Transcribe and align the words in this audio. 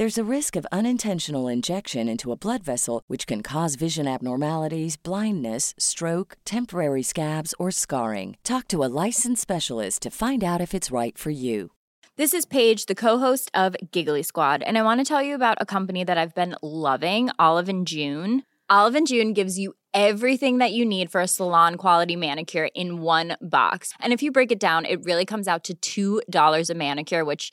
There's 0.00 0.16
a 0.16 0.34
risk 0.36 0.56
of 0.56 0.66
unintentional 0.72 1.46
injection 1.46 2.08
into 2.08 2.32
a 2.32 2.34
blood 2.34 2.62
vessel, 2.64 3.02
which 3.06 3.26
can 3.26 3.42
cause 3.42 3.74
vision 3.74 4.08
abnormalities, 4.08 4.96
blindness, 4.96 5.74
stroke, 5.76 6.38
temporary 6.46 7.02
scabs, 7.02 7.54
or 7.58 7.70
scarring. 7.70 8.38
Talk 8.42 8.66
to 8.68 8.82
a 8.82 8.88
licensed 9.04 9.42
specialist 9.42 10.00
to 10.00 10.10
find 10.10 10.42
out 10.42 10.62
if 10.62 10.72
it's 10.72 10.90
right 10.90 11.18
for 11.18 11.28
you. 11.28 11.72
This 12.16 12.32
is 12.32 12.46
Paige, 12.46 12.86
the 12.86 12.94
co-host 12.94 13.50
of 13.52 13.76
Giggly 13.92 14.22
Squad, 14.22 14.62
and 14.62 14.78
I 14.78 14.82
want 14.82 15.00
to 15.00 15.04
tell 15.04 15.22
you 15.22 15.34
about 15.34 15.58
a 15.60 15.66
company 15.66 16.02
that 16.02 16.16
I've 16.16 16.34
been 16.34 16.56
loving, 16.62 17.28
Olive 17.38 17.68
and 17.68 17.86
June. 17.86 18.44
Olive 18.70 18.94
and 18.94 19.06
June 19.06 19.34
gives 19.34 19.58
you 19.58 19.74
everything 19.92 20.56
that 20.58 20.72
you 20.72 20.86
need 20.86 21.12
for 21.12 21.20
a 21.20 21.28
salon 21.28 21.74
quality 21.74 22.16
manicure 22.16 22.70
in 22.74 23.02
one 23.02 23.36
box. 23.42 23.92
And 24.00 24.14
if 24.14 24.22
you 24.22 24.32
break 24.32 24.50
it 24.50 24.60
down, 24.60 24.86
it 24.86 25.04
really 25.04 25.26
comes 25.26 25.46
out 25.46 25.68
to 25.82 26.22
$2 26.22 26.70
a 26.70 26.74
manicure, 26.74 27.22
which 27.22 27.52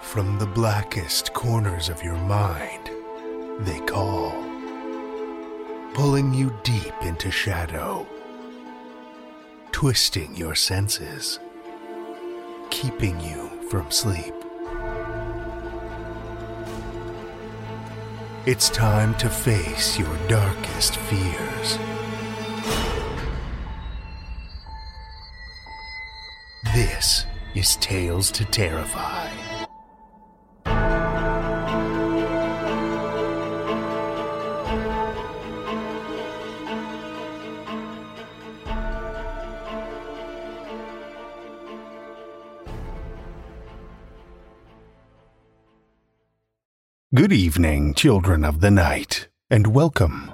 From 0.00 0.38
the 0.38 0.46
blackest 0.46 1.32
corners 1.32 1.88
of 1.88 2.02
your 2.02 2.16
mind, 2.16 2.90
they 3.60 3.78
call, 3.80 4.47
pulling 5.98 6.32
you 6.32 6.56
deep 6.62 6.94
into 7.02 7.28
shadow, 7.28 8.06
twisting 9.72 10.32
your 10.36 10.54
senses, 10.54 11.40
keeping 12.70 13.18
you 13.18 13.48
from 13.68 13.90
sleep. 13.90 14.32
It's 18.46 18.70
time 18.70 19.12
to 19.16 19.28
face 19.28 19.98
your 19.98 20.16
darkest 20.28 20.94
fears. 20.94 21.78
This 26.76 27.26
is 27.56 27.74
Tales 27.74 28.30
to 28.30 28.44
Terrify. 28.44 29.37
Good 47.28 47.36
evening, 47.36 47.92
children 47.92 48.42
of 48.42 48.60
the 48.60 48.70
night, 48.70 49.28
and 49.50 49.66
welcome. 49.66 50.32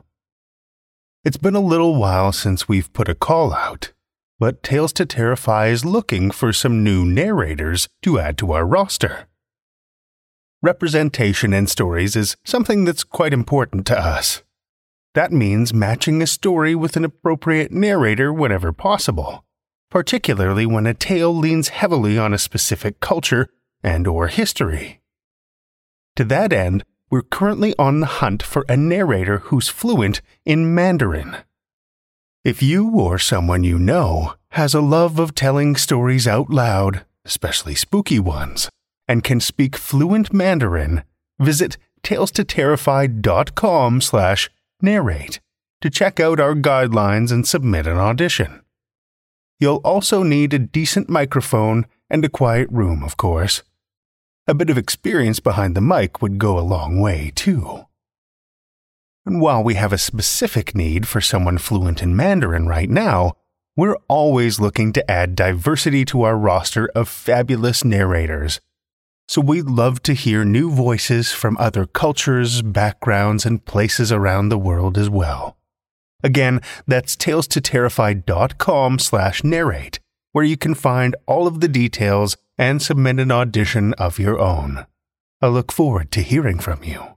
It's 1.24 1.36
been 1.36 1.56
a 1.56 1.60
little 1.60 1.96
while 1.96 2.30
since 2.30 2.68
we've 2.68 2.92
put 2.92 3.08
a 3.08 3.16
call 3.16 3.52
out, 3.52 3.92
but 4.38 4.62
Tales 4.62 4.92
to 4.92 5.04
Terrify 5.04 5.66
is 5.66 5.84
looking 5.84 6.30
for 6.30 6.52
some 6.52 6.84
new 6.84 7.04
narrators 7.04 7.88
to 8.02 8.20
add 8.20 8.38
to 8.38 8.52
our 8.52 8.64
roster. 8.64 9.26
Representation 10.62 11.52
in 11.52 11.66
stories 11.66 12.14
is 12.14 12.36
something 12.44 12.84
that's 12.84 13.02
quite 13.02 13.32
important 13.32 13.88
to 13.88 13.98
us. 13.98 14.44
That 15.14 15.32
means 15.32 15.74
matching 15.74 16.22
a 16.22 16.28
story 16.28 16.76
with 16.76 16.96
an 16.96 17.04
appropriate 17.04 17.72
narrator 17.72 18.32
whenever 18.32 18.72
possible, 18.72 19.44
particularly 19.90 20.64
when 20.64 20.86
a 20.86 20.94
tale 20.94 21.34
leans 21.34 21.70
heavily 21.70 22.16
on 22.16 22.32
a 22.32 22.38
specific 22.38 23.00
culture 23.00 23.48
and 23.82 24.06
or 24.06 24.28
history. 24.28 25.00
To 26.16 26.24
that 26.24 26.52
end, 26.52 26.84
we're 27.10 27.22
currently 27.22 27.74
on 27.78 28.00
the 28.00 28.06
hunt 28.06 28.42
for 28.42 28.64
a 28.68 28.76
narrator 28.76 29.38
who's 29.38 29.68
fluent 29.68 30.20
in 30.44 30.74
Mandarin. 30.74 31.36
If 32.44 32.62
you 32.62 32.90
or 32.90 33.18
someone 33.18 33.64
you 33.64 33.78
know 33.78 34.34
has 34.50 34.74
a 34.74 34.80
love 34.80 35.18
of 35.18 35.34
telling 35.34 35.76
stories 35.76 36.28
out 36.28 36.50
loud, 36.50 37.04
especially 37.24 37.74
spooky 37.74 38.20
ones, 38.20 38.68
and 39.08 39.24
can 39.24 39.40
speak 39.40 39.76
fluent 39.76 40.32
Mandarin, 40.32 41.02
visit 41.40 41.78
talestoterrify.com 42.02 44.00
slash 44.00 44.50
narrate 44.80 45.40
to 45.80 45.90
check 45.90 46.20
out 46.20 46.38
our 46.38 46.54
guidelines 46.54 47.32
and 47.32 47.46
submit 47.46 47.86
an 47.86 47.96
audition. 47.96 48.62
You'll 49.58 49.80
also 49.84 50.22
need 50.22 50.54
a 50.54 50.58
decent 50.58 51.08
microphone 51.08 51.86
and 52.08 52.24
a 52.24 52.28
quiet 52.28 52.68
room, 52.70 53.02
of 53.02 53.16
course. 53.16 53.62
A 54.46 54.52
bit 54.52 54.68
of 54.68 54.76
experience 54.76 55.40
behind 55.40 55.74
the 55.74 55.80
mic 55.80 56.20
would 56.20 56.38
go 56.38 56.58
a 56.58 56.60
long 56.60 57.00
way, 57.00 57.32
too. 57.34 57.86
And 59.24 59.40
while 59.40 59.64
we 59.64 59.74
have 59.74 59.92
a 59.92 59.96
specific 59.96 60.74
need 60.74 61.08
for 61.08 61.22
someone 61.22 61.56
fluent 61.56 62.02
in 62.02 62.14
Mandarin 62.14 62.66
right 62.66 62.90
now, 62.90 63.32
we're 63.74 63.96
always 64.06 64.60
looking 64.60 64.92
to 64.92 65.10
add 65.10 65.34
diversity 65.34 66.04
to 66.04 66.22
our 66.24 66.36
roster 66.36 66.90
of 66.94 67.08
fabulous 67.08 67.84
narrators. 67.84 68.60
So 69.28 69.40
we'd 69.40 69.64
love 69.64 70.02
to 70.02 70.12
hear 70.12 70.44
new 70.44 70.70
voices 70.70 71.32
from 71.32 71.56
other 71.56 71.86
cultures, 71.86 72.60
backgrounds, 72.60 73.46
and 73.46 73.64
places 73.64 74.12
around 74.12 74.50
the 74.50 74.58
world 74.58 74.98
as 74.98 75.08
well. 75.08 75.56
Again, 76.22 76.60
that's 76.86 77.16
talestoterrify.com 77.16 78.98
slash 78.98 79.42
narrate, 79.42 80.00
where 80.34 80.44
you 80.44 80.56
can 80.56 80.74
find 80.74 81.14
all 81.26 81.46
of 81.46 81.60
the 81.60 81.68
details 81.68 82.36
and 82.58 82.82
submit 82.82 83.20
an 83.20 83.30
audition 83.30 83.94
of 83.94 84.18
your 84.18 84.40
own. 84.40 84.84
I 85.40 85.46
look 85.46 85.70
forward 85.70 86.10
to 86.10 86.22
hearing 86.22 86.58
from 86.58 86.82
you. 86.82 87.14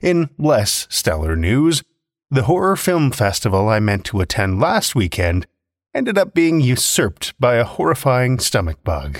In 0.00 0.30
less 0.38 0.86
stellar 0.88 1.36
news, 1.36 1.82
the 2.30 2.44
horror 2.44 2.74
film 2.74 3.10
festival 3.10 3.68
I 3.68 3.80
meant 3.80 4.06
to 4.06 4.22
attend 4.22 4.60
last 4.60 4.94
weekend 4.94 5.46
ended 5.94 6.16
up 6.16 6.32
being 6.32 6.62
usurped 6.62 7.38
by 7.38 7.56
a 7.56 7.64
horrifying 7.64 8.38
stomach 8.38 8.82
bug. 8.82 9.18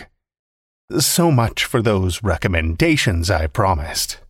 So 0.99 1.31
much 1.31 1.67
for 1.67 1.83
those 1.83 2.23
recommendations 2.23 3.31
I 3.31 3.47
promised. 3.47 4.21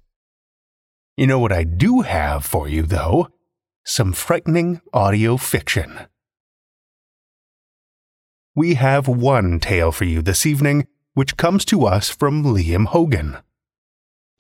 You 1.17 1.29
know 1.29 1.39
what 1.39 1.53
I 1.53 1.63
do 1.63 2.01
have 2.01 2.45
for 2.45 2.69
you, 2.69 2.83
though? 2.83 3.29
Some 3.85 4.13
frightening 4.13 4.81
audio 4.93 5.37
fiction. 5.37 6.09
We 8.55 8.75
have 8.75 9.09
one 9.09 9.61
tale 9.61 9.93
for 9.93 10.05
you 10.05 10.21
this 10.21 10.45
evening, 10.45 10.87
which 11.15 11.39
comes 11.39 11.65
to 11.67 11.87
us 11.87 12.11
from 12.11 12.45
Liam 12.45 12.85
Hogan. 12.85 13.39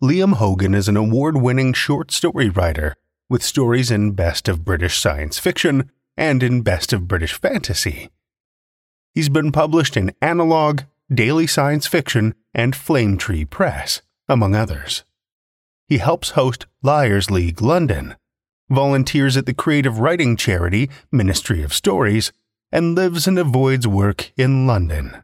Liam 0.03 0.35
Hogan 0.35 0.75
is 0.75 0.87
an 0.87 0.99
award 0.99 1.38
winning 1.38 1.73
short 1.73 2.11
story 2.11 2.50
writer 2.50 2.94
with 3.31 3.43
stories 3.43 3.91
in 3.91 4.12
Best 4.12 4.49
of 4.49 4.67
British 4.67 4.99
Science 4.99 5.38
Fiction 5.38 5.91
and 6.14 6.43
in 6.43 6.61
Best 6.61 6.93
of 6.93 7.09
British 7.09 7.32
Fantasy. 7.32 8.11
He's 9.14 9.31
been 9.31 9.50
published 9.50 9.97
in 9.97 10.12
Analog, 10.20 10.82
Daily 11.11 11.47
Science 11.47 11.87
Fiction, 11.87 12.35
and 12.53 12.76
Flame 12.76 13.17
Tree 13.17 13.47
Press, 13.47 14.03
among 14.29 14.55
others. 14.55 15.05
He 15.88 15.97
helps 15.97 16.31
host 16.31 16.67
Liars 16.82 17.31
League 17.31 17.62
London, 17.62 18.17
volunteers 18.69 19.38
at 19.38 19.47
the 19.47 19.55
creative 19.55 20.00
writing 20.00 20.37
charity 20.37 20.91
Ministry 21.11 21.62
of 21.62 21.73
Stories, 21.73 22.31
and 22.73 22.95
lives 22.95 23.29
and 23.29 23.39
avoids 23.39 23.87
work 23.87 24.33
in 24.37 24.67
London. 24.67 25.23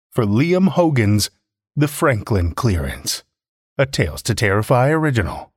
for 0.10 0.24
Liam 0.24 0.70
Hogan's 0.70 1.30
The 1.76 1.90
Franklin 1.90 2.54
Clearance, 2.54 3.26
a 3.78 3.86
Tales 3.86 4.22
to 4.24 4.34
Terrify 4.34 4.88
original. 4.90 5.52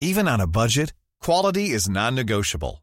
Even 0.00 0.26
on 0.26 0.40
a 0.40 0.48
budget, 0.48 0.92
quality 1.20 1.70
is 1.70 1.88
non-negotiable. 1.88 2.82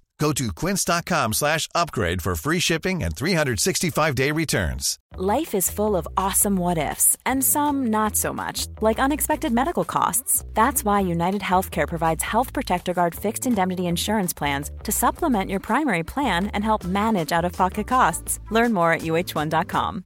Go 0.21 0.31
to 0.33 0.53
quince.com 0.53 1.33
slash 1.33 1.67
upgrade 1.73 2.21
for 2.21 2.35
free 2.35 2.59
shipping 2.59 3.01
and 3.01 3.15
365-day 3.15 4.31
returns. 4.31 4.99
Life 5.15 5.55
is 5.55 5.71
full 5.71 5.95
of 5.95 6.07
awesome 6.15 6.57
what 6.57 6.77
ifs, 6.77 7.17
and 7.25 7.43
some 7.43 7.87
not 7.87 8.15
so 8.15 8.31
much, 8.31 8.67
like 8.81 8.99
unexpected 8.99 9.51
medical 9.51 9.83
costs. 9.83 10.45
That's 10.53 10.85
why 10.85 10.99
United 10.99 11.41
Healthcare 11.41 11.87
provides 11.87 12.23
Health 12.23 12.53
Protector 12.53 12.93
Guard 12.93 13.15
fixed 13.15 13.47
indemnity 13.47 13.87
insurance 13.87 14.31
plans 14.31 14.69
to 14.83 14.91
supplement 14.91 15.49
your 15.49 15.59
primary 15.59 16.03
plan 16.03 16.47
and 16.53 16.63
help 16.63 16.83
manage 16.83 17.31
out 17.31 17.43
of 17.45 17.53
pocket 17.53 17.87
costs. 17.87 18.39
Learn 18.51 18.73
more 18.73 18.93
at 18.93 19.01
uh1.com. 19.01 20.05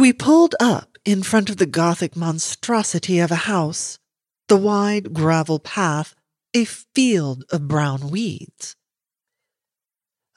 We 0.00 0.14
pulled 0.14 0.54
up 0.58 0.96
in 1.04 1.22
front 1.22 1.50
of 1.50 1.58
the 1.58 1.66
Gothic 1.66 2.16
monstrosity 2.16 3.18
of 3.18 3.30
a 3.30 3.44
house, 3.44 3.98
the 4.48 4.56
wide 4.56 5.12
gravel 5.12 5.58
path 5.58 6.14
a 6.54 6.64
field 6.64 7.44
of 7.52 7.68
brown 7.68 8.08
weeds. 8.08 8.76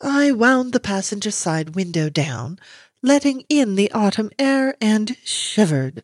I 0.02 0.34
wound 0.34 0.74
the 0.74 0.82
passenger 0.82 1.32
side 1.32 1.76
window 1.76 2.10
down, 2.10 2.60
letting 3.02 3.46
in 3.48 3.76
the 3.76 3.90
autumn 3.94 4.32
air, 4.38 4.76
and 4.82 5.16
shivered. 5.24 6.04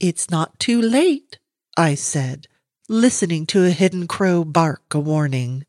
It's 0.00 0.28
not 0.28 0.58
too 0.58 0.82
late, 0.82 1.38
I 1.76 1.94
said, 1.94 2.48
listening 2.88 3.46
to 3.46 3.64
a 3.64 3.70
hidden 3.70 4.08
crow 4.08 4.42
bark 4.42 4.92
a 4.92 4.98
warning. 4.98 5.66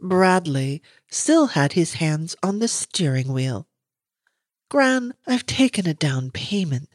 Bradley 0.00 0.82
still 1.08 1.46
had 1.46 1.74
his 1.74 1.94
hands 1.94 2.34
on 2.42 2.58
the 2.58 2.66
steering 2.66 3.32
wheel. 3.32 3.65
Gran, 4.68 5.14
I've 5.26 5.46
taken 5.46 5.86
a 5.86 5.94
down 5.94 6.30
payment. 6.30 6.88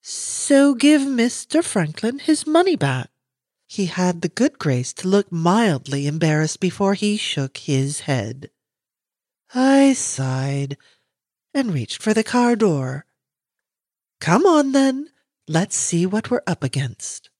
So 0.00 0.74
give 0.74 1.02
Mr. 1.02 1.62
Franklin 1.62 2.18
his 2.18 2.46
money 2.46 2.76
back. 2.76 3.10
He 3.66 3.86
had 3.86 4.20
the 4.20 4.28
good 4.28 4.58
grace 4.58 4.92
to 4.94 5.08
look 5.08 5.32
mildly 5.32 6.06
embarrassed 6.06 6.60
before 6.60 6.94
he 6.94 7.16
shook 7.16 7.56
his 7.56 8.00
head. 8.00 8.50
I 9.54 9.94
sighed 9.94 10.76
and 11.54 11.72
reached 11.72 12.02
for 12.02 12.14
the 12.14 12.24
car 12.24 12.56
door. 12.56 13.06
Come 14.20 14.46
on, 14.46 14.72
then. 14.72 15.08
Let's 15.48 15.74
see 15.74 16.06
what 16.06 16.30
we're 16.30 16.42
up 16.46 16.62
against. 16.62 17.30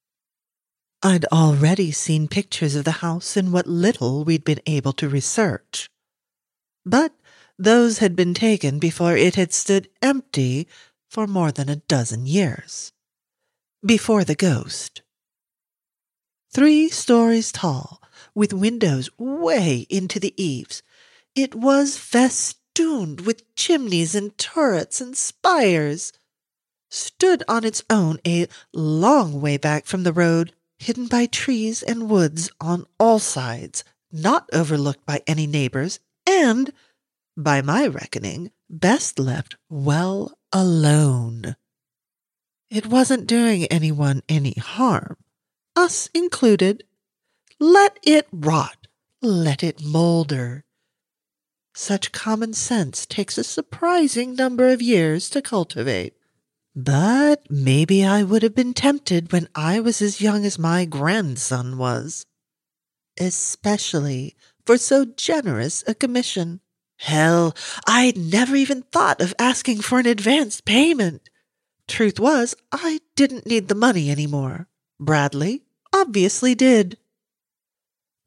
I'd 1.02 1.24
already 1.26 1.90
seen 1.90 2.28
pictures 2.28 2.76
of 2.76 2.84
the 2.84 3.02
house 3.02 3.36
in 3.36 3.52
what 3.52 3.66
little 3.66 4.24
we'd 4.24 4.44
been 4.44 4.60
able 4.66 4.92
to 4.94 5.08
research. 5.08 5.88
But 6.84 7.12
those 7.58 7.98
had 7.98 8.16
been 8.16 8.34
taken 8.34 8.78
before 8.78 9.16
it 9.16 9.34
had 9.34 9.52
stood 9.52 9.88
empty 10.00 10.66
for 11.08 11.26
more 11.26 11.52
than 11.52 11.68
a 11.68 11.76
dozen 11.76 12.26
years. 12.26 12.92
Before 13.84 14.24
the 14.24 14.34
ghost. 14.34 15.02
Three 16.52 16.88
stories 16.88 17.50
tall, 17.52 18.02
with 18.34 18.52
windows 18.52 19.10
way 19.18 19.86
into 19.88 20.20
the 20.20 20.34
eaves, 20.42 20.82
it 21.34 21.54
was 21.54 21.96
festooned 21.96 23.22
with 23.22 23.54
chimneys 23.54 24.14
and 24.14 24.36
turrets 24.36 25.00
and 25.00 25.16
spires. 25.16 26.12
stood 26.90 27.42
on 27.48 27.64
its 27.64 27.82
own 27.88 28.18
a 28.26 28.46
long 28.74 29.40
way 29.40 29.56
back 29.56 29.86
from 29.86 30.02
the 30.02 30.12
road, 30.12 30.52
hidden 30.78 31.06
by 31.06 31.24
trees 31.26 31.82
and 31.82 32.10
woods 32.10 32.50
on 32.60 32.84
all 33.00 33.18
sides, 33.18 33.82
not 34.10 34.48
overlooked 34.52 35.06
by 35.06 35.22
any 35.26 35.46
neighbors, 35.46 36.00
and, 36.26 36.70
by 37.36 37.62
my 37.62 37.86
reckoning, 37.86 38.50
best 38.68 39.18
left 39.18 39.56
well 39.68 40.32
alone. 40.52 41.56
It 42.70 42.86
wasn't 42.86 43.26
doing 43.26 43.66
anyone 43.66 44.22
any 44.28 44.54
harm, 44.54 45.16
us 45.76 46.08
included. 46.14 46.84
Let 47.60 47.98
it 48.02 48.26
rot, 48.32 48.86
let 49.20 49.62
it 49.62 49.82
molder. 49.82 50.64
Such 51.74 52.12
common 52.12 52.54
sense 52.54 53.04
takes 53.04 53.36
a 53.36 53.44
surprising 53.44 54.34
number 54.34 54.68
of 54.68 54.80
years 54.80 55.28
to 55.30 55.42
cultivate. 55.42 56.14
But 56.74 57.50
maybe 57.50 58.04
I 58.04 58.22
would 58.22 58.42
have 58.42 58.54
been 58.54 58.72
tempted 58.72 59.30
when 59.32 59.48
I 59.54 59.78
was 59.80 60.00
as 60.00 60.22
young 60.22 60.46
as 60.46 60.58
my 60.58 60.86
grandson 60.86 61.76
was, 61.76 62.24
especially 63.20 64.34
for 64.64 64.78
so 64.78 65.04
generous 65.04 65.84
a 65.86 65.94
commission. 65.94 66.61
Hell, 67.02 67.56
I'd 67.84 68.16
never 68.16 68.54
even 68.54 68.82
thought 68.82 69.20
of 69.20 69.34
asking 69.36 69.80
for 69.80 69.98
an 69.98 70.06
advance 70.06 70.60
payment. 70.60 71.28
Truth 71.88 72.20
was, 72.20 72.54
I 72.70 73.00
didn't 73.16 73.44
need 73.44 73.66
the 73.66 73.74
money 73.74 74.08
anymore. 74.08 74.68
Bradley 75.00 75.64
obviously 75.92 76.54
did. 76.54 76.96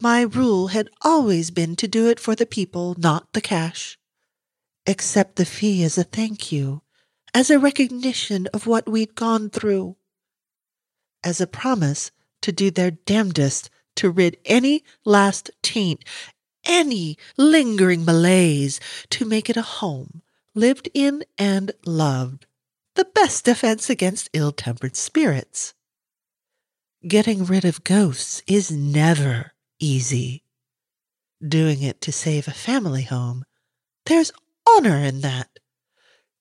My 0.01 0.23
rule 0.23 0.67
had 0.67 0.89
always 1.03 1.51
been 1.51 1.77
to 1.77 1.87
do 1.87 2.09
it 2.09 2.19
for 2.19 2.35
the 2.35 2.45
people, 2.45 2.95
not 2.97 3.31
the 3.31 3.39
cash. 3.39 3.97
Accept 4.85 5.37
the 5.37 5.45
fee 5.45 5.81
as 5.85 5.97
a 5.97 6.03
thank 6.03 6.51
you, 6.51 6.81
as 7.33 7.49
a 7.49 7.57
recognition 7.57 8.45
of 8.47 8.67
what 8.67 8.89
we'd 8.89 9.15
gone 9.15 9.49
through, 9.49 9.95
as 11.23 11.39
a 11.39 11.47
promise 11.47 12.11
to 12.41 12.51
do 12.51 12.69
their 12.69 12.91
damnedest 12.91 13.69
to 13.95 14.11
rid 14.11 14.35
any 14.43 14.83
last 15.05 15.49
taint, 15.61 16.03
any 16.65 17.17
lingering 17.37 18.05
malaise, 18.05 18.79
to 19.11 19.25
make 19.25 19.49
it 19.49 19.57
a 19.57 19.61
home 19.61 20.21
lived 20.53 20.89
in 20.93 21.23
and 21.37 21.71
loved 21.85 22.45
the 22.95 23.05
best 23.13 23.43
defense 23.43 23.89
against 23.89 24.29
ill 24.33 24.51
tempered 24.51 24.95
spirits. 24.95 25.73
Getting 27.05 27.45
rid 27.45 27.65
of 27.65 27.83
ghosts 27.83 28.41
is 28.47 28.71
never 28.71 29.51
easy. 29.79 30.43
Doing 31.45 31.83
it 31.83 32.01
to 32.01 32.11
save 32.11 32.47
a 32.47 32.51
family 32.51 33.03
home, 33.03 33.43
there's 34.05 34.31
honor 34.67 34.97
in 34.97 35.21
that. 35.21 35.49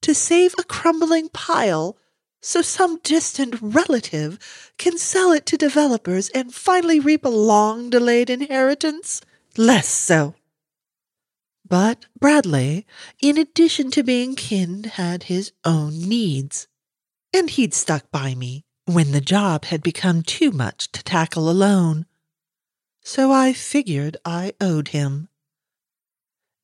To 0.03 0.15
save 0.15 0.55
a 0.59 0.65
crumbling 0.65 1.29
pile 1.29 1.99
so 2.41 2.63
some 2.63 3.01
distant 3.01 3.57
relative 3.61 4.73
can 4.79 4.97
sell 4.97 5.33
it 5.33 5.47
to 5.47 5.57
developers 5.57 6.29
and 6.29 6.55
finally 6.55 7.01
reap 7.01 7.25
a 7.25 7.31
long 7.31 7.91
delayed 7.91 8.31
inheritance, 8.31 9.23
less 9.59 9.89
so. 9.89 10.35
But 11.67 12.07
Bradley, 12.19 12.87
in 13.23 13.39
addition 13.39 13.91
to 13.93 14.03
being 14.03 14.35
kin, 14.35 14.85
had 14.85 15.25
his 15.25 15.53
own 15.65 15.99
needs. 16.01 16.69
And 17.33 17.49
he'd 17.51 17.75
stuck 17.75 18.11
by 18.11 18.35
me 18.35 18.65
when 18.85 19.13
the 19.13 19.21
job 19.21 19.65
had 19.67 19.83
become 19.83 20.23
too 20.23 20.51
much 20.51 20.93
to 20.93 21.03
tackle 21.03 21.49
alone. 21.49 22.07
So 23.03 23.33
I 23.33 23.53
figured 23.53 24.19
I 24.25 24.53
owed 24.61 24.89
him. 24.89 25.29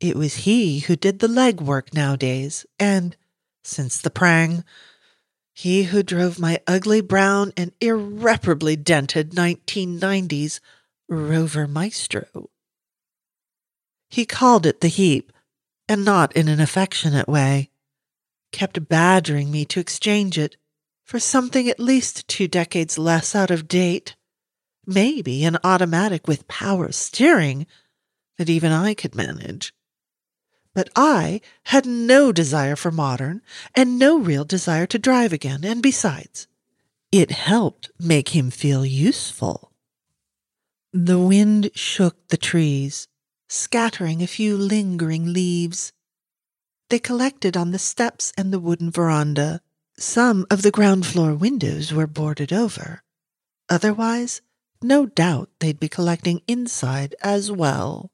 It 0.00 0.16
was 0.16 0.36
he 0.36 0.80
who 0.80 0.96
did 0.96 1.18
the 1.18 1.28
legwork 1.28 1.92
nowadays, 1.94 2.66
and, 2.78 3.16
since 3.64 4.00
the 4.00 4.10
prang, 4.10 4.64
he 5.52 5.84
who 5.84 6.02
drove 6.02 6.38
my 6.38 6.60
ugly 6.66 7.00
brown 7.00 7.52
and 7.56 7.72
irreparably 7.80 8.76
dented 8.76 9.32
1990s 9.32 10.60
Rover 11.08 11.66
Maestro. 11.66 12.49
He 14.10 14.26
called 14.26 14.66
it 14.66 14.80
the 14.80 14.88
heap, 14.88 15.32
and 15.88 16.04
not 16.04 16.34
in 16.36 16.48
an 16.48 16.60
affectionate 16.60 17.28
way. 17.28 17.70
Kept 18.52 18.88
badgering 18.88 19.50
me 19.50 19.64
to 19.66 19.80
exchange 19.80 20.36
it 20.36 20.56
for 21.04 21.20
something 21.20 21.68
at 21.68 21.80
least 21.80 22.26
two 22.26 22.48
decades 22.48 22.98
less 22.98 23.34
out 23.34 23.50
of 23.50 23.68
date. 23.68 24.16
Maybe 24.84 25.44
an 25.44 25.58
automatic 25.62 26.26
with 26.26 26.48
power 26.48 26.90
steering 26.90 27.66
that 28.36 28.50
even 28.50 28.72
I 28.72 28.94
could 28.94 29.14
manage. 29.14 29.72
But 30.74 30.90
I 30.96 31.40
had 31.64 31.86
no 31.86 32.32
desire 32.32 32.76
for 32.76 32.90
modern 32.90 33.42
and 33.74 33.98
no 33.98 34.18
real 34.18 34.44
desire 34.44 34.86
to 34.86 34.98
drive 34.98 35.32
again, 35.32 35.64
and 35.64 35.82
besides, 35.82 36.48
it 37.12 37.30
helped 37.30 37.90
make 37.98 38.30
him 38.30 38.50
feel 38.50 38.84
useful. 38.84 39.72
The 40.92 41.18
wind 41.18 41.70
shook 41.74 42.28
the 42.28 42.36
trees 42.36 43.08
scattering 43.50 44.22
a 44.22 44.28
few 44.28 44.56
lingering 44.56 45.32
leaves. 45.32 45.92
They 46.88 47.00
collected 47.00 47.56
on 47.56 47.72
the 47.72 47.78
steps 47.78 48.32
and 48.38 48.52
the 48.52 48.60
wooden 48.60 48.92
veranda. 48.92 49.60
Some 49.98 50.46
of 50.50 50.62
the 50.62 50.70
ground 50.70 51.04
floor 51.04 51.34
windows 51.34 51.92
were 51.92 52.06
boarded 52.06 52.52
over. 52.52 53.02
Otherwise, 53.68 54.40
no 54.80 55.04
doubt 55.04 55.50
they'd 55.58 55.80
be 55.80 55.88
collecting 55.88 56.42
inside 56.46 57.14
as 57.22 57.50
well. 57.50 58.12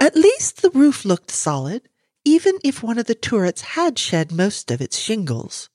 At 0.00 0.16
least 0.16 0.62
the 0.62 0.70
roof 0.70 1.04
looked 1.04 1.30
solid, 1.30 1.88
even 2.24 2.58
if 2.62 2.82
one 2.82 2.98
of 2.98 3.06
the 3.06 3.14
turrets 3.14 3.62
had 3.62 3.98
shed 3.98 4.30
most 4.30 4.70
of 4.70 4.80
its 4.80 4.98
shingles. 4.98 5.70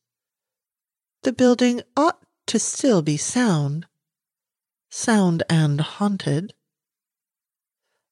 The 1.24 1.34
building 1.34 1.82
ought 1.98 2.24
to 2.48 2.58
still 2.58 3.02
be 3.02 3.18
sound. 3.18 3.86
Sound 4.90 5.44
and 5.50 5.82
haunted. 5.82 6.54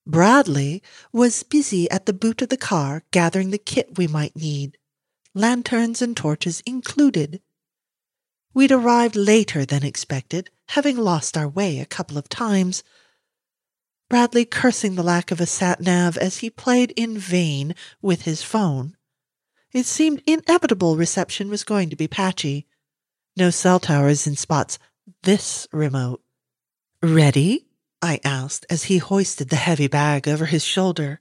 Bradley 0.08 0.82
was 1.12 1.42
busy 1.42 1.88
at 1.90 2.06
the 2.06 2.14
boot 2.14 2.40
of 2.40 2.48
the 2.48 2.56
car 2.56 3.04
gathering 3.10 3.50
the 3.50 3.58
kit 3.58 3.98
we 3.98 4.06
might 4.06 4.34
need, 4.34 4.78
lanterns 5.34 6.00
and 6.00 6.16
torches 6.16 6.62
included. 6.64 7.42
We'd 8.54 8.72
arrived 8.72 9.16
later 9.16 9.66
than 9.66 9.84
expected, 9.84 10.48
having 10.68 10.96
lost 10.96 11.36
our 11.36 11.46
way 11.46 11.78
a 11.78 11.84
couple 11.84 12.16
of 12.16 12.30
times. 12.30 12.82
Bradley 14.08 14.46
cursing 14.46 14.94
the 14.94 15.02
lack 15.02 15.30
of 15.30 15.42
a 15.42 15.46
sat 15.46 15.82
nav 15.82 16.16
as 16.16 16.38
he 16.38 16.48
played 16.48 16.92
in 16.92 17.18
vain 17.18 17.74
with 18.00 18.22
his 18.22 18.42
phone. 18.42 18.96
It 19.72 19.84
seemed 19.84 20.22
inevitable 20.26 20.96
reception 20.96 21.50
was 21.50 21.64
going 21.64 21.90
to 21.90 21.96
be 21.96 22.08
patchy. 22.08 22.66
No 23.36 23.50
cell 23.50 23.78
towers 23.78 24.26
in 24.26 24.36
spots 24.36 24.78
this 25.22 25.68
remote. 25.70 26.22
Ready? 27.02 27.67
I 28.00 28.20
asked 28.24 28.64
as 28.70 28.84
he 28.84 28.98
hoisted 28.98 29.48
the 29.48 29.56
heavy 29.56 29.88
bag 29.88 30.28
over 30.28 30.46
his 30.46 30.64
shoulder. 30.64 31.20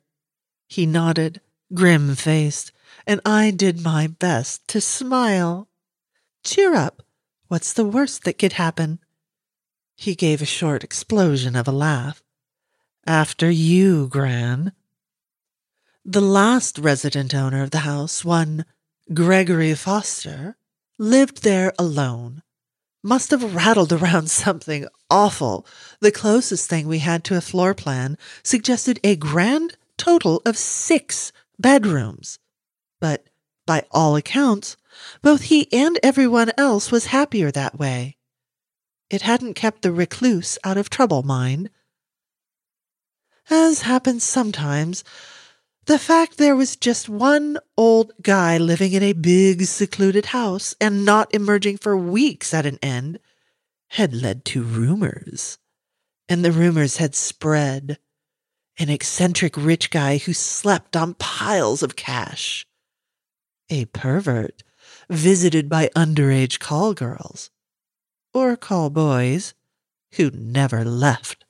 He 0.67 0.85
nodded, 0.85 1.41
grim 1.73 2.15
faced, 2.15 2.71
and 3.05 3.19
I 3.25 3.51
did 3.51 3.83
my 3.83 4.07
best 4.07 4.67
to 4.69 4.81
smile. 4.81 5.67
Cheer 6.43 6.75
up. 6.75 7.03
What's 7.47 7.73
the 7.73 7.85
worst 7.85 8.23
that 8.25 8.37
could 8.37 8.53
happen? 8.53 8.99
He 9.95 10.13
gave 10.13 10.41
a 10.41 10.45
short 10.45 10.83
explosion 10.83 11.55
of 11.55 11.67
a 11.67 11.71
laugh. 11.71 12.21
After 13.05 13.49
you, 13.49 14.07
Gran. 14.07 14.73
The 16.05 16.21
last 16.21 16.77
resident 16.77 17.33
owner 17.33 17.63
of 17.63 17.71
the 17.71 17.79
house, 17.79 18.23
one 18.23 18.65
Gregory 19.13 19.73
Foster, 19.73 20.57
lived 20.99 21.43
there 21.43 21.73
alone 21.79 22.43
must 23.07 23.31
have 23.31 23.55
rattled 23.55 23.93
around 23.93 24.29
something 24.29 24.85
awful. 25.09 25.65
The 26.01 26.11
closest 26.11 26.69
thing 26.69 26.87
we 26.87 26.99
had 26.99 27.23
to 27.23 27.37
a 27.37 27.41
floor 27.41 27.73
plan 27.73 28.17
suggested 28.43 28.99
a 29.01 29.15
grand 29.15 29.77
total 29.97 30.41
of 30.45 30.57
six 30.57 31.31
bedrooms. 31.57 32.37
But 32.99 33.25
by 33.65 33.85
all 33.91 34.17
accounts, 34.17 34.75
both 35.21 35.43
he 35.43 35.71
and 35.71 35.97
everyone 36.03 36.51
else 36.57 36.91
was 36.91 37.07
happier 37.07 37.49
that 37.51 37.79
way. 37.79 38.17
It 39.09 39.21
hadn't 39.21 39.53
kept 39.53 39.83
the 39.83 39.93
recluse 39.93 40.57
out 40.65 40.77
of 40.77 40.89
trouble, 40.89 41.23
mind. 41.23 41.69
As 43.49 43.83
happens 43.83 44.25
sometimes, 44.25 45.05
the 45.87 45.97
fact 45.97 46.37
there 46.37 46.55
was 46.55 46.75
just 46.75 47.07
one 47.07 47.57
old 47.77 48.11
guy 48.21 48.57
living 48.57 48.91
in 48.91 49.01
a 49.01 49.13
big 49.13 49.63
secluded 49.63 50.27
house 50.27 50.75
and 50.81 51.05
not 51.05 51.33
emerging 51.33 51.77
for 51.77 51.95
weeks 51.95 52.53
at 52.53 52.65
an 52.65 52.77
end 52.81 53.19
had 53.91 54.13
led 54.13 54.43
to 54.43 54.63
rumors. 54.63 55.57
And 56.27 56.43
the 56.43 56.51
rumors 56.51 56.97
had 56.97 57.15
spread. 57.15 57.99
An 58.77 58.89
eccentric 58.89 59.55
rich 59.55 59.89
guy 59.89 60.17
who 60.17 60.33
slept 60.33 60.97
on 60.97 61.13
piles 61.15 61.81
of 61.81 61.95
cash. 61.95 62.65
A 63.69 63.85
pervert 63.85 64.63
visited 65.09 65.69
by 65.69 65.89
underage 65.95 66.59
call 66.59 66.93
girls. 66.93 67.49
Or 68.33 68.57
call 68.57 68.89
boys 68.89 69.53
who 70.15 70.31
never 70.31 70.83
left. 70.83 71.45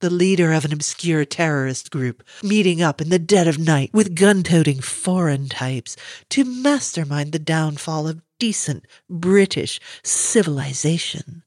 The 0.00 0.10
leader 0.10 0.52
of 0.52 0.64
an 0.64 0.72
obscure 0.72 1.24
terrorist 1.24 1.90
group, 1.90 2.22
meeting 2.42 2.80
up 2.82 3.00
in 3.00 3.08
the 3.08 3.18
dead 3.18 3.48
of 3.48 3.58
night 3.58 3.90
with 3.92 4.14
gun 4.14 4.42
toting 4.42 4.80
foreign 4.80 5.48
types 5.48 5.96
to 6.30 6.44
mastermind 6.44 7.32
the 7.32 7.38
downfall 7.38 8.06
of 8.06 8.22
decent 8.38 8.86
British 9.08 9.80
civilization. 10.02 11.42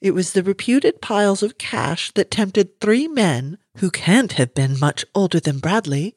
It 0.00 0.10
was 0.12 0.32
the 0.32 0.42
reputed 0.42 1.00
piles 1.00 1.42
of 1.42 1.58
cash 1.58 2.12
that 2.12 2.30
tempted 2.30 2.80
three 2.80 3.08
men, 3.08 3.58
who 3.78 3.90
can't 3.90 4.32
have 4.32 4.54
been 4.54 4.78
much 4.78 5.04
older 5.14 5.40
than 5.40 5.58
Bradley. 5.58 6.16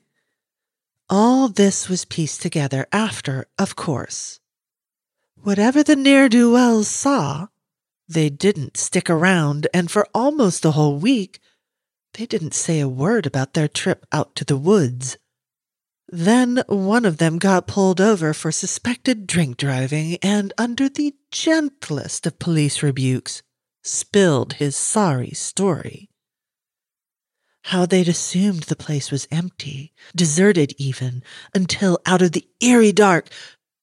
All 1.10 1.48
this 1.48 1.90
was 1.90 2.06
pieced 2.06 2.42
together 2.42 2.88
after, 2.92 3.48
of 3.58 3.76
course. 3.76 4.40
Whatever 5.42 5.84
the 5.84 5.96
ne'er 5.96 6.30
do 6.30 6.52
wells 6.52 6.88
saw, 6.88 7.48
they 8.10 8.30
didn't 8.30 8.76
stick 8.76 9.10
around, 9.10 9.68
and 9.74 9.90
for 9.90 10.08
almost 10.14 10.66
a 10.66 10.72
whole 10.72 10.98
week, 10.98 11.40
they 12.16 12.26
didn't 12.26 12.56
say 12.56 12.80
a 12.80 12.88
word 12.88 13.28
about 13.28 13.54
their 13.54 13.68
trip 13.68 14.04
out 14.12 14.36
to 14.36 14.44
the 14.44 14.58
woods. 14.58 15.18
Then 16.08 16.64
one 16.68 17.06
of 17.06 17.18
them 17.18 17.38
got 17.38 17.68
pulled 17.68 18.02
over 18.02 18.34
for 18.34 18.52
suspected 18.52 19.28
drink 19.28 19.58
driving 19.58 20.18
and, 20.24 20.52
under 20.58 20.90
the 20.90 21.14
gentlest 21.32 22.26
of 22.26 22.40
police 22.40 22.82
rebukes, 22.82 23.44
spilled 23.84 24.54
his 24.54 24.76
sorry 24.76 25.32
story. 25.32 26.10
How 27.66 27.86
they'd 27.86 28.08
assumed 28.08 28.64
the 28.64 28.76
place 28.76 29.12
was 29.12 29.28
empty, 29.30 29.94
deserted 30.16 30.74
even, 30.80 31.22
until 31.54 32.00
out 32.08 32.24
of 32.24 32.32
the 32.32 32.48
eerie 32.60 32.92
dark 32.92 33.30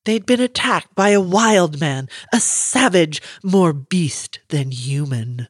They'd 0.07 0.25
been 0.25 0.41
attacked 0.41 0.95
by 0.95 1.09
a 1.09 1.21
wild 1.21 1.81
man, 1.81 2.09
a 2.33 2.39
savage, 2.39 3.21
more 3.43 3.73
beast 3.73 4.39
than 4.51 4.71
human. 4.71 5.49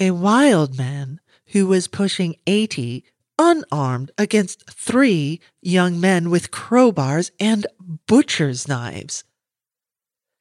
A 0.00 0.12
wild 0.12 0.78
man 0.78 1.20
who 1.48 1.66
was 1.66 1.88
pushing 1.88 2.36
80 2.46 3.04
unarmed 3.38 4.10
against 4.16 4.68
three 4.70 5.40
young 5.60 6.00
men 6.00 6.30
with 6.30 6.50
crowbars 6.50 7.30
and 7.38 7.66
butcher's 8.06 8.66
knives. 8.66 9.24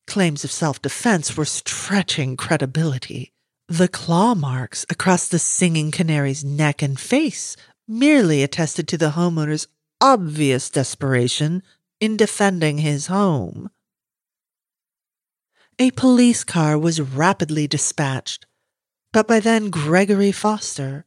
Claims 0.08 0.46
of 0.46 0.52
self 0.52 0.82
defense 0.82 1.36
were 1.36 1.44
stretching 1.44 2.38
credibility. 2.38 3.34
The 3.68 3.90
claw 3.90 4.34
marks 4.34 4.86
across 4.90 5.28
the 5.28 5.40
singing 5.40 5.92
canary's 5.92 6.42
neck 6.42 6.82
and 6.82 6.98
face 6.98 7.58
merely 7.86 8.44
attested 8.44 8.88
to 8.88 8.98
the 8.98 9.12
homeowner's 9.12 9.68
obvious 10.00 10.70
desperation 10.70 11.64
in 12.00 12.18
defending 12.18 12.80
his 12.80 13.08
home. 13.08 13.70
A 15.80 15.92
police 15.92 16.44
car 16.44 16.78
was 16.78 17.00
rapidly 17.00 17.68
dispatched, 17.68 18.46
but 19.14 19.28
by 19.28 19.40
then 19.40 19.70
Gregory 19.70 20.32
Foster 20.32 21.06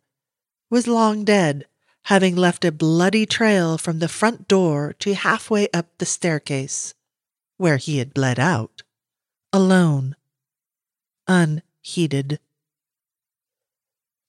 was 0.71 0.87
long 0.87 1.25
dead, 1.25 1.67
having 2.05 2.37
left 2.37 2.65
a 2.65 2.73
bloody 2.73 3.27
trail 3.27 3.77
from 3.77 3.99
the 3.99 4.09
front 4.09 4.47
door 4.49 4.95
to 5.01 5.15
halfway 5.15 5.69
up 5.73 5.87
the 5.99 6.07
staircase, 6.07 6.95
where 7.57 7.77
he 7.77 7.99
had 7.99 8.15
bled 8.15 8.39
out, 8.39 8.83
alone, 9.53 10.15
unheeded. 11.27 12.39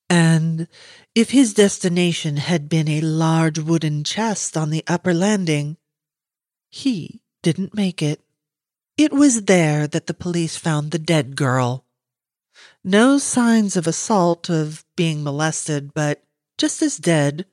And 0.09 0.67
if 1.15 1.29
his 1.29 1.53
destination 1.53 2.37
had 2.37 2.67
been 2.67 2.89
a 2.89 3.01
large 3.01 3.59
wooden 3.59 4.03
chest 4.03 4.57
on 4.57 4.71
the 4.71 4.83
upper 4.87 5.13
landing, 5.13 5.77
he 6.71 7.21
didn't 7.43 7.75
make 7.75 8.01
it. 8.01 8.21
It 8.97 9.11
was 9.11 9.43
there 9.43 9.87
that 9.87 10.07
the 10.07 10.13
police 10.13 10.57
found 10.57 10.91
the 10.91 10.99
dead 10.99 11.35
girl. 11.35 11.85
No 12.83 13.17
signs 13.17 13.75
of 13.75 13.87
assault, 13.87 14.49
of 14.49 14.83
being 14.95 15.23
molested, 15.23 15.93
but 15.93 16.23
just 16.57 16.81
as 16.81 16.97
dead. 16.97 17.45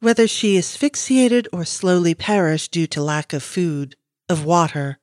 Whether 0.00 0.28
she 0.28 0.58
asphyxiated 0.58 1.48
or 1.52 1.64
slowly 1.64 2.14
perished 2.14 2.72
due 2.72 2.86
to 2.88 3.02
lack 3.02 3.32
of 3.32 3.42
food, 3.42 3.96
of 4.28 4.44
water, 4.44 4.98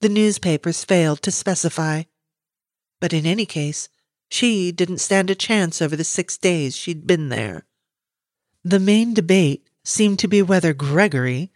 the 0.00 0.08
newspapers 0.08 0.84
failed 0.84 1.22
to 1.22 1.30
specify. 1.30 2.04
But 3.00 3.12
in 3.12 3.26
any 3.26 3.46
case, 3.46 3.88
she 4.30 4.72
didn't 4.72 4.98
stand 4.98 5.30
a 5.30 5.34
chance 5.34 5.82
over 5.82 5.96
the 5.96 6.04
six 6.04 6.36
days 6.36 6.76
she'd 6.76 7.06
been 7.06 7.28
there. 7.28 7.66
The 8.64 8.80
main 8.80 9.14
debate 9.14 9.68
seemed 9.84 10.18
to 10.20 10.28
be 10.28 10.42
whether 10.42 10.72
Gregory, 10.72 11.52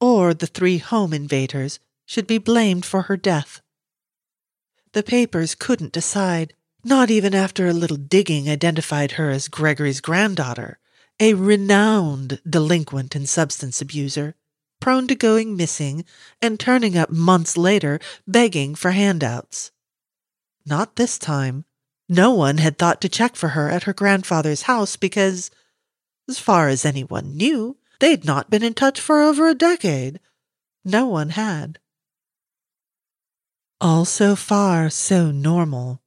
or 0.00 0.34
the 0.34 0.46
three 0.46 0.78
home 0.78 1.12
invaders 1.12 1.78
should 2.06 2.26
be 2.26 2.38
blamed 2.38 2.84
for 2.84 3.02
her 3.02 3.16
death. 3.16 3.60
The 4.92 5.02
papers 5.02 5.54
couldn't 5.54 5.92
decide, 5.92 6.54
not 6.82 7.10
even 7.10 7.34
after 7.34 7.68
a 7.68 7.72
little 7.72 7.96
digging 7.96 8.48
identified 8.48 9.12
her 9.12 9.30
as 9.30 9.48
Gregory's 9.48 10.00
granddaughter, 10.00 10.78
a 11.20 11.34
renowned 11.34 12.40
delinquent 12.48 13.14
and 13.14 13.28
substance 13.28 13.80
abuser, 13.80 14.34
prone 14.80 15.06
to 15.06 15.14
going 15.14 15.56
missing 15.56 16.04
and 16.40 16.58
turning 16.58 16.96
up 16.96 17.10
months 17.10 17.56
later 17.56 18.00
begging 18.26 18.74
for 18.74 18.92
handouts. 18.92 19.70
Not 20.64 20.96
this 20.96 21.18
time. 21.18 21.64
No 22.08 22.32
one 22.32 22.58
had 22.58 22.78
thought 22.78 23.00
to 23.02 23.08
check 23.08 23.36
for 23.36 23.50
her 23.50 23.70
at 23.70 23.84
her 23.84 23.92
grandfather's 23.92 24.62
house 24.62 24.96
because, 24.96 25.50
as 26.28 26.38
far 26.38 26.68
as 26.68 26.84
anyone 26.84 27.36
knew, 27.36 27.76
They'd 28.00 28.24
not 28.24 28.50
been 28.50 28.62
in 28.62 28.74
touch 28.74 28.98
for 29.00 29.22
over 29.22 29.46
a 29.48 29.54
decade. 29.54 30.20
No 30.84 31.06
one 31.06 31.30
had. 31.30 31.78
All 33.80 34.04
so 34.04 34.34
far 34.34 34.90
so 34.90 35.30
normal. 35.30 36.02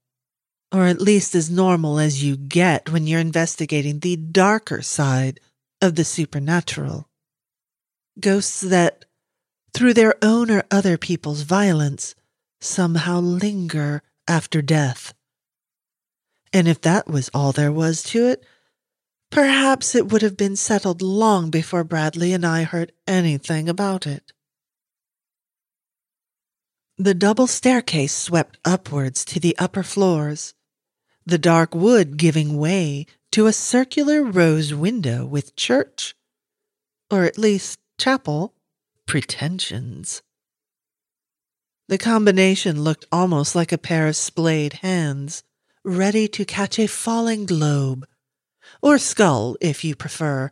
Or 0.71 0.87
at 0.87 1.01
least 1.01 1.35
as 1.35 1.51
normal 1.51 1.99
as 1.99 2.23
you 2.23 2.35
get 2.35 2.89
when 2.89 3.05
you're 3.05 3.19
investigating 3.19 3.99
the 3.99 4.15
darker 4.15 4.81
side 4.81 5.39
of 5.81 5.95
the 5.95 6.03
supernatural. 6.03 7.07
Ghosts 8.19 8.61
that, 8.61 9.05
through 9.73 9.93
their 9.93 10.15
own 10.23 10.49
or 10.49 10.63
other 10.71 10.97
people's 10.97 11.43
violence, 11.43 12.15
somehow 12.59 13.19
linger 13.19 14.01
after 14.27 14.63
death. 14.63 15.13
And 16.51 16.67
if 16.67 16.81
that 16.81 17.07
was 17.07 17.29
all 17.33 17.51
there 17.51 17.71
was 17.71 18.01
to 18.03 18.27
it, 18.27 18.43
Perhaps 19.33 19.95
it 19.95 20.11
would 20.11 20.21
have 20.21 20.37
been 20.37 20.55
settled 20.55 21.01
long 21.01 21.49
before 21.49 21.83
Bradley 21.83 22.33
and 22.33 22.45
I 22.45 22.61
heard 22.61 22.91
anything 23.07 23.67
about 23.67 24.05
it. 24.05 24.31
The 26.99 27.15
double 27.15 27.47
staircase 27.47 28.13
swept 28.13 28.59
upwards 28.63 29.25
to 29.25 29.39
the 29.39 29.57
upper 29.57 29.81
floors, 29.81 30.53
the 31.25 31.39
dark 31.39 31.73
wood 31.73 32.17
giving 32.17 32.59
way 32.59 33.07
to 33.31 33.47
a 33.47 33.53
circular 33.53 34.21
rose 34.21 34.71
window 34.71 35.25
with 35.25 35.55
church, 35.55 36.13
or 37.09 37.23
at 37.23 37.39
least 37.39 37.79
chapel, 37.97 38.53
pretensions. 39.07 40.21
The 41.87 41.97
combination 41.97 42.83
looked 42.83 43.05
almost 43.11 43.55
like 43.55 43.71
a 43.71 43.79
pair 43.79 44.07
of 44.07 44.15
splayed 44.15 44.73
hands, 44.73 45.43
ready 45.83 46.27
to 46.27 46.45
catch 46.45 46.77
a 46.77 46.85
falling 46.85 47.47
globe 47.47 48.05
or 48.83 48.97
skull 48.99 49.55
if 49.61 49.83
you 49.83 49.95
prefer. 49.95 50.51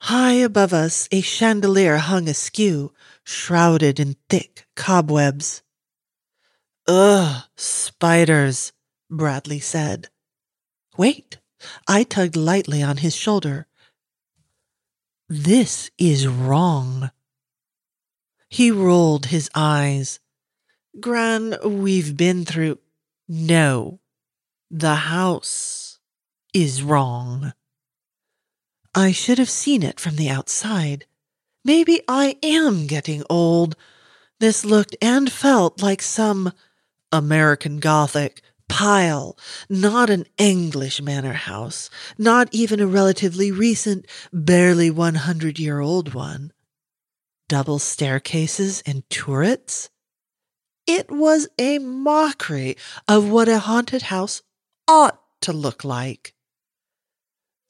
High 0.00 0.32
above 0.32 0.72
us, 0.72 1.08
a 1.12 1.20
chandelier 1.20 1.98
hung 1.98 2.28
askew, 2.28 2.92
shrouded 3.22 4.00
in 4.00 4.16
thick 4.28 4.66
cobwebs. 4.74 5.62
Ugh, 6.88 7.44
spiders, 7.54 8.72
Bradley 9.08 9.60
said. 9.60 10.08
Wait, 10.96 11.38
I 11.86 12.02
tugged 12.02 12.34
lightly 12.34 12.82
on 12.82 12.96
his 12.96 13.14
shoulder. 13.14 13.68
This 15.28 15.90
is 15.98 16.26
wrong. 16.26 17.10
He 18.48 18.70
rolled 18.70 19.26
his 19.26 19.50
eyes. 19.54 20.18
Gran, 20.98 21.56
we've 21.64 22.16
been 22.16 22.44
through. 22.44 22.78
No, 23.28 24.00
the 24.70 24.94
house 24.94 25.81
is 26.52 26.82
wrong. 26.82 27.52
I 28.94 29.12
should 29.12 29.38
have 29.38 29.50
seen 29.50 29.82
it 29.82 29.98
from 29.98 30.16
the 30.16 30.28
outside. 30.28 31.06
Maybe 31.64 32.02
I 32.06 32.36
am 32.42 32.86
getting 32.86 33.22
old. 33.30 33.74
This 34.38 34.64
looked 34.64 34.96
and 35.00 35.32
felt 35.32 35.82
like 35.82 36.02
some 36.02 36.52
American 37.10 37.78
Gothic 37.78 38.42
pile, 38.68 39.38
not 39.70 40.10
an 40.10 40.26
English 40.36 41.00
manor 41.00 41.32
house, 41.32 41.88
not 42.18 42.48
even 42.52 42.80
a 42.80 42.86
relatively 42.86 43.50
recent, 43.50 44.06
barely 44.32 44.90
100 44.90 45.58
year 45.58 45.80
old 45.80 46.12
one. 46.12 46.52
Double 47.48 47.78
staircases 47.78 48.82
and 48.84 49.08
turrets? 49.08 49.90
It 50.86 51.10
was 51.10 51.48
a 51.58 51.78
mockery 51.78 52.76
of 53.06 53.30
what 53.30 53.48
a 53.48 53.58
haunted 53.58 54.02
house 54.02 54.42
ought 54.88 55.20
to 55.42 55.52
look 55.52 55.84
like 55.84 56.34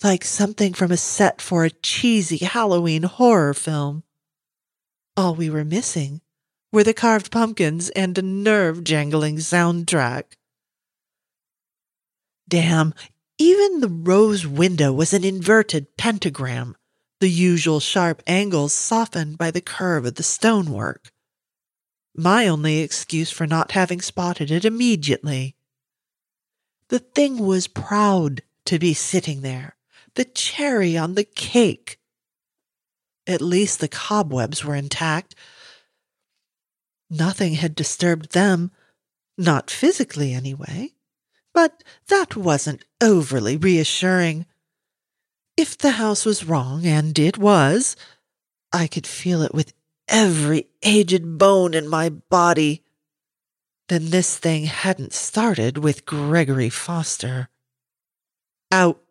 like 0.05 0.25
something 0.25 0.73
from 0.75 0.91
a 0.91 0.97
set 0.97 1.41
for 1.41 1.65
a 1.65 1.71
cheesy 1.71 2.39
Halloween 2.39 3.05
horror 3.05 3.55
film. 3.55 4.03
All 5.17 5.35
we 5.35 5.51
were 5.51 5.65
missing 5.65 6.21
were 6.73 6.85
the 6.85 6.95
carved 6.95 7.31
pumpkins 7.31 7.91
and 7.91 8.17
a 8.17 8.23
nerve 8.23 8.83
jangling 8.85 9.37
soundtrack. 9.37 10.25
Damn, 12.49 12.95
Even 13.39 13.81
the 13.81 13.89
rose 13.89 14.47
window 14.47 14.93
was 14.93 15.13
an 15.13 15.25
inverted 15.25 15.97
pentagram, 15.97 16.77
the 17.21 17.29
usual 17.29 17.81
sharp 17.81 18.23
angles 18.27 18.73
softened 18.73 19.37
by 19.37 19.51
the 19.51 19.61
curve 19.61 20.07
of 20.07 20.15
the 20.15 20.23
stonework. 20.23 21.11
My 22.15 22.47
only 22.47 22.79
excuse 22.79 23.31
for 23.31 23.47
not 23.47 23.73
having 23.73 24.01
spotted 24.01 24.51
it 24.51 24.65
immediately. 24.65 25.57
The 26.89 27.01
thing 27.01 27.39
was 27.39 27.67
proud 27.67 28.43
to 28.67 28.79
be 28.79 28.95
sitting 28.95 29.41
there, 29.41 29.75
the 30.15 30.25
cherry 30.25 30.97
on 30.97 31.15
the 31.15 31.25
cake. 31.25 31.99
At 33.27 33.41
least 33.41 33.81
the 33.81 33.89
cobwebs 33.89 34.65
were 34.65 34.75
intact. 34.75 35.35
Nothing 37.09 37.55
had 37.55 37.75
disturbed 37.75 38.33
them, 38.33 38.71
not 39.39 39.71
physically 39.71 40.33
anyway. 40.33 40.93
But 41.55 41.85
that 42.09 42.37
wasn't 42.37 42.85
overly 43.01 43.57
reassuring. 43.57 44.47
If 45.57 45.77
the 45.77 45.93
house 45.93 46.25
was 46.25 46.45
wrong, 46.45 46.87
and 46.87 47.19
it 47.19 47.37
was, 47.37 47.95
I 48.73 48.87
could 48.87 49.07
feel 49.07 49.43
it 49.43 49.55
with 49.55 49.75
every 50.09 50.69
aged 50.83 51.39
bone 51.39 51.75
in 51.75 51.89
my 51.89 52.09
body. 52.09 52.83
Then 53.89 54.11
this 54.11 54.39
thing 54.39 54.65
hadn't 54.65 55.13
started 55.13 55.77
with 55.77 56.07
Gregory 56.07 56.71
Foster. 56.71 57.51
Out, 58.71 59.02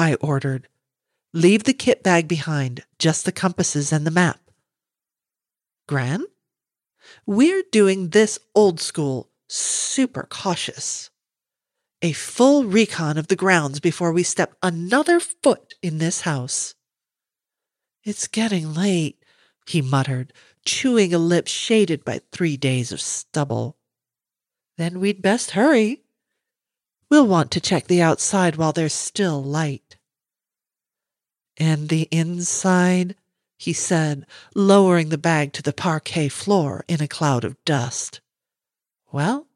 I 0.00 0.14
ordered. 0.14 0.66
Leave 1.34 1.64
the 1.64 1.74
kit 1.74 2.02
bag 2.02 2.26
behind, 2.26 2.84
just 2.98 3.26
the 3.26 3.32
compasses 3.32 3.92
and 3.92 4.06
the 4.06 4.10
map. 4.10 4.40
Gran? 5.86 6.24
We're 7.26 7.64
doing 7.70 8.08
this 8.08 8.38
old 8.54 8.80
school, 8.80 9.28
super 9.46 10.22
cautious. 10.22 11.10
A 12.00 12.12
full 12.12 12.64
recon 12.64 13.18
of 13.18 13.26
the 13.26 13.36
grounds 13.36 13.78
before 13.78 14.10
we 14.10 14.22
step 14.22 14.54
another 14.62 15.20
foot 15.20 15.74
in 15.82 15.98
this 15.98 16.22
house. 16.22 16.74
It's 18.02 18.26
getting 18.26 18.72
late, 18.72 19.22
he 19.66 19.82
muttered, 19.82 20.32
chewing 20.64 21.12
a 21.12 21.18
lip 21.18 21.46
shaded 21.46 22.06
by 22.06 22.22
three 22.32 22.56
days 22.56 22.90
of 22.90 23.02
stubble. 23.02 23.76
Then 24.78 24.98
we'd 24.98 25.20
best 25.20 25.50
hurry. 25.50 26.04
We'll 27.10 27.26
want 27.26 27.50
to 27.52 27.60
check 27.60 27.88
the 27.88 28.00
outside 28.00 28.54
while 28.54 28.72
there's 28.72 28.94
still 28.94 29.42
light. 29.42 29.96
And 31.56 31.88
the 31.88 32.08
inside, 32.12 33.16
he 33.58 33.72
said, 33.72 34.26
lowering 34.54 35.08
the 35.08 35.18
bag 35.18 35.52
to 35.54 35.62
the 35.62 35.72
parquet 35.72 36.28
floor 36.28 36.84
in 36.86 37.02
a 37.02 37.08
cloud 37.08 37.44
of 37.44 37.62
dust. 37.64 38.20
Well, 39.10 39.48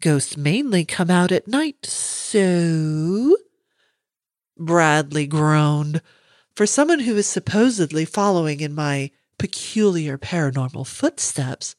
ghosts 0.00 0.36
mainly 0.36 0.84
come 0.84 1.10
out 1.10 1.32
at 1.32 1.48
night, 1.48 1.84
so. 1.84 3.36
Bradley 4.56 5.26
groaned. 5.26 6.00
For 6.54 6.64
someone 6.64 7.00
who 7.00 7.14
was 7.14 7.26
supposedly 7.26 8.04
following 8.04 8.60
in 8.60 8.72
my 8.72 9.10
peculiar 9.36 10.16
paranormal 10.16 10.86
footsteps, 10.86 11.74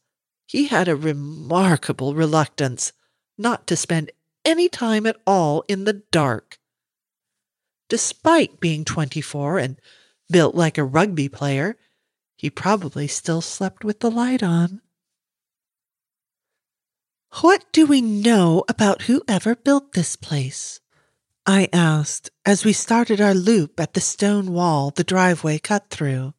he 0.46 0.68
had 0.68 0.90
a 0.90 0.96
remarkable 0.96 2.16
reluctance 2.16 2.92
not 3.38 3.66
to 3.68 3.78
spend 3.78 4.12
any 4.46 4.70
time 4.70 5.06
at 5.06 5.18
all 5.26 5.64
in 5.68 5.84
the 5.84 6.04
dark. 6.12 6.60
Despite 7.90 8.60
being 8.60 8.86
24 8.86 9.60
and 9.60 9.80
built 10.30 10.56
like 10.56 10.78
a 10.78 10.84
rugby 10.84 11.30
player, 11.30 11.78
he 12.38 12.50
probably 12.50 13.08
still 13.08 13.42
slept 13.42 13.84
with 13.84 14.00
the 14.00 14.10
light 14.10 14.42
on. 14.42 14.82
What 17.42 17.66
do 17.72 17.86
we 17.86 18.02
know 18.02 18.64
about 18.68 19.04
whoever 19.04 19.56
built 19.56 19.94
this 19.94 20.16
place? 20.16 20.80
I 21.46 21.70
asked 21.72 22.30
as 22.46 22.66
we 22.66 22.74
started 22.74 23.22
our 23.22 23.34
loop 23.34 23.80
at 23.80 23.94
the 23.94 24.02
stone 24.02 24.54
wall 24.54 24.92
the 24.92 25.04
driveway 25.04 25.58
cut 25.60 25.90
through. 25.90 26.34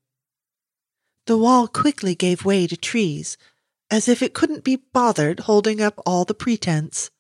The 1.26 1.38
wall 1.38 1.66
quickly 1.68 2.14
gave 2.14 2.44
way 2.44 2.66
to 2.66 2.76
trees 2.76 3.36
as 3.90 4.08
if 4.08 4.22
it 4.22 4.34
couldn't 4.34 4.64
be 4.64 4.76
bothered 4.76 5.40
holding 5.40 5.80
up 5.80 6.00
all 6.06 6.24
the 6.24 6.34
pretense, 6.34 7.10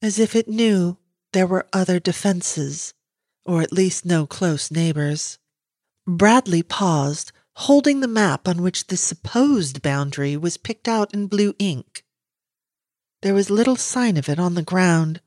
as 0.00 0.18
if 0.18 0.36
it 0.36 0.48
knew 0.48 0.96
there 1.32 1.46
were 1.46 1.66
other 1.72 1.98
defenses, 1.98 2.94
or 3.44 3.62
at 3.62 3.72
least 3.72 4.04
no 4.04 4.26
close 4.26 4.70
neighbors. 4.70 5.38
Bradley 6.06 6.62
paused, 6.62 7.32
holding 7.56 8.00
the 8.00 8.08
map 8.08 8.46
on 8.46 8.62
which 8.62 8.86
the 8.86 8.96
supposed 8.96 9.82
boundary 9.82 10.36
was 10.36 10.56
picked 10.56 10.88
out 10.88 11.12
in 11.12 11.26
blue 11.26 11.54
ink. 11.58 12.04
There 13.22 13.34
was 13.34 13.50
little 13.50 13.76
sign 13.76 14.16
of 14.16 14.28
it 14.28 14.38
on 14.38 14.54
the 14.54 14.62
ground, 14.62 15.20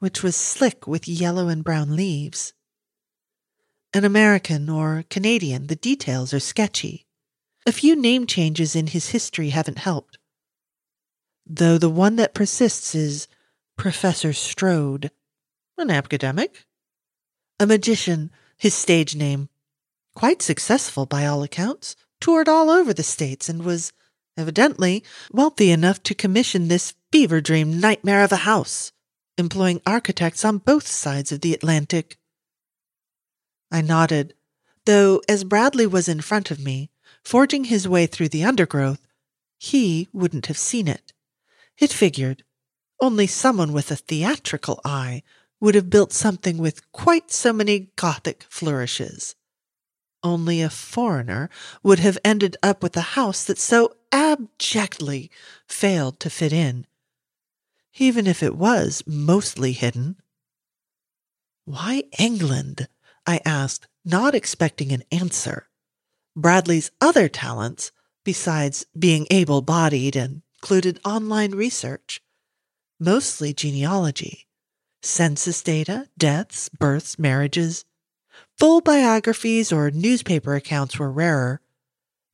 which 0.00 0.22
was 0.22 0.36
slick 0.36 0.86
with 0.86 1.06
yellow 1.06 1.48
and 1.48 1.62
brown 1.62 1.94
leaves. 1.94 2.52
An 3.94 4.04
American 4.04 4.68
or 4.68 5.04
Canadian, 5.08 5.68
the 5.68 5.76
details 5.76 6.34
are 6.34 6.40
sketchy. 6.40 7.06
A 7.64 7.72
few 7.72 7.96
name 7.96 8.26
changes 8.26 8.76
in 8.76 8.88
his 8.88 9.10
history 9.10 9.50
haven't 9.50 9.78
helped. 9.78 10.18
Though 11.46 11.78
the 11.78 11.88
one 11.88 12.16
that 12.16 12.34
persists 12.34 12.94
is 12.94 13.28
Professor 13.76 14.32
Strode, 14.32 15.10
an 15.76 15.90
academic, 15.90 16.64
a 17.60 17.66
magician, 17.66 18.30
his 18.56 18.74
stage 18.74 19.14
name. 19.14 19.48
Quite 20.14 20.40
successful 20.40 21.04
by 21.04 21.26
all 21.26 21.42
accounts, 21.42 21.94
toured 22.18 22.48
all 22.48 22.70
over 22.70 22.94
the 22.94 23.02
States 23.02 23.48
and 23.50 23.62
was, 23.62 23.92
evidently, 24.36 25.04
wealthy 25.30 25.70
enough 25.70 26.02
to 26.04 26.14
commission 26.14 26.68
this 26.68 26.94
fever 27.12 27.40
dream 27.42 27.78
nightmare 27.78 28.24
of 28.24 28.32
a 28.32 28.46
house, 28.48 28.92
employing 29.36 29.82
architects 29.86 30.44
on 30.44 30.58
both 30.58 30.86
sides 30.86 31.30
of 31.30 31.42
the 31.42 31.52
Atlantic. 31.52 32.16
I 33.70 33.82
nodded, 33.82 34.34
though 34.86 35.20
as 35.28 35.44
Bradley 35.44 35.86
was 35.86 36.08
in 36.08 36.22
front 36.22 36.50
of 36.50 36.58
me, 36.58 36.90
forging 37.22 37.64
his 37.64 37.86
way 37.86 38.06
through 38.06 38.30
the 38.30 38.44
undergrowth, 38.44 39.06
he 39.58 40.08
wouldn't 40.12 40.46
have 40.46 40.58
seen 40.58 40.88
it. 40.88 41.12
It 41.78 41.92
figured. 41.92 42.42
Only 43.00 43.26
someone 43.26 43.72
with 43.72 43.90
a 43.90 43.96
theatrical 43.96 44.80
eye 44.84 45.22
would 45.60 45.74
have 45.74 45.90
built 45.90 46.12
something 46.12 46.58
with 46.58 46.90
quite 46.92 47.30
so 47.30 47.52
many 47.52 47.90
Gothic 47.96 48.44
flourishes. 48.48 49.34
Only 50.22 50.62
a 50.62 50.70
foreigner 50.70 51.50
would 51.82 51.98
have 51.98 52.18
ended 52.24 52.56
up 52.62 52.82
with 52.82 52.96
a 52.96 53.12
house 53.16 53.44
that 53.44 53.58
so 53.58 53.94
abjectly 54.10 55.30
failed 55.68 56.20
to 56.20 56.30
fit 56.30 56.52
in, 56.52 56.86
even 57.98 58.26
if 58.26 58.42
it 58.42 58.56
was 58.56 59.02
mostly 59.06 59.72
hidden. 59.72 60.16
Why 61.64 62.04
England? 62.18 62.88
I 63.26 63.40
asked, 63.44 63.88
not 64.04 64.34
expecting 64.34 64.92
an 64.92 65.02
answer. 65.10 65.68
Bradley's 66.34 66.90
other 67.00 67.28
talents, 67.28 67.92
besides 68.24 68.86
being 68.98 69.26
able 69.30 69.62
bodied, 69.62 70.16
included 70.16 71.00
online 71.04 71.52
research, 71.52 72.20
mostly 72.98 73.52
genealogy, 73.52 74.46
census 75.02 75.62
data, 75.62 76.08
deaths, 76.16 76.68
births, 76.68 77.18
marriages. 77.18 77.84
Full 78.58 78.80
biographies 78.80 79.72
or 79.72 79.90
newspaper 79.90 80.54
accounts 80.54 80.98
were 80.98 81.10
rarer, 81.10 81.60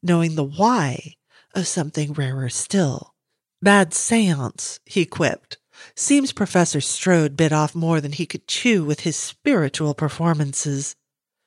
knowing 0.03 0.35
the 0.35 0.45
why 0.45 1.15
of 1.55 1.67
something 1.67 2.13
rarer 2.13 2.49
still. 2.49 3.15
Bad 3.61 3.95
seance, 3.95 4.81
he 4.85 5.05
quipped. 5.05 5.59
Seems 5.95 6.33
Professor 6.33 6.81
Strode 6.81 7.37
bit 7.37 7.53
off 7.53 7.75
more 7.75 8.01
than 8.01 8.13
he 8.13 8.27
could 8.27 8.47
chew 8.47 8.85
with 8.85 9.01
his 9.01 9.17
spiritual 9.17 9.95
performances. 9.95 10.97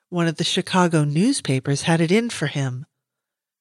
One 0.10 0.28
of 0.28 0.38
the 0.38 0.44
Chicago 0.44 1.04
newspapers 1.04 1.84
had 1.84 2.02
it 2.02 2.12
in 2.12 2.30
for 2.30 2.48
him. 2.48 2.86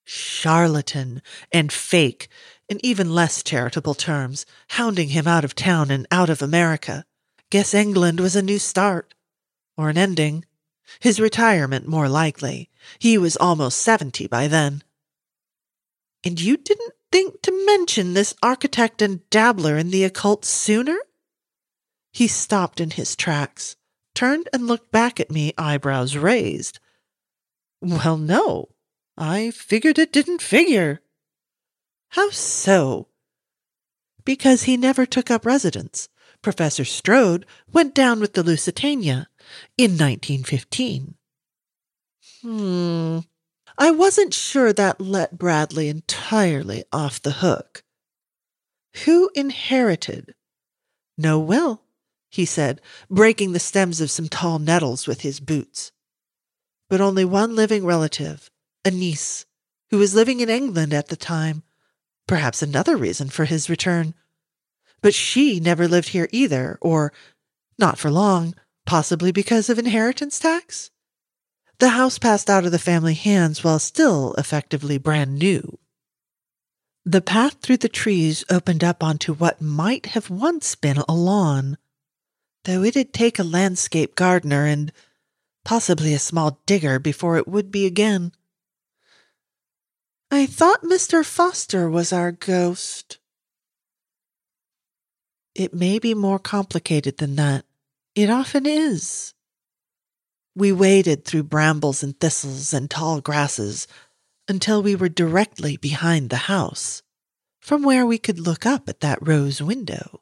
Charlatan 0.05 1.21
and 1.51 1.71
fake, 1.71 2.29
in 2.69 2.83
even 2.83 3.13
less 3.13 3.43
charitable 3.43 3.93
terms, 3.93 4.45
hounding 4.69 5.09
him 5.09 5.27
out 5.27 5.45
of 5.45 5.55
town 5.55 5.91
and 5.91 6.07
out 6.11 6.29
of 6.29 6.41
America. 6.41 7.05
Guess 7.49 7.73
England 7.73 8.19
was 8.19 8.35
a 8.35 8.41
new 8.41 8.59
start. 8.59 9.13
Or 9.77 9.89
an 9.89 9.97
ending. 9.97 10.45
His 10.99 11.19
retirement, 11.19 11.87
more 11.87 12.09
likely. 12.09 12.69
He 12.99 13.17
was 13.17 13.37
almost 13.37 13.79
seventy 13.79 14.27
by 14.27 14.47
then. 14.47 14.83
And 16.23 16.39
you 16.39 16.57
didn't 16.57 16.93
think 17.11 17.41
to 17.43 17.65
mention 17.65 18.13
this 18.13 18.33
architect 18.41 19.01
and 19.01 19.29
dabbler 19.29 19.77
in 19.77 19.91
the 19.91 20.03
occult 20.03 20.45
sooner? 20.45 20.97
He 22.11 22.27
stopped 22.27 22.79
in 22.79 22.91
his 22.91 23.15
tracks 23.15 23.75
turned 24.15 24.49
and 24.51 24.65
looked 24.65 24.91
back 24.91 25.19
at 25.19 25.29
me, 25.29 25.53
eyebrows 25.57 26.15
raised. 26.15 26.79
Well, 27.81 28.17
no. 28.17 28.69
I 29.17 29.51
figured 29.51 29.99
it 29.99 30.11
didn't 30.11 30.41
figure. 30.41 31.01
How 32.09 32.29
so? 32.29 33.07
Because 34.23 34.63
he 34.63 34.77
never 34.77 35.05
took 35.05 35.29
up 35.29 35.45
residence. 35.45 36.09
Professor 36.41 36.85
Strode 36.85 37.45
went 37.71 37.93
down 37.95 38.19
with 38.19 38.33
the 38.33 38.43
Lusitania 38.43 39.27
in 39.77 39.91
1915. 39.91 41.15
Hmm. 42.41 43.19
I 43.77 43.91
wasn't 43.91 44.33
sure 44.33 44.71
that 44.73 45.01
let 45.01 45.37
Bradley 45.37 45.89
entirely 45.89 46.83
off 46.93 47.21
the 47.21 47.31
hook. 47.31 47.83
Who 49.03 49.29
inherited? 49.35 50.33
No 51.17 51.39
will. 51.39 51.81
he 52.29 52.45
said, 52.45 52.81
breaking 53.09 53.53
the 53.53 53.59
stems 53.59 54.01
of 54.01 54.11
some 54.11 54.27
tall 54.27 54.59
nettles 54.59 55.07
with 55.07 55.21
his 55.21 55.39
boots. 55.39 55.91
But 56.89 57.01
only 57.01 57.25
one 57.25 57.55
living 57.55 57.85
relative, 57.85 58.49
a 58.83 58.91
niece, 58.91 59.45
who 59.89 59.97
was 59.97 60.13
living 60.13 60.41
in 60.41 60.49
England 60.49 60.93
at 60.93 61.07
the 61.07 61.15
time. 61.15 61.63
Perhaps 62.27 62.61
another 62.61 62.97
reason 62.97 63.29
for 63.29 63.45
his 63.45 63.69
return. 63.69 64.13
But 65.01 65.13
she 65.13 65.59
never 65.59 65.87
lived 65.87 66.09
here 66.09 66.27
either, 66.31 66.77
or 66.81 67.13
not 67.77 67.97
for 67.97 68.09
long, 68.09 68.55
possibly 68.85 69.31
because 69.31 69.69
of 69.69 69.77
inheritance 69.77 70.39
tax? 70.39 70.89
The 71.79 71.89
house 71.89 72.17
passed 72.17 72.49
out 72.49 72.65
of 72.65 72.71
the 72.71 72.79
family 72.79 73.13
hands 73.13 73.63
while 73.63 73.79
still 73.79 74.33
effectively 74.37 74.97
brand 74.97 75.37
new. 75.37 75.77
The 77.05 77.21
path 77.21 77.57
through 77.61 77.77
the 77.77 77.89
trees 77.89 78.43
opened 78.49 78.83
up 78.83 79.03
onto 79.03 79.33
what 79.33 79.61
might 79.61 80.07
have 80.07 80.29
once 80.29 80.73
been 80.73 80.97
a 81.07 81.13
lawn, 81.13 81.77
though 82.63 82.83
it'd 82.83 83.13
take 83.13 83.37
a 83.37 83.43
landscape 83.43 84.15
gardener 84.15 84.65
and 84.65 84.91
possibly 85.63 86.13
a 86.13 86.19
small 86.19 86.61
digger 86.65 86.97
before 86.97 87.37
it 87.37 87.47
would 87.47 87.71
be 87.71 87.85
again. 87.85 88.31
I 90.35 90.47
thought 90.47 90.83
Mr. 90.83 91.23
Foster 91.23 91.89
was 91.89 92.11
our 92.11 92.33
ghost. 92.33 93.19
It 95.55 95.73
may 95.73 95.97
be 95.97 96.13
more 96.13 96.39
complicated 96.39 97.19
than 97.19 97.37
that. 97.37 97.63
It 98.15 98.29
often 98.29 98.65
is. 98.65 99.33
We 100.53 100.73
waded 100.73 101.23
through 101.23 101.43
brambles 101.43 102.03
and 102.03 102.19
thistles 102.19 102.73
and 102.73 102.89
tall 102.89 103.21
grasses 103.21 103.87
until 104.49 104.83
we 104.83 104.93
were 104.93 105.07
directly 105.07 105.77
behind 105.77 106.29
the 106.29 106.51
house, 106.51 107.01
from 107.61 107.83
where 107.83 108.05
we 108.05 108.17
could 108.17 108.37
look 108.37 108.65
up 108.65 108.89
at 108.89 108.99
that 108.99 109.25
rose 109.25 109.61
window. 109.61 110.19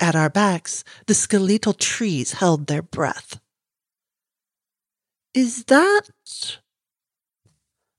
At 0.00 0.16
our 0.16 0.30
backs, 0.30 0.82
the 1.06 1.14
skeletal 1.14 1.74
trees 1.74 2.32
held 2.32 2.68
their 2.68 2.80
breath. 2.80 3.38
Is 5.34 5.64
that? 5.64 6.08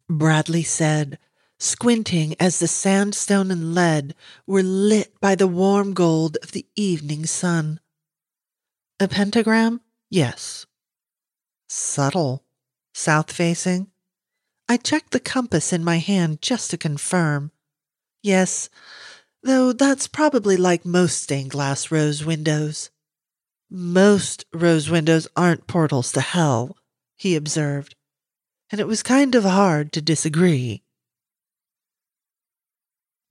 Bradley 0.10 0.64
said, 0.64 1.18
squinting 1.60 2.36
as 2.40 2.60
the 2.60 2.68
sandstone 2.68 3.50
and 3.50 3.74
lead 3.74 4.14
were 4.46 4.64
lit 4.64 5.20
by 5.20 5.36
the 5.36 5.48
warm 5.48 5.94
gold 5.94 6.38
of 6.44 6.52
the 6.52 6.66
evening 6.76 7.26
sun. 7.26 7.80
A 9.00 9.08
pentagram? 9.08 9.82
Yes. 10.10 10.66
Subtle. 11.68 12.44
South 12.94 13.32
facing? 13.32 13.88
I 14.70 14.78
checked 14.78 15.12
the 15.12 15.20
compass 15.20 15.74
in 15.74 15.84
my 15.84 15.98
hand 15.98 16.42
just 16.42 16.72
to 16.72 16.78
confirm. 16.78 17.52
Yes, 18.24 18.70
though 19.44 19.74
that's 19.74 20.08
probably 20.08 20.58
like 20.58 20.86
most 20.86 21.22
stained 21.22 21.52
glass 21.52 21.92
rose 21.92 22.26
windows. 22.26 22.90
Most 23.70 24.46
rose 24.54 24.90
windows 24.90 25.28
aren't 25.36 25.68
portals 25.68 26.12
to 26.14 26.22
hell, 26.22 26.78
he 27.18 27.36
observed, 27.36 27.95
and 28.72 28.82
it 28.82 28.88
was 28.88 29.04
kind 29.04 29.36
of 29.36 29.44
hard 29.44 29.92
to 29.94 30.02
disagree. 30.02 30.82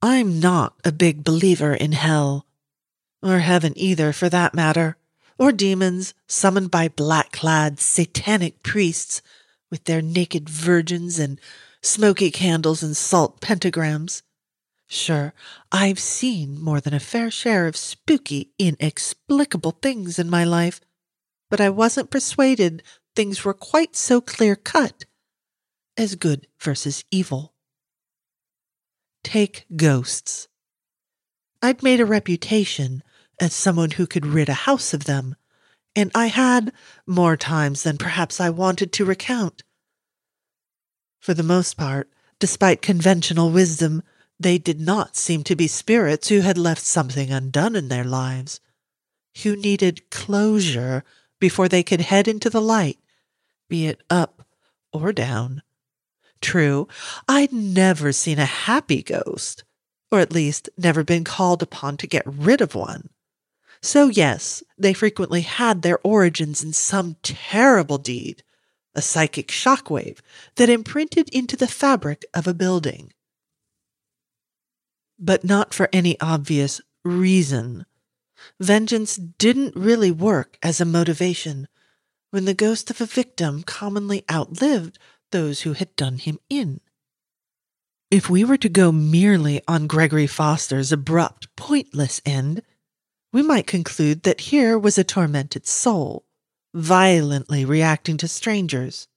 I'm 0.01 0.39
not 0.39 0.75
a 0.83 0.91
big 0.91 1.23
believer 1.23 1.73
in 1.73 1.93
hell, 1.93 2.45
or 3.21 3.39
heaven 3.39 3.73
either 3.75 4.13
for 4.13 4.29
that 4.29 4.53
matter, 4.53 4.97
or 5.37 5.51
demons 5.51 6.13
summoned 6.27 6.71
by 6.71 6.87
black 6.87 7.31
clad 7.31 7.79
satanic 7.79 8.63
priests 8.63 9.21
with 9.69 9.85
their 9.85 10.01
naked 10.01 10.47
virgins 10.47 11.19
and 11.19 11.39
smoky 11.81 12.31
candles 12.31 12.83
and 12.83 12.95
salt 12.95 13.41
pentagrams. 13.41 14.21
Sure, 14.87 15.33
I've 15.71 15.99
seen 15.99 16.61
more 16.61 16.79
than 16.79 16.93
a 16.93 16.99
fair 16.99 17.31
share 17.31 17.65
of 17.65 17.75
spooky, 17.75 18.51
inexplicable 18.59 19.79
things 19.81 20.19
in 20.19 20.29
my 20.29 20.43
life, 20.43 20.79
but 21.49 21.59
I 21.59 21.69
wasn't 21.69 22.11
persuaded 22.11 22.83
things 23.15 23.43
were 23.43 23.53
quite 23.53 23.95
so 23.95 24.21
clear 24.21 24.55
cut 24.55 25.05
as 25.97 26.15
good 26.15 26.47
versus 26.59 27.03
evil. 27.11 27.53
Take 29.23 29.65
ghosts. 29.75 30.47
I'd 31.61 31.83
made 31.83 31.99
a 31.99 32.05
reputation 32.05 33.03
as 33.39 33.53
someone 33.53 33.91
who 33.91 34.07
could 34.07 34.25
rid 34.25 34.49
a 34.49 34.53
house 34.53 34.93
of 34.93 35.05
them, 35.05 35.35
and 35.95 36.11
I 36.13 36.27
had 36.27 36.71
more 37.07 37.37
times 37.37 37.83
than 37.83 37.97
perhaps 37.97 38.39
I 38.39 38.49
wanted 38.49 38.91
to 38.93 39.05
recount. 39.05 39.63
For 41.19 41.33
the 41.33 41.43
most 41.43 41.75
part, 41.75 42.09
despite 42.39 42.81
conventional 42.81 43.49
wisdom, 43.49 44.03
they 44.39 44.57
did 44.57 44.79
not 44.79 45.15
seem 45.15 45.43
to 45.45 45.55
be 45.55 45.67
spirits 45.67 46.27
who 46.27 46.41
had 46.41 46.57
left 46.57 46.83
something 46.83 47.31
undone 47.31 47.75
in 47.75 47.87
their 47.87 48.03
lives, 48.03 48.59
who 49.43 49.55
needed 49.55 50.09
closure 50.11 51.03
before 51.39 51.67
they 51.67 51.83
could 51.83 52.01
head 52.01 52.27
into 52.27 52.49
the 52.49 52.61
light, 52.61 52.99
be 53.69 53.87
it 53.87 54.01
up 54.09 54.45
or 54.91 55.11
down. 55.11 55.61
True, 56.41 56.87
I'd 57.27 57.53
never 57.53 58.11
seen 58.11 58.39
a 58.39 58.45
happy 58.45 59.01
ghost, 59.01 59.63
or 60.11 60.19
at 60.19 60.33
least 60.33 60.69
never 60.77 61.03
been 61.03 61.23
called 61.23 61.63
upon 61.63 61.97
to 61.97 62.07
get 62.07 62.23
rid 62.25 62.61
of 62.61 62.75
one. 62.75 63.09
So, 63.81 64.07
yes, 64.07 64.63
they 64.77 64.93
frequently 64.93 65.41
had 65.41 65.81
their 65.81 65.99
origins 66.03 66.63
in 66.63 66.73
some 66.73 67.17
terrible 67.21 67.97
deed, 67.97 68.43
a 68.95 69.01
psychic 69.01 69.49
shockwave 69.49 70.19
that 70.55 70.69
imprinted 70.69 71.29
into 71.29 71.55
the 71.55 71.67
fabric 71.67 72.25
of 72.33 72.47
a 72.47 72.53
building. 72.53 73.11
But 75.19 75.43
not 75.43 75.73
for 75.73 75.89
any 75.93 76.19
obvious 76.19 76.81
reason. 77.03 77.85
Vengeance 78.59 79.15
didn't 79.15 79.75
really 79.75 80.11
work 80.11 80.57
as 80.63 80.81
a 80.81 80.85
motivation 80.85 81.67
when 82.31 82.45
the 82.45 82.53
ghost 82.53 82.89
of 82.89 82.99
a 82.99 83.05
victim 83.05 83.63
commonly 83.63 84.23
outlived 84.31 84.97
those 85.35 85.63
who 85.63 85.73
had 85.73 85.93
done 85.97 86.17
him 86.17 86.39
in. 86.49 86.79
If 88.09 88.29
we 88.29 88.45
were 88.45 88.55
to 88.55 88.69
go 88.69 88.93
merely 88.93 89.61
on 89.67 89.85
Gregory 89.85 90.27
Foster's 90.27 90.93
abrupt, 90.93 91.53
pointless 91.57 92.21
end, 92.25 92.61
we 93.33 93.43
might 93.43 93.67
conclude 93.67 94.23
that 94.23 94.39
here 94.39 94.79
was 94.79 94.97
a 94.97 95.03
tormented 95.03 95.67
soul, 95.67 96.23
violently 96.73 97.65
reacting 97.65 98.15
to 98.15 98.29
strangers, 98.29 99.09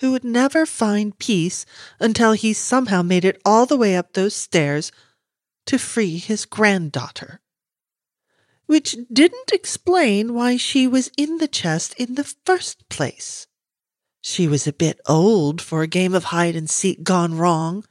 who 0.00 0.12
would 0.12 0.24
never 0.24 0.64
find 0.64 1.18
peace 1.18 1.66
until 2.00 2.32
he 2.32 2.54
somehow 2.54 3.02
made 3.02 3.26
it 3.26 3.38
all 3.44 3.66
the 3.66 3.76
way 3.76 3.94
up 3.94 4.14
those 4.14 4.34
stairs 4.34 4.92
to 5.66 5.78
free 5.78 6.16
his 6.16 6.46
granddaughter. 6.46 7.42
Which 8.64 8.96
didn't 9.12 9.52
explain 9.52 10.32
why 10.32 10.56
she 10.56 10.88
was 10.88 11.10
in 11.18 11.36
the 11.36 11.48
chest 11.48 11.92
in 11.98 12.14
the 12.14 12.24
first 12.46 12.88
place. 12.88 13.46
She 14.22 14.46
was 14.46 14.66
a 14.66 14.72
bit 14.72 15.00
old 15.06 15.60
for 15.60 15.82
a 15.82 15.88
game 15.88 16.14
of 16.14 16.24
hide 16.24 16.54
and 16.54 16.70
seek 16.70 17.02
gone 17.02 17.36
wrong. 17.36 17.84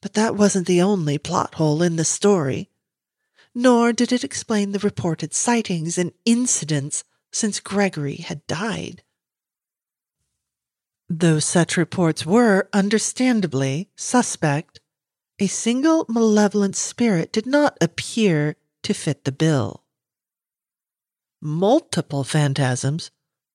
But 0.00 0.14
that 0.14 0.34
wasn't 0.34 0.66
the 0.66 0.82
only 0.82 1.18
plot 1.18 1.54
hole 1.56 1.82
in 1.82 1.96
the 1.96 2.04
story. 2.04 2.70
Nor 3.54 3.92
did 3.92 4.10
it 4.10 4.24
explain 4.24 4.72
the 4.72 4.78
reported 4.78 5.34
sightings 5.34 5.98
and 5.98 6.12
incidents 6.24 7.04
since 7.30 7.60
Gregory 7.60 8.16
had 8.16 8.46
died. 8.46 9.02
Though 11.10 11.40
such 11.40 11.76
reports 11.76 12.24
were, 12.24 12.70
understandably, 12.72 13.90
suspect, 13.94 14.80
a 15.38 15.46
single 15.46 16.06
malevolent 16.08 16.74
spirit 16.74 17.32
did 17.32 17.46
not 17.46 17.76
appear 17.82 18.56
to 18.82 18.94
fit 18.94 19.24
the 19.24 19.32
bill. 19.32 19.84
Multiple 21.42 22.24
phantasms 22.24 23.10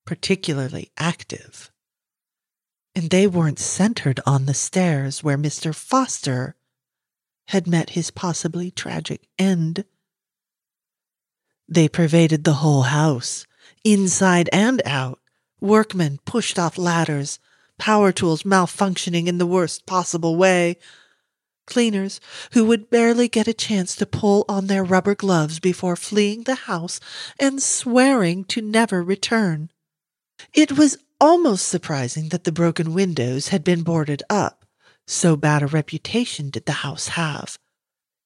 particularly 0.07 0.89
active. 0.97 1.69
And 2.95 3.11
they 3.11 3.27
weren't 3.27 3.59
centered 3.59 4.19
on 4.25 4.45
the 4.45 4.53
stairs 4.55 5.23
where 5.23 5.37
Mr. 5.37 5.75
Foster 5.75 6.55
had 7.49 7.67
met 7.67 7.91
his 7.91 8.09
possibly 8.09 8.71
tragic 8.71 9.27
end. 9.37 9.85
They 11.67 11.89
pervaded 11.89 12.45
the 12.45 12.53
whole 12.63 12.83
house, 12.83 13.45
inside 13.83 14.49
and 14.53 14.81
out. 14.85 15.19
Workmen 15.59 16.19
pushed 16.25 16.57
off 16.57 16.77
ladders, 16.77 17.37
power 17.77 18.11
tools 18.13 18.43
malfunctioning 18.43 19.27
in 19.27 19.37
the 19.37 19.45
worst 19.45 19.85
possible 19.85 20.37
way. 20.37 20.77
Cleaners 21.65 22.21
who 22.53 22.63
would 22.65 22.89
barely 22.89 23.27
get 23.27 23.49
a 23.49 23.53
chance 23.53 23.93
to 23.97 24.05
pull 24.05 24.45
on 24.47 24.67
their 24.67 24.85
rubber 24.85 25.15
gloves 25.15 25.59
before 25.59 25.97
fleeing 25.97 26.43
the 26.43 26.55
house 26.55 27.01
and 27.37 27.61
swearing 27.61 28.45
to 28.45 28.61
never 28.61 29.03
return. 29.03 29.69
It 30.53 30.77
was 30.77 30.97
almost 31.19 31.67
surprising 31.67 32.29
that 32.29 32.43
the 32.43 32.51
broken 32.51 32.93
windows 32.93 33.47
had 33.49 33.63
been 33.63 33.83
boarded 33.83 34.21
up. 34.29 34.65
So 35.07 35.35
bad 35.35 35.63
a 35.63 35.67
reputation 35.67 36.49
did 36.49 36.65
the 36.65 36.83
house 36.83 37.09
have. 37.09 37.57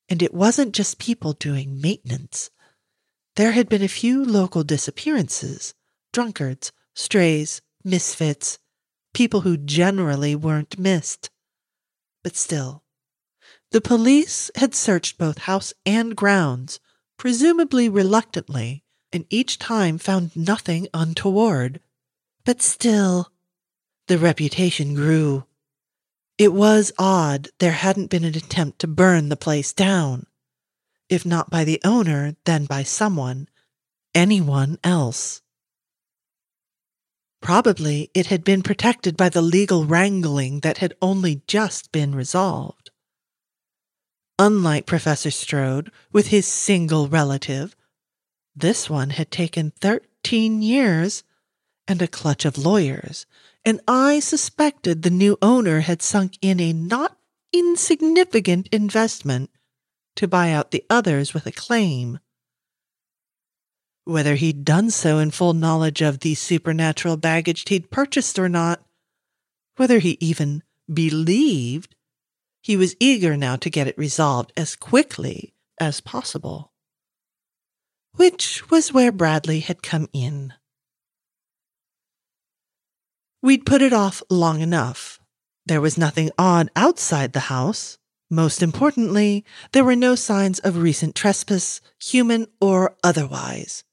And 0.09 0.21
it 0.21 0.33
wasn't 0.33 0.73
just 0.73 0.99
people 0.99 1.33
doing 1.33 1.79
maintenance. 1.79 2.49
There 3.35 3.53
had 3.53 3.69
been 3.69 3.81
a 3.81 3.87
few 3.87 4.25
local 4.25 4.63
disappearances 4.63 5.73
drunkards, 6.11 6.73
strays, 6.93 7.61
misfits, 7.85 8.59
people 9.13 9.41
who 9.41 9.55
generally 9.55 10.35
weren't 10.35 10.77
missed. 10.77 11.29
But 12.23 12.35
still, 12.35 12.83
the 13.71 13.79
police 13.79 14.51
had 14.55 14.75
searched 14.75 15.17
both 15.17 15.37
house 15.39 15.73
and 15.85 16.15
grounds 16.15 16.81
presumably 17.17 17.87
reluctantly, 17.87 18.83
and 19.13 19.25
each 19.29 19.59
time 19.59 19.97
found 19.97 20.35
nothing 20.35 20.87
untoward. 20.93 21.79
But 22.43 22.61
still, 22.61 23.31
the 24.07 24.17
reputation 24.17 24.95
grew. 24.95 25.45
It 26.37 26.53
was 26.53 26.91
odd 26.97 27.49
there 27.59 27.71
hadn't 27.71 28.09
been 28.09 28.23
an 28.23 28.35
attempt 28.35 28.79
to 28.79 28.87
burn 28.87 29.29
the 29.29 29.37
place 29.37 29.73
down. 29.73 30.25
If 31.07 31.25
not 31.25 31.49
by 31.49 31.63
the 31.63 31.79
owner, 31.83 32.35
then 32.45 32.65
by 32.65 32.83
someone, 32.83 33.47
anyone 34.15 34.79
else. 34.83 35.41
Probably 37.41 38.09
it 38.13 38.27
had 38.27 38.43
been 38.43 38.63
protected 38.63 39.17
by 39.17 39.29
the 39.29 39.41
legal 39.41 39.85
wrangling 39.85 40.61
that 40.61 40.77
had 40.77 40.95
only 41.01 41.41
just 41.47 41.91
been 41.91 42.15
resolved. 42.15 42.91
Unlike 44.39 44.85
Professor 44.85 45.31
Strode, 45.31 45.91
with 46.11 46.27
his 46.27 46.47
single 46.47 47.07
relative, 47.07 47.75
this 48.55 48.89
one 48.89 49.11
had 49.11 49.31
taken 49.31 49.71
13 49.79 50.61
years 50.61 51.23
and 51.87 52.01
a 52.01 52.07
clutch 52.07 52.45
of 52.45 52.57
lawyers, 52.57 53.25
and 53.65 53.81
I 53.87 54.19
suspected 54.19 55.01
the 55.01 55.09
new 55.09 55.37
owner 55.41 55.81
had 55.81 56.01
sunk 56.01 56.37
in 56.41 56.59
a 56.59 56.73
not 56.73 57.17
insignificant 57.53 58.67
investment 58.71 59.49
to 60.15 60.27
buy 60.27 60.51
out 60.51 60.71
the 60.71 60.83
others 60.89 61.33
with 61.33 61.45
a 61.45 61.51
claim. 61.51 62.19
Whether 64.05 64.35
he'd 64.35 64.65
done 64.65 64.89
so 64.89 65.19
in 65.19 65.31
full 65.31 65.53
knowledge 65.53 66.01
of 66.01 66.19
the 66.19 66.35
supernatural 66.35 67.17
baggage 67.17 67.67
he'd 67.69 67.91
purchased 67.91 68.39
or 68.39 68.49
not, 68.49 68.83
whether 69.75 69.99
he 69.99 70.17
even 70.19 70.63
believed 70.91 71.95
he 72.61 72.77
was 72.77 72.95
eager 72.99 73.37
now 73.37 73.55
to 73.55 73.69
get 73.69 73.87
it 73.87 73.97
resolved 73.97 74.51
as 74.55 74.75
quickly 74.75 75.53
as 75.79 76.01
possible. 76.01 76.71
Which 78.15 78.69
was 78.69 78.93
where 78.93 79.11
Bradley 79.11 79.61
had 79.61 79.81
come 79.81 80.09
in. 80.13 80.53
We'd 83.41 83.65
put 83.65 83.81
it 83.81 83.93
off 83.93 84.21
long 84.29 84.61
enough. 84.61 85.19
There 85.65 85.81
was 85.81 85.97
nothing 85.97 86.29
odd 86.37 86.69
outside 86.75 87.33
the 87.33 87.51
house. 87.51 87.97
Most 88.29 88.61
importantly, 88.61 89.43
there 89.71 89.83
were 89.83 89.95
no 89.95 90.15
signs 90.15 90.59
of 90.59 90.77
recent 90.77 91.15
trespass, 91.15 91.81
human 91.99 92.47
or 92.61 92.95
otherwise. 93.03 93.83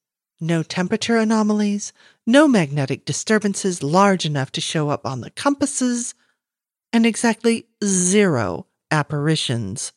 No 0.41 0.63
temperature 0.63 1.17
anomalies, 1.17 1.93
no 2.27 2.47
magnetic 2.47 3.05
disturbances 3.05 3.83
large 3.83 4.25
enough 4.25 4.53
to 4.53 4.61
show 4.61 4.91
up 4.91 5.07
on 5.07 5.23
the 5.23 5.31
compasses, 5.31 6.15
and 6.93 7.05
exactly 7.05 7.67
zero 7.83 8.67
apparitions. 8.91 9.93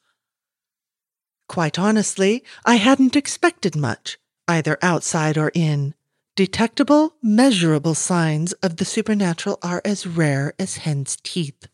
Quite 1.47 1.77
honestly, 1.77 2.43
I 2.65 2.75
hadn't 2.75 3.15
expected 3.15 3.75
much, 3.75 4.17
either 4.47 4.77
outside 4.81 5.37
or 5.37 5.51
in. 5.53 5.93
Detectable, 6.35 7.15
measurable 7.21 7.95
signs 7.95 8.53
of 8.53 8.77
the 8.77 8.85
supernatural 8.85 9.59
are 9.61 9.81
as 9.83 10.07
rare 10.07 10.53
as 10.57 10.77
hen's 10.77 11.17
teeth. 11.23 11.67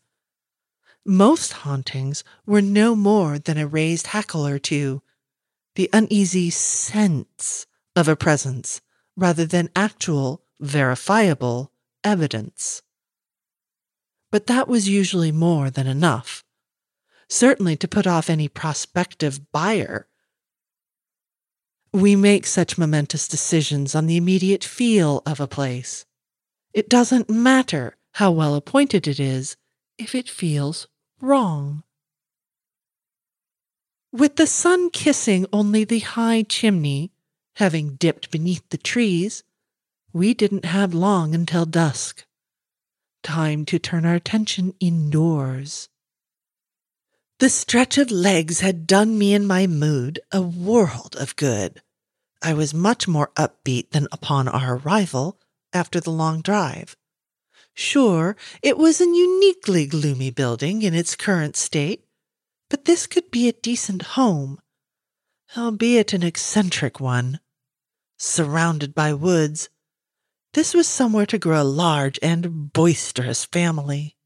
Most 1.06 1.52
hauntings 1.52 2.24
were 2.44 2.60
no 2.60 2.94
more 2.94 3.38
than 3.38 3.56
a 3.56 3.66
raised 3.66 4.08
hackle 4.08 4.46
or 4.46 4.58
two, 4.58 5.02
the 5.74 5.88
uneasy 5.92 6.50
sense 6.50 7.66
of 7.94 8.08
a 8.08 8.16
presence 8.16 8.80
rather 9.16 9.44
than 9.44 9.70
actual, 9.76 10.42
verifiable 10.60 11.72
evidence 12.04 12.82
but 14.30 14.46
that 14.46 14.68
was 14.68 14.88
usually 14.88 15.32
more 15.32 15.70
than 15.70 15.86
enough. 15.86 16.44
Certainly 17.28 17.76
to 17.76 17.88
put 17.88 18.06
off 18.06 18.30
any 18.30 18.48
prospective 18.48 19.50
buyer. 19.52 20.07
We 21.92 22.16
make 22.16 22.46
such 22.46 22.78
momentous 22.78 23.26
decisions 23.26 23.94
on 23.94 24.06
the 24.06 24.16
immediate 24.16 24.64
feel 24.64 25.22
of 25.24 25.40
a 25.40 25.46
place. 25.46 26.04
It 26.74 26.88
doesn't 26.88 27.30
matter 27.30 27.96
how 28.12 28.30
well 28.30 28.54
appointed 28.54 29.08
it 29.08 29.18
is 29.18 29.56
if 29.96 30.14
it 30.14 30.28
feels 30.28 30.86
wrong. 31.20 31.82
With 34.12 34.36
the 34.36 34.46
sun 34.46 34.90
kissing 34.90 35.46
only 35.52 35.84
the 35.84 36.00
high 36.00 36.42
chimney, 36.42 37.12
having 37.56 37.96
dipped 37.96 38.30
beneath 38.30 38.68
the 38.68 38.78
trees, 38.78 39.42
we 40.12 40.34
didn't 40.34 40.64
have 40.64 40.94
long 40.94 41.34
until 41.34 41.66
dusk 41.66 42.24
time 43.22 43.64
to 43.66 43.78
turn 43.78 44.06
our 44.06 44.14
attention 44.14 44.74
indoors. 44.80 45.88
The 47.38 47.50
stretch 47.50 47.98
of 47.98 48.10
legs 48.10 48.60
had 48.60 48.84
done 48.84 49.16
me 49.16 49.32
and 49.32 49.46
my 49.46 49.68
mood 49.68 50.18
a 50.32 50.42
world 50.42 51.14
of 51.20 51.36
good. 51.36 51.80
I 52.42 52.52
was 52.52 52.74
much 52.74 53.06
more 53.06 53.30
upbeat 53.36 53.90
than 53.90 54.08
upon 54.10 54.48
our 54.48 54.78
arrival 54.78 55.38
after 55.72 56.00
the 56.00 56.10
long 56.10 56.40
drive. 56.42 56.96
Sure, 57.74 58.36
it 58.60 58.76
was 58.76 59.00
an 59.00 59.14
uniquely 59.14 59.86
gloomy 59.86 60.30
building 60.30 60.82
in 60.82 60.94
its 60.94 61.14
current 61.14 61.56
state, 61.56 62.04
but 62.68 62.86
this 62.86 63.06
could 63.06 63.30
be 63.30 63.48
a 63.48 63.52
decent 63.52 64.02
home, 64.18 64.60
albeit 65.56 66.12
an 66.12 66.24
eccentric 66.24 66.98
one. 66.98 67.38
Surrounded 68.18 68.96
by 68.96 69.14
woods, 69.14 69.68
this 70.54 70.74
was 70.74 70.88
somewhere 70.88 71.26
to 71.26 71.38
grow 71.38 71.62
a 71.62 71.76
large 71.84 72.18
and 72.20 72.72
boisterous 72.72 73.44
family. 73.44 74.16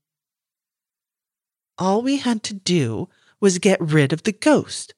All 1.82 2.00
we 2.00 2.18
had 2.18 2.44
to 2.44 2.54
do 2.54 3.08
was 3.40 3.58
get 3.58 3.80
rid 3.80 4.12
of 4.12 4.22
the 4.22 4.30
ghost, 4.30 4.94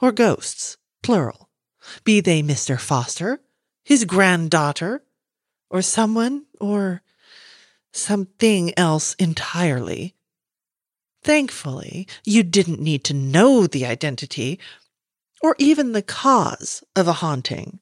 or 0.00 0.10
ghosts, 0.10 0.76
plural, 1.00 1.48
be 2.02 2.20
they 2.20 2.42
Mr. 2.42 2.76
Foster, 2.76 3.40
his 3.84 4.04
granddaughter, 4.04 5.04
or 5.70 5.80
someone, 5.80 6.46
or 6.60 7.02
something 7.92 8.76
else 8.76 9.14
entirely. 9.20 10.16
Thankfully, 11.22 12.08
you 12.24 12.42
didn't 12.42 12.80
need 12.80 13.04
to 13.04 13.14
know 13.14 13.68
the 13.68 13.86
identity 13.86 14.58
or 15.40 15.54
even 15.60 15.92
the 15.92 16.02
cause 16.02 16.82
of 16.96 17.06
a 17.06 17.20
haunting. 17.22 17.78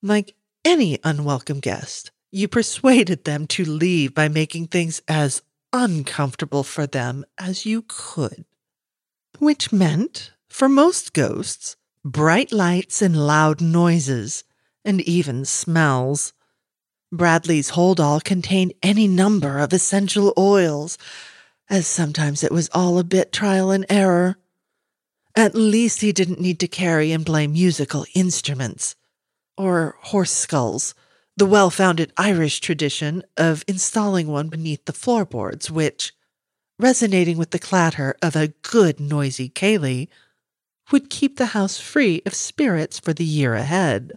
Like 0.00 0.34
any 0.64 0.98
unwelcome 1.04 1.60
guest, 1.60 2.10
you 2.30 2.48
persuaded 2.48 3.24
them 3.24 3.46
to 3.48 3.66
leave 3.66 4.14
by 4.14 4.28
making 4.28 4.68
things 4.68 5.02
as 5.06 5.42
uncomfortable 5.76 6.62
for 6.62 6.86
them 6.86 7.24
as 7.36 7.66
you 7.66 7.84
could. 7.86 8.46
Which 9.38 9.72
meant, 9.72 10.32
for 10.48 10.68
most 10.68 11.12
ghosts, 11.12 11.76
bright 12.02 12.50
lights 12.50 13.02
and 13.02 13.26
loud 13.26 13.60
noises, 13.60 14.44
and 14.84 15.02
even 15.02 15.44
smells. 15.44 16.32
Bradley's 17.12 17.70
hold 17.70 18.00
all 18.00 18.20
contained 18.20 18.72
any 18.82 19.06
number 19.06 19.58
of 19.58 19.72
essential 19.72 20.32
oils, 20.38 20.96
as 21.68 21.86
sometimes 21.86 22.42
it 22.42 22.52
was 22.52 22.70
all 22.72 22.98
a 22.98 23.04
bit 23.04 23.30
trial 23.32 23.70
and 23.70 23.84
error. 23.90 24.38
At 25.34 25.54
least 25.54 26.00
he 26.00 26.12
didn't 26.12 26.40
need 26.40 26.58
to 26.60 26.68
carry 26.68 27.12
and 27.12 27.26
play 27.26 27.46
musical 27.46 28.06
instruments 28.14 28.96
or 29.58 29.96
horse 30.00 30.32
skulls, 30.32 30.94
the 31.36 31.46
well 31.46 31.70
founded 31.70 32.12
Irish 32.16 32.60
tradition 32.60 33.22
of 33.36 33.64
installing 33.68 34.26
one 34.26 34.48
beneath 34.48 34.84
the 34.86 34.92
floorboards, 34.92 35.70
which, 35.70 36.12
resonating 36.78 37.36
with 37.36 37.50
the 37.50 37.58
clatter 37.58 38.16
of 38.22 38.34
a 38.34 38.54
good 38.62 38.98
noisy 38.98 39.50
ceilidh, 39.50 40.08
would 40.90 41.10
keep 41.10 41.36
the 41.36 41.46
house 41.46 41.78
free 41.78 42.22
of 42.24 42.34
spirits 42.34 42.98
for 42.98 43.12
the 43.12 43.24
year 43.24 43.54
ahead. 43.54 44.12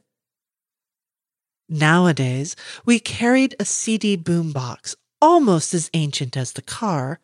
Nowadays, 1.67 2.55
we 2.85 2.99
carried 2.99 3.55
a 3.59 3.65
CD 3.65 4.17
boombox 4.17 4.95
almost 5.21 5.73
as 5.73 5.89
ancient 5.93 6.37
as 6.37 6.53
the 6.53 6.61
car. 6.61 7.19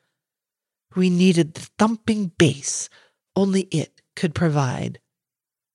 We 0.96 1.10
needed 1.10 1.54
the 1.54 1.68
thumping 1.78 2.32
bass 2.38 2.90
only 3.36 3.62
it 3.72 4.02
could 4.16 4.36
provide. 4.36 5.00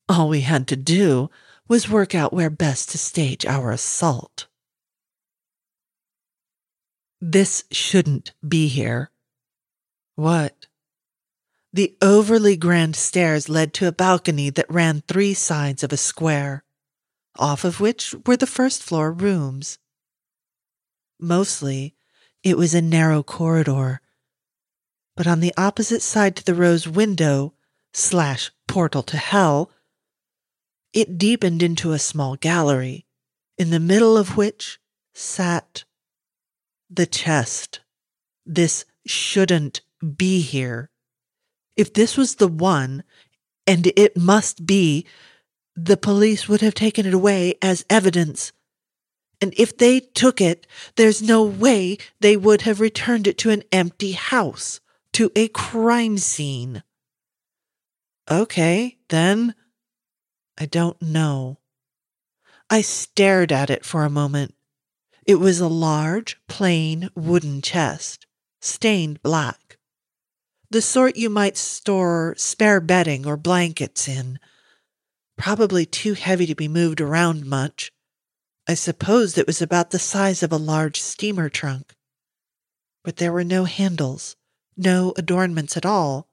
All 0.09 0.29
we 0.29 0.43
had 0.43 0.67
to 0.69 0.77
do 0.77 1.31
was 1.71 1.89
work 1.89 2.17
out 2.17 2.33
where 2.33 2.51
best 2.51 2.91
to 2.91 2.99
stage 2.99 3.47
our 3.47 3.71
assault. 3.71 4.49
This 7.21 7.63
shouldn't 7.71 8.33
be 8.47 8.67
here. 8.67 9.13
What? 10.17 10.67
The 11.73 11.97
overly 12.03 12.57
grand 12.57 12.97
stairs 12.97 13.49
led 13.49 13.73
to 13.75 13.87
a 13.87 13.93
balcony 13.93 14.51
that 14.51 14.69
ran 14.69 15.05
three 15.07 15.33
sides 15.33 15.85
of 15.85 15.93
a 15.93 15.97
square, 15.97 16.65
off 17.39 17.65
of 17.65 17.79
which 17.79 18.17
were 18.27 18.37
the 18.37 18.49
first 18.49 18.83
floor 18.83 19.13
rooms. 19.13 19.79
Mostly, 21.21 21.95
it 22.43 22.59
was 22.59 22.75
a 22.75 22.83
narrow 22.83 23.23
corridor, 23.23 24.01
but 25.17 25.29
on 25.29 25.39
the 25.39 25.55
opposite 25.57 26.03
side 26.03 26.35
to 26.35 26.45
the 26.45 26.55
rose 26.57 26.89
window 26.89 27.55
slash 27.93 28.51
portal 28.67 29.05
to 29.05 29.17
hell 29.17 29.71
it 30.93 31.19
deepened 31.19 31.63
into 31.63 31.93
a 31.93 31.99
small 31.99 32.37
gallery, 32.37 33.07
in 33.57 33.71
the 33.71 33.81
middle 33.81 34.17
of 34.17 34.37
which 34.37 34.79
sat 35.15 35.85
the 36.89 37.07
chest. 37.07 37.81
This 38.45 38.85
shouldn't 39.07 39.81
be 40.17 40.41
here. 40.41 40.91
If 41.77 41.93
this 41.93 42.17
was 42.17 42.37
the 42.37 42.49
one, 42.49 43.05
and 43.67 43.87
it 43.97 44.17
must 44.17 44.67
be, 44.67 45.07
the 45.77 45.97
police 45.97 46.49
would 46.49 46.61
have 46.61 46.75
taken 46.75 47.07
it 47.07 47.15
away 47.15 47.55
as 47.63 47.85
evidence. 47.89 48.53
And 49.41 49.55
if 49.57 49.77
they 49.77 50.01
took 50.01 50.41
it, 50.41 50.67
there's 50.97 51.23
no 51.23 51.43
way 51.43 51.99
they 52.21 52.37
would 52.37 52.63
have 52.63 52.81
returned 52.81 53.27
it 53.27 53.39
to 53.39 53.51
an 53.51 53.63
empty 53.73 54.13
house, 54.13 54.81
to 55.13 55.31
a 55.35 55.49
crime 55.49 56.19
scene. 56.19 56.83
Okay, 58.31 58.99
then. 59.09 59.55
I 60.61 60.67
don't 60.67 61.01
know. 61.01 61.59
I 62.69 62.83
stared 62.83 63.51
at 63.51 63.71
it 63.71 63.83
for 63.83 64.05
a 64.05 64.11
moment. 64.11 64.55
It 65.25 65.37
was 65.37 65.59
a 65.59 65.69
large, 65.69 66.39
plain 66.49 67.09
wooden 67.15 67.63
chest, 67.63 68.27
stained 68.61 69.23
black. 69.23 69.79
The 70.69 70.83
sort 70.83 71.17
you 71.17 71.31
might 71.31 71.57
store 71.57 72.35
spare 72.37 72.83
bedding 72.83 73.27
or 73.27 73.39
blankets 73.39 74.07
in. 74.07 74.39
Probably 75.39 75.87
too 75.87 76.13
heavy 76.13 76.45
to 76.45 76.55
be 76.55 76.69
moved 76.69 77.01
around 77.01 77.47
much. 77.47 77.91
I 78.69 78.75
supposed 78.75 79.39
it 79.39 79.47
was 79.47 79.63
about 79.63 79.93
the 79.93 79.99
size 79.99 80.43
of 80.43 80.53
a 80.53 80.59
large 80.59 81.01
steamer 81.01 81.49
trunk. 81.49 81.95
But 83.03 83.17
there 83.17 83.33
were 83.33 83.45
no 83.45 83.65
handles, 83.65 84.37
no 84.77 85.15
adornments 85.17 85.79
at 85.79 85.87
all, 85.87 86.29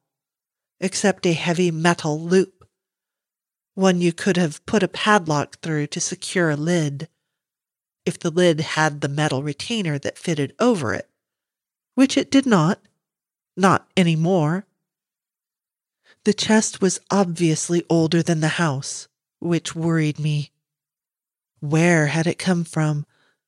except 0.81 1.25
a 1.25 1.31
heavy 1.31 1.71
metal 1.71 2.19
loop 2.19 2.56
one 3.77 4.01
you 4.01 4.11
could 4.11 4.37
have 4.37 4.65
put 4.65 4.81
a 4.81 4.87
padlock 4.87 5.59
through 5.61 5.85
to 5.85 6.01
secure 6.01 6.49
a 6.49 6.55
lid, 6.55 7.07
if 8.07 8.17
the 8.17 8.31
lid 8.31 8.59
had 8.59 9.01
the 9.01 9.07
metal 9.07 9.43
retainer 9.43 9.99
that 9.99 10.17
fitted 10.17 10.51
over 10.59 10.95
it, 10.95 11.07
which 11.93 12.17
it 12.17 12.31
did 12.31 12.47
not, 12.47 12.79
not 13.55 13.87
any 13.95 14.15
more. 14.15 14.65
The 16.23 16.33
chest 16.33 16.81
was 16.81 16.99
obviously 17.11 17.85
older 17.87 18.23
than 18.23 18.39
the 18.39 18.57
house, 18.57 19.07
which 19.39 19.75
worried 19.75 20.17
me. 20.17 20.51
Where 21.59 22.07
had 22.07 22.25
it 22.25 22.39
come 22.39 22.63
from? 22.63 23.05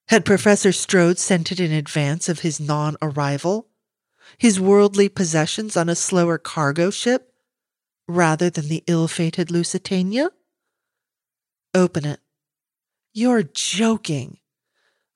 Had 0.10 0.26
Professor 0.26 0.72
Strode 0.72 1.18
sent 1.18 1.52
it 1.52 1.60
in 1.60 1.72
advance 1.72 2.30
of 2.30 2.42
his 2.42 2.60
non 2.60 2.98
arrival? 3.02 3.68
His 4.38 4.60
worldly 4.60 5.10
possessions 5.10 5.76
on 5.76 5.90
a 5.90 5.96
slower 5.96 6.38
cargo 6.38 6.92
ship? 6.92 7.29
Rather 8.10 8.50
than 8.50 8.68
the 8.68 8.84
ill 8.88 9.08
fated 9.08 9.52
Lusitania? 9.52 10.32
Open 11.76 12.06
it. 12.06 12.20
You're 13.14 13.44
joking. 13.44 14.40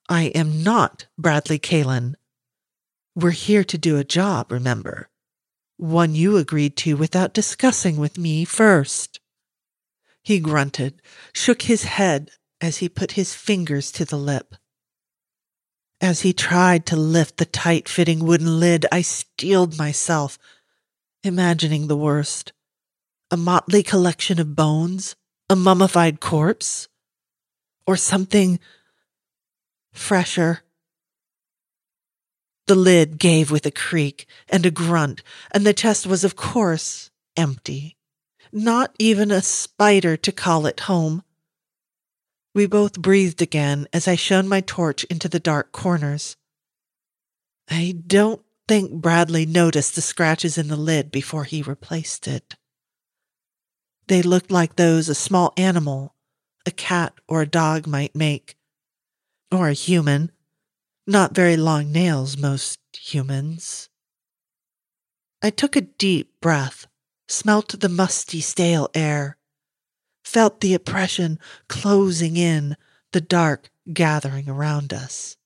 I 0.08 0.24
am 0.26 0.62
not 0.62 1.06
Bradley 1.18 1.58
Kalen. 1.58 2.14
We're 3.16 3.32
here 3.32 3.64
to 3.64 3.76
do 3.76 3.98
a 3.98 4.04
job, 4.04 4.52
remember? 4.52 5.08
One 5.76 6.14
you 6.14 6.36
agreed 6.36 6.76
to 6.78 6.96
without 6.96 7.34
discussing 7.34 7.96
with 7.96 8.16
me 8.16 8.44
first. 8.44 9.18
He 10.22 10.38
grunted, 10.38 11.02
shook 11.32 11.62
his 11.62 11.84
head 11.84 12.30
as 12.60 12.78
he 12.78 12.88
put 12.88 13.12
his 13.12 13.34
fingers 13.34 13.90
to 13.92 14.04
the 14.04 14.16
lip. 14.16 14.54
As 16.00 16.20
he 16.20 16.32
tried 16.32 16.86
to 16.86 16.96
lift 16.96 17.38
the 17.38 17.44
tight 17.44 17.88
fitting 17.88 18.24
wooden 18.24 18.60
lid, 18.60 18.86
I 18.92 19.02
steeled 19.02 19.78
myself, 19.78 20.38
imagining 21.22 21.88
the 21.88 21.96
worst 21.96 22.52
a 23.34 23.36
motley 23.36 23.82
collection 23.82 24.38
of 24.38 24.54
bones, 24.54 25.16
a 25.50 25.56
mummified 25.56 26.20
corpse, 26.20 26.86
or 27.84 27.96
something 27.96 28.60
fresher. 29.92 30.60
The 32.68 32.76
lid 32.76 33.18
gave 33.18 33.50
with 33.50 33.66
a 33.66 33.72
creak 33.72 34.28
and 34.48 34.64
a 34.64 34.70
grunt, 34.70 35.24
and 35.50 35.66
the 35.66 35.74
chest 35.74 36.06
was, 36.06 36.22
of 36.22 36.36
course, 36.36 37.10
empty. 37.36 37.96
Not 38.52 38.94
even 39.00 39.32
a 39.32 39.42
spider 39.42 40.16
to 40.16 40.30
call 40.30 40.64
it 40.66 40.86
home. 40.86 41.24
We 42.54 42.66
both 42.66 43.02
breathed 43.02 43.42
again 43.42 43.88
as 43.92 44.06
I 44.06 44.14
shone 44.14 44.46
my 44.46 44.60
torch 44.60 45.02
into 45.10 45.28
the 45.28 45.40
dark 45.40 45.72
corners. 45.72 46.36
I 47.68 47.96
don't 48.06 48.42
think 48.68 48.92
Bradley 48.92 49.44
noticed 49.44 49.96
the 49.96 50.02
scratches 50.02 50.56
in 50.56 50.68
the 50.68 50.76
lid 50.76 51.10
before 51.10 51.42
he 51.42 51.62
replaced 51.62 52.28
it. 52.28 52.54
They 54.06 54.22
looked 54.22 54.50
like 54.50 54.76
those 54.76 55.08
a 55.08 55.14
small 55.14 55.52
animal, 55.56 56.14
a 56.66 56.70
cat 56.70 57.14
or 57.28 57.42
a 57.42 57.46
dog 57.46 57.86
might 57.86 58.14
make. 58.14 58.56
Or 59.50 59.68
a 59.68 59.72
human. 59.72 60.30
Not 61.06 61.34
very 61.34 61.56
long 61.56 61.92
nails, 61.92 62.36
most 62.36 62.80
humans. 62.92 63.88
I 65.42 65.50
took 65.50 65.76
a 65.76 65.82
deep 65.82 66.40
breath, 66.40 66.86
smelt 67.28 67.78
the 67.78 67.88
musty, 67.88 68.40
stale 68.40 68.88
air, 68.94 69.36
felt 70.24 70.60
the 70.60 70.74
oppression 70.74 71.38
closing 71.68 72.36
in, 72.36 72.76
the 73.12 73.20
dark 73.20 73.70
gathering 73.92 74.48
around 74.48 74.92
us. 74.92 75.36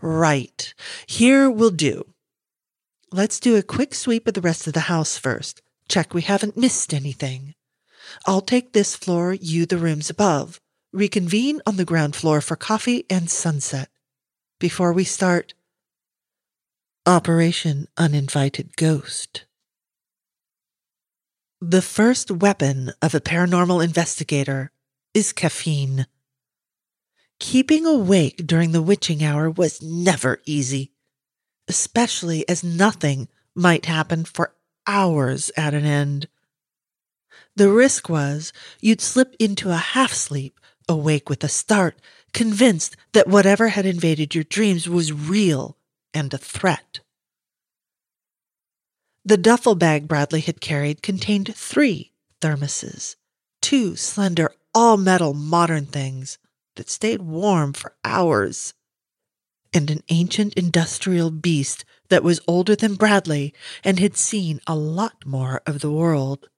Right. 0.00 0.74
Here 1.06 1.50
will 1.50 1.70
do. 1.70 2.14
Let's 3.12 3.38
do 3.38 3.56
a 3.56 3.62
quick 3.62 3.94
sweep 3.94 4.26
of 4.26 4.34
the 4.34 4.40
rest 4.40 4.66
of 4.66 4.72
the 4.72 4.80
house 4.80 5.16
first. 5.18 5.62
Check 5.88 6.14
we 6.14 6.22
haven't 6.22 6.56
missed 6.56 6.94
anything. 6.94 7.54
I'll 8.26 8.40
take 8.40 8.72
this 8.72 8.96
floor, 8.96 9.34
you 9.34 9.66
the 9.66 9.78
rooms 9.78 10.10
above. 10.10 10.60
Reconvene 10.92 11.60
on 11.66 11.76
the 11.76 11.84
ground 11.84 12.14
floor 12.14 12.40
for 12.40 12.56
coffee 12.56 13.04
and 13.10 13.30
sunset. 13.30 13.88
Before 14.60 14.92
we 14.92 15.04
start, 15.04 15.54
Operation 17.06 17.88
Uninvited 17.98 18.76
Ghost. 18.76 19.44
The 21.60 21.82
first 21.82 22.30
weapon 22.30 22.92
of 23.02 23.14
a 23.14 23.20
paranormal 23.20 23.84
investigator 23.84 24.70
is 25.12 25.32
caffeine. 25.32 26.06
Keeping 27.40 27.84
awake 27.84 28.46
during 28.46 28.72
the 28.72 28.82
witching 28.82 29.22
hour 29.24 29.50
was 29.50 29.82
never 29.82 30.40
easy, 30.46 30.92
especially 31.68 32.48
as 32.48 32.62
nothing 32.64 33.28
might 33.54 33.86
happen 33.86 34.24
for 34.24 34.54
hours 34.86 35.50
at 35.56 35.74
an 35.74 35.84
end. 35.84 36.28
The 37.56 37.70
risk 37.70 38.08
was 38.08 38.52
you'd 38.80 39.00
slip 39.00 39.34
into 39.38 39.70
a 39.70 39.76
half 39.76 40.12
sleep, 40.12 40.58
awake 40.88 41.28
with 41.28 41.44
a 41.44 41.48
start, 41.48 42.00
convinced 42.32 42.96
that 43.12 43.28
whatever 43.28 43.68
had 43.68 43.86
invaded 43.86 44.34
your 44.34 44.44
dreams 44.44 44.88
was 44.88 45.12
real 45.12 45.76
and 46.12 46.34
a 46.34 46.38
threat. 46.38 47.00
The 49.24 49.36
duffel 49.36 49.74
bag 49.74 50.06
Bradley 50.06 50.40
had 50.40 50.60
carried 50.60 51.02
contained 51.02 51.54
three 51.54 52.12
thermoses, 52.42 53.16
two 53.62 53.96
slender, 53.96 54.50
all 54.74 54.96
metal 54.96 55.32
modern 55.32 55.86
things 55.86 56.38
that 56.76 56.90
stayed 56.90 57.22
warm 57.22 57.72
for 57.72 57.94
hours, 58.04 58.74
and 59.72 59.90
an 59.90 60.02
ancient 60.08 60.54
industrial 60.54 61.30
beast 61.30 61.84
that 62.08 62.22
was 62.22 62.40
older 62.46 62.76
than 62.76 62.94
Bradley 62.94 63.54
and 63.82 63.98
had 63.98 64.16
seen 64.16 64.60
a 64.66 64.74
lot 64.74 65.24
more 65.24 65.62
of 65.66 65.80
the 65.80 65.90
world. 65.90 66.48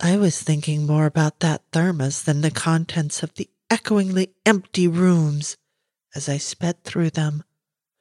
I 0.00 0.16
was 0.16 0.42
thinking 0.42 0.86
more 0.86 1.06
about 1.06 1.40
that 1.40 1.62
thermos 1.72 2.22
than 2.22 2.42
the 2.42 2.50
contents 2.50 3.22
of 3.22 3.34
the 3.34 3.48
echoingly 3.70 4.30
empty 4.44 4.86
rooms 4.86 5.56
as 6.14 6.28
I 6.28 6.38
sped 6.38 6.82
through 6.84 7.10
them, 7.10 7.44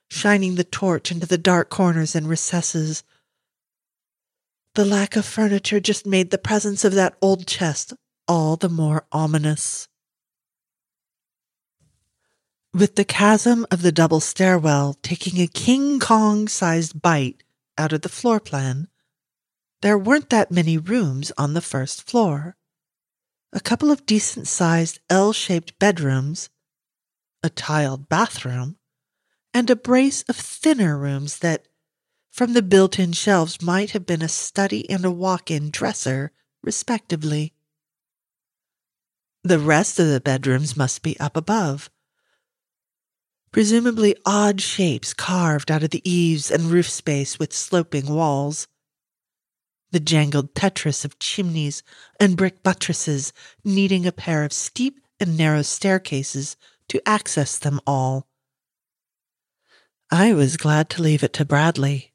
shining 0.10 0.56
the 0.56 0.64
torch 0.64 1.12
into 1.12 1.26
the 1.26 1.38
dark 1.38 1.70
corners 1.70 2.16
and 2.16 2.28
recesses. 2.28 3.04
The 4.74 4.86
lack 4.86 5.16
of 5.16 5.26
furniture 5.26 5.80
just 5.80 6.06
made 6.06 6.32
the 6.32 6.38
presence 6.38 6.84
of 6.84 6.94
that 6.94 7.16
old 7.22 7.48
chest 7.48 7.94
all 8.28 8.56
the 8.56 8.70
more 8.70 9.06
ominous. 9.12 9.88
With 12.76 12.96
the 12.96 13.06
chasm 13.06 13.66
of 13.72 13.84
the 13.84 13.92
double 13.94 14.20
stairwell 14.20 14.98
taking 15.02 15.40
a 15.40 15.48
King 15.48 15.98
Kong 15.98 16.50
sized 16.50 17.02
bite 17.02 17.42
out 17.78 17.94
of 17.94 18.02
the 18.02 18.10
floor 18.10 18.42
plan, 18.42 18.90
there 19.82 19.98
weren't 19.98 20.30
that 20.32 20.52
many 20.52 20.78
rooms 20.78 21.32
on 21.38 21.54
the 21.54 21.62
first 21.62 22.04
floor. 22.04 22.58
A 23.54 23.62
couple 23.62 23.92
of 23.92 24.06
decent 24.06 24.50
sized 24.50 25.00
L 25.10 25.32
shaped 25.32 25.80
bedrooms, 25.80 26.50
a 27.42 27.50
tiled 27.50 28.10
bathroom, 28.10 28.76
and 29.54 29.70
a 29.70 29.78
brace 29.78 30.24
of 30.24 30.36
thinner 30.36 30.98
rooms 30.98 31.38
that, 31.40 31.70
from 32.30 32.52
the 32.52 32.62
built 32.62 33.00
in 33.00 33.14
shelves, 33.14 33.62
might 33.62 33.92
have 33.92 34.06
been 34.06 34.22
a 34.22 34.28
study 34.28 34.90
and 34.90 35.06
a 35.06 35.12
walk 35.12 35.50
in 35.50 35.70
dresser, 35.72 36.34
respectively. 36.62 37.54
The 39.46 39.60
rest 39.60 39.98
of 39.98 40.08
the 40.08 40.20
bedrooms 40.20 40.76
must 40.76 41.04
be 41.04 41.18
up 41.22 41.38
above 41.38 41.90
presumably 43.56 44.14
odd 44.26 44.60
shapes 44.60 45.14
carved 45.14 45.72
out 45.72 45.82
of 45.82 45.90
the 45.92 46.02
eaves 46.04 46.52
and 46.52 46.64
roof 46.64 46.90
space 46.90 47.40
with 47.40 47.54
sloping 47.54 48.14
walls. 48.14 48.68
The 49.92 50.02
jangled 50.02 50.54
Tetris 50.54 51.06
of 51.06 51.20
chimneys 51.20 51.82
and 52.20 52.36
brick 52.36 52.64
buttresses 52.64 53.32
needing 53.64 54.06
a 54.06 54.12
pair 54.12 54.44
of 54.44 54.52
steep 54.52 55.00
and 55.22 55.38
narrow 55.38 55.62
staircases 55.62 56.58
to 56.90 57.02
access 57.08 57.58
them 57.58 57.80
all. 57.88 58.28
I 60.12 60.34
was 60.34 60.58
glad 60.58 60.90
to 60.90 61.02
leave 61.02 61.24
it 61.24 61.32
to 61.36 61.46
Bradley. 61.46 62.12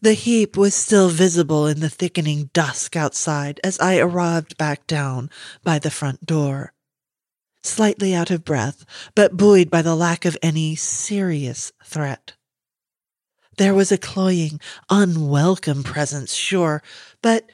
The 0.00 0.14
heap 0.14 0.56
was 0.56 0.76
still 0.76 1.08
visible 1.08 1.66
in 1.66 1.80
the 1.80 1.90
thickening 1.90 2.50
dusk 2.52 2.94
outside 2.94 3.58
as 3.64 3.80
I 3.80 3.98
arrived 3.98 4.56
back 4.56 4.86
down 4.86 5.28
by 5.64 5.80
the 5.80 5.90
front 5.90 6.24
door. 6.24 6.72
Slightly 7.62 8.14
out 8.14 8.30
of 8.30 8.44
breath, 8.44 8.84
but 9.14 9.36
buoyed 9.36 9.70
by 9.70 9.82
the 9.82 9.94
lack 9.94 10.24
of 10.24 10.36
any 10.42 10.74
serious 10.74 11.72
threat. 11.84 12.32
There 13.58 13.74
was 13.74 13.92
a 13.92 13.98
cloying, 13.98 14.60
unwelcome 14.90 15.82
presence, 15.84 16.32
sure, 16.32 16.82
but 17.20 17.50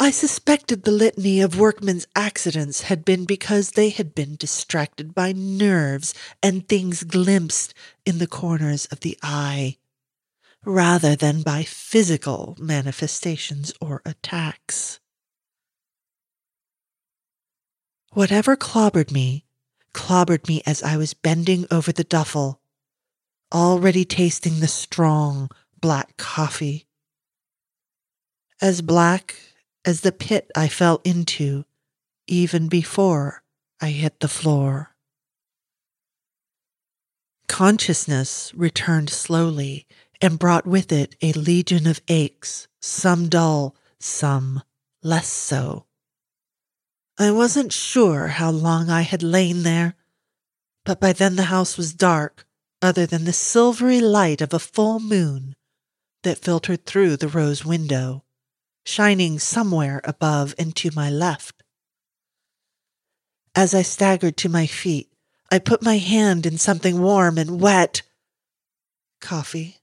I 0.00 0.10
suspected 0.10 0.82
the 0.82 0.92
litany 0.92 1.40
of 1.40 1.58
workmen's 1.58 2.06
accidents 2.14 2.82
had 2.82 3.04
been 3.04 3.24
because 3.24 3.72
they 3.72 3.88
had 3.88 4.14
been 4.14 4.36
distracted 4.36 5.14
by 5.14 5.32
nerves 5.32 6.14
and 6.42 6.68
things 6.68 7.02
glimpsed 7.02 7.74
in 8.06 8.18
the 8.18 8.28
corners 8.28 8.86
of 8.86 9.00
the 9.00 9.18
eye 9.22 9.78
rather 10.64 11.16
than 11.16 11.42
by 11.42 11.64
physical 11.64 12.56
manifestations 12.60 13.72
or 13.80 14.02
attacks. 14.04 15.00
Whatever 18.18 18.56
clobbered 18.56 19.12
me, 19.12 19.44
clobbered 19.94 20.48
me 20.48 20.60
as 20.66 20.82
I 20.82 20.96
was 20.96 21.14
bending 21.14 21.66
over 21.70 21.92
the 21.92 22.02
duffel, 22.02 22.60
already 23.54 24.04
tasting 24.04 24.58
the 24.58 24.66
strong 24.66 25.48
black 25.80 26.16
coffee. 26.16 26.88
As 28.60 28.82
black 28.82 29.36
as 29.84 30.00
the 30.00 30.10
pit 30.10 30.50
I 30.56 30.66
fell 30.66 31.00
into 31.04 31.64
even 32.26 32.66
before 32.66 33.44
I 33.80 33.90
hit 33.90 34.18
the 34.18 34.26
floor. 34.26 34.96
Consciousness 37.46 38.52
returned 38.52 39.10
slowly 39.10 39.86
and 40.20 40.40
brought 40.40 40.66
with 40.66 40.90
it 40.90 41.14
a 41.22 41.32
legion 41.34 41.86
of 41.86 42.00
aches, 42.08 42.66
some 42.80 43.28
dull, 43.28 43.76
some 44.00 44.64
less 45.04 45.28
so. 45.28 45.84
I 47.20 47.32
wasn't 47.32 47.72
sure 47.72 48.28
how 48.28 48.50
long 48.50 48.90
I 48.90 49.02
had 49.02 49.24
lain 49.24 49.64
there, 49.64 49.96
but 50.84 51.00
by 51.00 51.12
then 51.12 51.34
the 51.34 51.44
house 51.44 51.76
was 51.76 51.92
dark, 51.92 52.46
other 52.80 53.06
than 53.06 53.24
the 53.24 53.32
silvery 53.32 54.00
light 54.00 54.40
of 54.40 54.54
a 54.54 54.60
full 54.60 55.00
moon 55.00 55.56
that 56.22 56.38
filtered 56.38 56.86
through 56.86 57.16
the 57.16 57.26
rose 57.26 57.64
window, 57.64 58.22
shining 58.86 59.40
somewhere 59.40 60.00
above 60.04 60.54
and 60.60 60.76
to 60.76 60.90
my 60.94 61.10
left. 61.10 61.64
As 63.52 63.74
I 63.74 63.82
staggered 63.82 64.36
to 64.36 64.48
my 64.48 64.68
feet, 64.68 65.12
I 65.50 65.58
put 65.58 65.82
my 65.82 65.98
hand 65.98 66.46
in 66.46 66.56
something 66.56 67.02
warm 67.02 67.36
and 67.36 67.60
wet. 67.60 68.02
Coffee. 69.20 69.78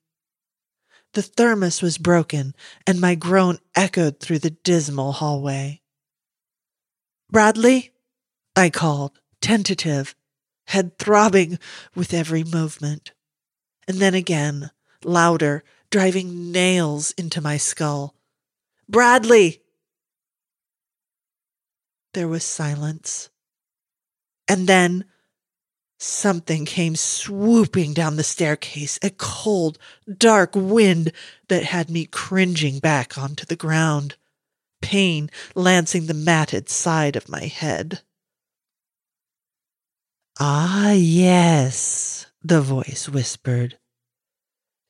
The 1.11 1.21
thermos 1.21 1.81
was 1.81 1.97
broken, 1.97 2.55
and 2.87 3.01
my 3.01 3.15
groan 3.15 3.59
echoed 3.75 4.21
through 4.21 4.39
the 4.39 4.51
dismal 4.51 5.11
hallway. 5.11 5.81
Bradley? 7.35 7.91
I 8.55 8.69
called, 8.69 9.19
tentative, 9.41 10.15
head 10.67 10.97
throbbing 10.97 11.59
with 11.93 12.13
every 12.13 12.45
movement. 12.45 13.11
And 13.89 13.97
then 13.97 14.13
again, 14.13 14.71
louder, 15.03 15.65
driving 15.89 16.53
nails 16.53 17.11
into 17.17 17.41
my 17.41 17.57
skull. 17.57 18.15
Bradley! 18.87 19.61
There 22.13 22.29
was 22.29 22.45
silence. 22.45 23.29
And 24.47 24.65
then 24.65 25.03
Something 25.97 26.65
came 26.65 26.95
swooping 26.95 27.93
down 27.93 28.15
the 28.15 28.23
staircase, 28.23 28.97
a 29.01 29.09
cold, 29.09 29.77
dark 30.17 30.51
wind 30.55 31.11
that 31.49 31.63
had 31.63 31.89
me 31.89 32.05
cringing 32.05 32.79
back 32.79 33.17
onto 33.17 33.45
the 33.45 33.55
ground, 33.55 34.15
pain 34.85 35.29
lancing 35.55 36.05
the 36.05 36.13
matted 36.13 36.69
side 36.69 37.15
of 37.15 37.27
my 37.29 37.45
head. 37.45 38.01
Ah, 40.39 40.91
yes, 40.91 42.27
the 42.43 42.61
voice 42.61 43.09
whispered. 43.09 43.77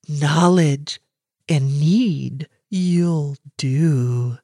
Knowledge 0.08 1.00
and 1.48 1.80
need 1.80 2.50
you'll 2.70 3.38
do. 3.58 4.38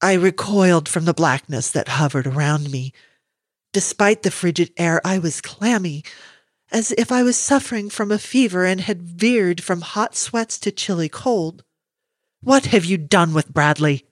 I 0.00 0.14
recoiled 0.14 0.88
from 0.88 1.04
the 1.04 1.14
blackness 1.14 1.70
that 1.72 1.88
hovered 1.88 2.26
around 2.26 2.70
me 2.70 2.92
Despite 3.72 4.22
the 4.22 4.32
frigid 4.32 4.72
air, 4.76 5.00
I 5.04 5.18
was 5.18 5.40
clammy, 5.40 6.02
as 6.72 6.90
if 6.92 7.12
I 7.12 7.22
was 7.22 7.36
suffering 7.36 7.88
from 7.88 8.10
a 8.10 8.18
fever 8.18 8.64
and 8.64 8.80
had 8.80 9.02
veered 9.02 9.62
from 9.62 9.82
hot 9.82 10.16
sweats 10.16 10.58
to 10.60 10.72
chilly 10.72 11.08
cold. 11.08 11.62
What 12.42 12.66
have 12.66 12.84
you 12.84 12.98
done 12.98 13.32
with 13.32 13.52
Bradley? 13.52 14.06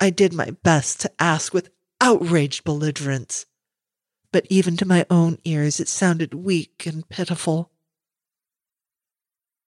I 0.00 0.10
did 0.10 0.32
my 0.32 0.50
best 0.62 1.00
to 1.00 1.12
ask 1.18 1.54
with 1.54 1.70
outraged 2.00 2.64
belligerence, 2.64 3.46
but 4.32 4.46
even 4.50 4.76
to 4.78 4.84
my 4.84 5.06
own 5.08 5.38
ears 5.44 5.80
it 5.80 5.88
sounded 5.88 6.34
weak 6.34 6.84
and 6.86 7.08
pitiful. 7.08 7.70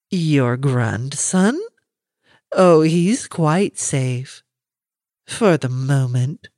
Your 0.09 0.57
grandson? 0.57 1.59
Oh, 2.53 2.81
he's 2.81 3.27
quite 3.27 3.77
safe. 3.77 4.43
For 5.25 5.57
the 5.57 5.69
moment. 5.69 6.49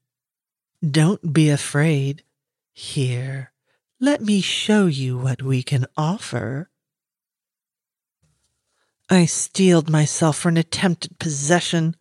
Don't 0.88 1.34
be 1.34 1.50
afraid. 1.50 2.24
Here, 2.74 3.52
let 4.00 4.22
me 4.22 4.40
show 4.40 4.86
you 4.86 5.18
what 5.18 5.42
we 5.42 5.64
can 5.64 5.86
offer. 5.98 6.70
I 9.10 9.26
steeled 9.26 9.90
myself 9.90 10.38
for 10.38 10.50
an 10.50 10.58
attempted 10.58 11.20
possession, 11.20 11.96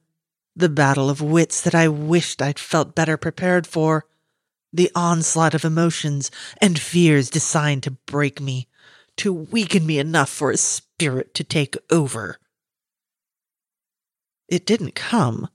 the 0.59 0.68
battle 0.68 1.09
of 1.09 1.22
wits 1.22 1.61
that 1.61 1.74
I 1.74 1.86
wished 1.86 2.42
I'd 2.42 2.59
felt 2.59 2.94
better 2.94 3.16
prepared 3.16 3.66
for, 3.66 4.06
the 4.72 4.90
onslaught 4.94 5.54
of 5.54 5.64
emotions 5.64 6.30
and 6.61 6.78
fears 6.78 7.30
designed 7.30 7.84
to 7.84 7.92
break 7.92 8.40
me, 8.40 8.66
to 9.18 9.32
weaken 9.32 9.86
me 9.86 9.98
enough 9.98 10.28
for 10.28 10.50
a 10.50 10.56
spirit 10.56 11.32
to 11.34 11.44
take 11.44 11.76
over. 11.90 12.38
It 14.48 14.66
didn't 14.66 14.94
come. 14.94 15.48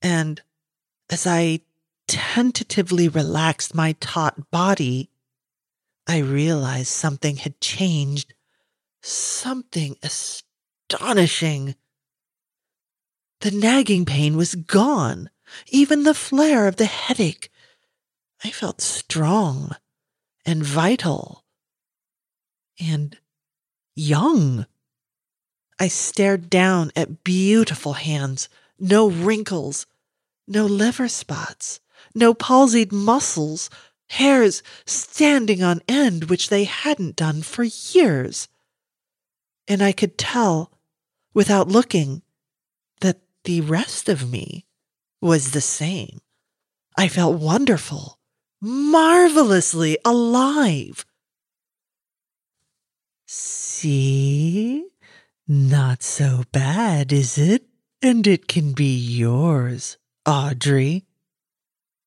And 0.00 0.40
as 1.10 1.26
I 1.26 1.60
tentatively 2.06 3.08
relaxed 3.08 3.74
my 3.74 3.92
taut 4.00 4.50
body, 4.50 5.10
I 6.06 6.18
realized 6.18 6.88
something 6.88 7.36
had 7.36 7.60
changed. 7.60 8.32
Something 9.02 9.96
astonishing. 10.02 11.74
The 13.40 13.50
nagging 13.52 14.04
pain 14.04 14.36
was 14.36 14.56
gone, 14.56 15.30
even 15.68 16.02
the 16.02 16.14
flare 16.14 16.66
of 16.66 16.76
the 16.76 16.86
headache. 16.86 17.50
I 18.42 18.50
felt 18.50 18.80
strong 18.80 19.76
and 20.44 20.64
vital 20.64 21.44
and 22.80 23.16
young. 23.94 24.66
I 25.78 25.86
stared 25.86 26.50
down 26.50 26.90
at 26.96 27.22
beautiful 27.22 27.92
hands, 27.92 28.48
no 28.78 29.08
wrinkles, 29.08 29.86
no 30.48 30.66
liver 30.66 31.08
spots, 31.08 31.78
no 32.14 32.34
palsied 32.34 32.90
muscles, 32.90 33.70
hairs 34.08 34.62
standing 34.84 35.62
on 35.62 35.82
end, 35.86 36.24
which 36.24 36.48
they 36.48 36.64
hadn't 36.64 37.14
done 37.14 37.42
for 37.42 37.62
years. 37.64 38.48
And 39.68 39.82
I 39.82 39.92
could 39.92 40.18
tell, 40.18 40.72
without 41.34 41.68
looking, 41.68 42.22
the 43.48 43.62
rest 43.62 44.10
of 44.10 44.30
me 44.30 44.66
was 45.22 45.52
the 45.52 45.60
same. 45.62 46.18
I 46.98 47.08
felt 47.08 47.40
wonderful, 47.40 48.18
marvelously 48.60 49.96
alive. 50.04 51.06
See? 53.26 54.84
Not 55.48 56.02
so 56.02 56.42
bad, 56.52 57.10
is 57.10 57.38
it? 57.38 57.64
And 58.02 58.26
it 58.26 58.48
can 58.48 58.74
be 58.74 58.94
yours, 58.94 59.96
Audrey 60.26 61.06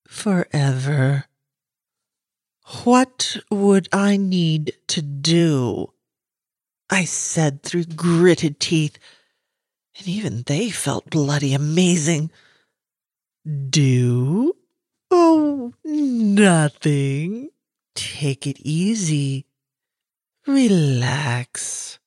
forever. 0.08 1.26
What 2.84 3.38
would 3.50 3.90
I 3.92 4.16
need 4.16 4.74
to 4.90 5.02
do? 5.02 5.92
I 6.92 7.06
said 7.06 7.64
through 7.64 7.86
gritted 7.86 8.60
teeth, 8.60 9.00
and 9.98 10.08
even 10.08 10.44
they 10.46 10.70
felt 10.70 11.10
bloody 11.10 11.54
amazing. 11.54 12.32
Do? 13.70 14.54
Oh, 15.10 15.74
nothing. 15.84 17.50
Take 17.96 18.48
it 18.48 18.60
easy. 18.60 19.46
Relax. 20.48 22.00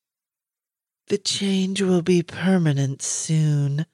The 1.08 1.18
change 1.18 1.82
will 1.82 2.02
be 2.02 2.22
permanent 2.22 3.02
soon. 3.02 3.86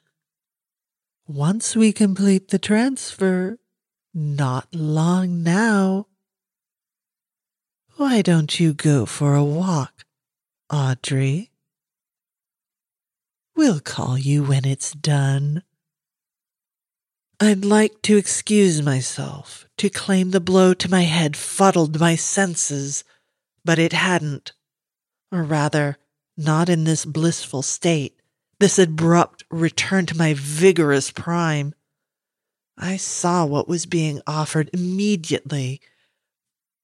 Once 1.27 1.75
we 1.75 1.93
complete 1.93 2.49
the 2.49 2.59
transfer, 2.59 3.59
not 4.15 4.69
long 4.73 5.43
now. 5.43 6.07
Why 7.97 8.23
don't 8.23 8.59
you 8.59 8.73
go 8.73 9.07
for 9.07 9.35
a 9.35 9.45
walk, 9.45 10.05
Audrey? 10.73 11.51
We'll 13.61 13.81
call 13.81 14.17
you 14.17 14.43
when 14.43 14.65
it's 14.65 14.93
done. 14.93 15.65
I'd 17.39 17.63
like 17.63 18.01
to 18.05 18.17
excuse 18.17 18.81
myself, 18.81 19.67
to 19.77 19.91
claim 19.91 20.31
the 20.31 20.41
blow 20.41 20.73
to 20.73 20.91
my 20.91 21.03
head 21.03 21.37
fuddled 21.37 22.01
my 22.01 22.17
senses, 22.17 23.05
but 23.63 23.79
it 23.79 23.93
hadn't. 23.93 24.55
Or 25.31 25.43
rather, 25.43 25.99
not 26.39 26.71
in 26.71 26.85
this 26.85 27.05
blissful 27.05 27.61
state, 27.61 28.23
this 28.61 28.79
abrupt 28.79 29.45
return 29.51 30.07
to 30.07 30.17
my 30.17 30.33
vigorous 30.35 31.11
prime. 31.11 31.75
I 32.79 32.97
saw 32.97 33.45
what 33.45 33.69
was 33.69 33.85
being 33.85 34.23
offered 34.27 34.71
immediately 34.73 35.83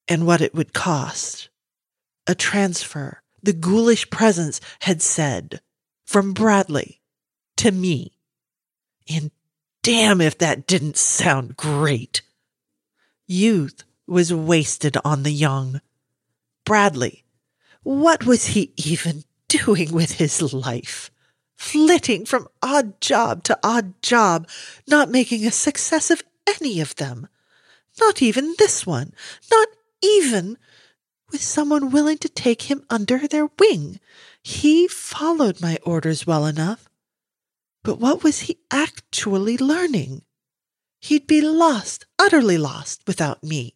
and 0.08 0.26
what 0.26 0.42
it 0.42 0.54
would 0.54 0.74
cost. 0.74 1.48
A 2.26 2.34
transfer, 2.34 3.22
the 3.42 3.54
ghoulish 3.54 4.10
presence 4.10 4.60
had 4.80 5.00
said, 5.00 5.62
from 6.06 6.32
Bradley 6.32 7.02
to 7.56 7.70
me. 7.70 8.12
And 9.08 9.30
damn 9.82 10.20
if 10.20 10.38
that 10.38 10.66
didn't 10.66 10.96
sound 10.96 11.56
great. 11.56 12.22
Youth 13.26 13.82
was 14.06 14.32
wasted 14.32 14.96
on 15.04 15.24
the 15.24 15.32
young. 15.32 15.80
Bradley, 16.64 17.24
what 17.82 18.24
was 18.24 18.46
he 18.48 18.72
even 18.76 19.24
doing 19.48 19.92
with 19.92 20.12
his 20.12 20.52
life? 20.52 21.10
Flitting 21.56 22.24
from 22.24 22.48
odd 22.62 23.00
job 23.00 23.42
to 23.44 23.58
odd 23.62 24.00
job, 24.02 24.48
not 24.86 25.10
making 25.10 25.46
a 25.46 25.50
success 25.50 26.10
of 26.10 26.22
any 26.46 26.80
of 26.80 26.94
them. 26.96 27.28
Not 27.98 28.20
even 28.20 28.54
this 28.58 28.86
one. 28.86 29.12
Not 29.50 29.68
even 30.02 30.58
with 31.32 31.42
someone 31.42 31.90
willing 31.90 32.18
to 32.18 32.28
take 32.28 32.62
him 32.62 32.84
under 32.90 33.26
their 33.26 33.48
wing. 33.58 34.00
He 34.46 34.86
followed 34.86 35.60
my 35.60 35.76
orders 35.82 36.24
well 36.24 36.46
enough. 36.46 36.88
But 37.82 37.98
what 37.98 38.22
was 38.22 38.42
he 38.42 38.60
actually 38.70 39.58
learning? 39.58 40.22
He'd 41.00 41.26
be 41.26 41.40
lost, 41.40 42.06
utterly 42.16 42.56
lost, 42.56 43.02
without 43.08 43.42
me. 43.42 43.74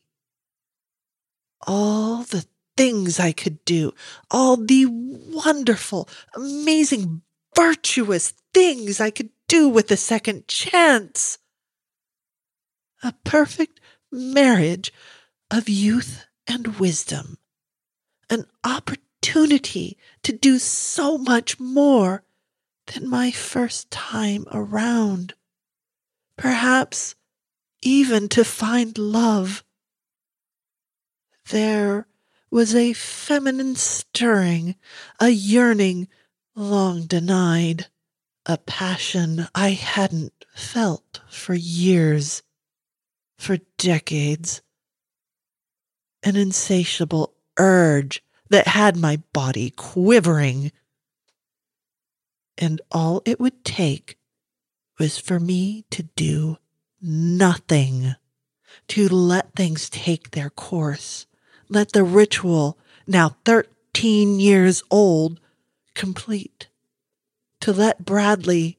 All 1.66 2.22
the 2.22 2.46
things 2.76 3.18
I 3.18 3.32
could 3.32 3.64
do, 3.64 3.94
all 4.30 4.56
the 4.56 4.86
wonderful, 4.86 6.08
amazing, 6.36 7.22
virtuous 7.56 8.32
things 8.54 9.00
I 9.00 9.10
could 9.10 9.30
do 9.48 9.68
with 9.68 9.90
a 9.90 9.96
second 9.96 10.46
chance. 10.46 11.38
A 13.02 13.12
perfect 13.24 13.80
marriage 14.12 14.92
of 15.50 15.68
youth 15.68 16.26
and 16.46 16.78
wisdom, 16.78 17.38
an 18.30 18.46
opportunity 18.62 19.09
to 19.22 20.32
do 20.32 20.58
so 20.58 21.18
much 21.18 21.60
more 21.60 22.22
than 22.86 23.08
my 23.08 23.30
first 23.30 23.90
time 23.90 24.46
around. 24.50 25.34
Perhaps 26.36 27.14
even 27.82 28.28
to 28.28 28.44
find 28.44 28.96
love. 28.98 29.64
There 31.50 32.06
was 32.50 32.74
a 32.74 32.92
feminine 32.92 33.76
stirring, 33.76 34.76
a 35.18 35.28
yearning 35.28 36.08
long 36.54 37.06
denied, 37.06 37.86
a 38.46 38.58
passion 38.58 39.48
I 39.54 39.70
hadn't 39.70 40.44
felt 40.54 41.20
for 41.30 41.54
years, 41.54 42.42
for 43.38 43.58
decades 43.78 44.62
an 46.22 46.36
insatiable 46.36 47.34
urge 47.58 48.22
that 48.50 48.68
had 48.68 48.96
my 48.96 49.22
body 49.32 49.70
quivering. 49.70 50.72
And 52.58 52.80
all 52.90 53.22
it 53.24 53.40
would 53.40 53.64
take 53.64 54.18
was 54.98 55.18
for 55.18 55.40
me 55.40 55.86
to 55.90 56.02
do 56.02 56.58
nothing, 57.00 58.14
to 58.88 59.08
let 59.08 59.54
things 59.54 59.88
take 59.88 60.32
their 60.32 60.50
course, 60.50 61.26
let 61.68 61.92
the 61.92 62.04
ritual, 62.04 62.78
now 63.06 63.36
13 63.44 64.38
years 64.38 64.82
old, 64.90 65.40
complete, 65.94 66.68
to 67.60 67.72
let 67.72 68.04
Bradley 68.04 68.76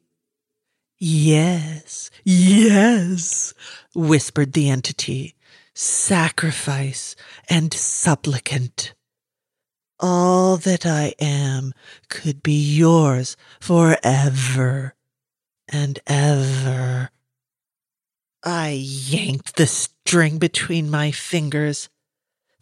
Yes, 1.03 2.11
yes, 2.23 3.55
whispered 3.95 4.53
the 4.53 4.69
entity 4.69 5.35
sacrifice, 5.73 7.15
and 7.49 7.73
supplicant. 7.73 8.93
All 10.03 10.57
that 10.57 10.83
I 10.83 11.13
am 11.19 11.73
could 12.09 12.41
be 12.41 12.59
yours 12.59 13.37
forever 13.59 14.95
and 15.69 15.99
ever. 16.07 17.11
I 18.43 18.69
yanked 18.71 19.57
the 19.57 19.67
string 19.67 20.39
between 20.39 20.89
my 20.89 21.11
fingers. 21.11 21.87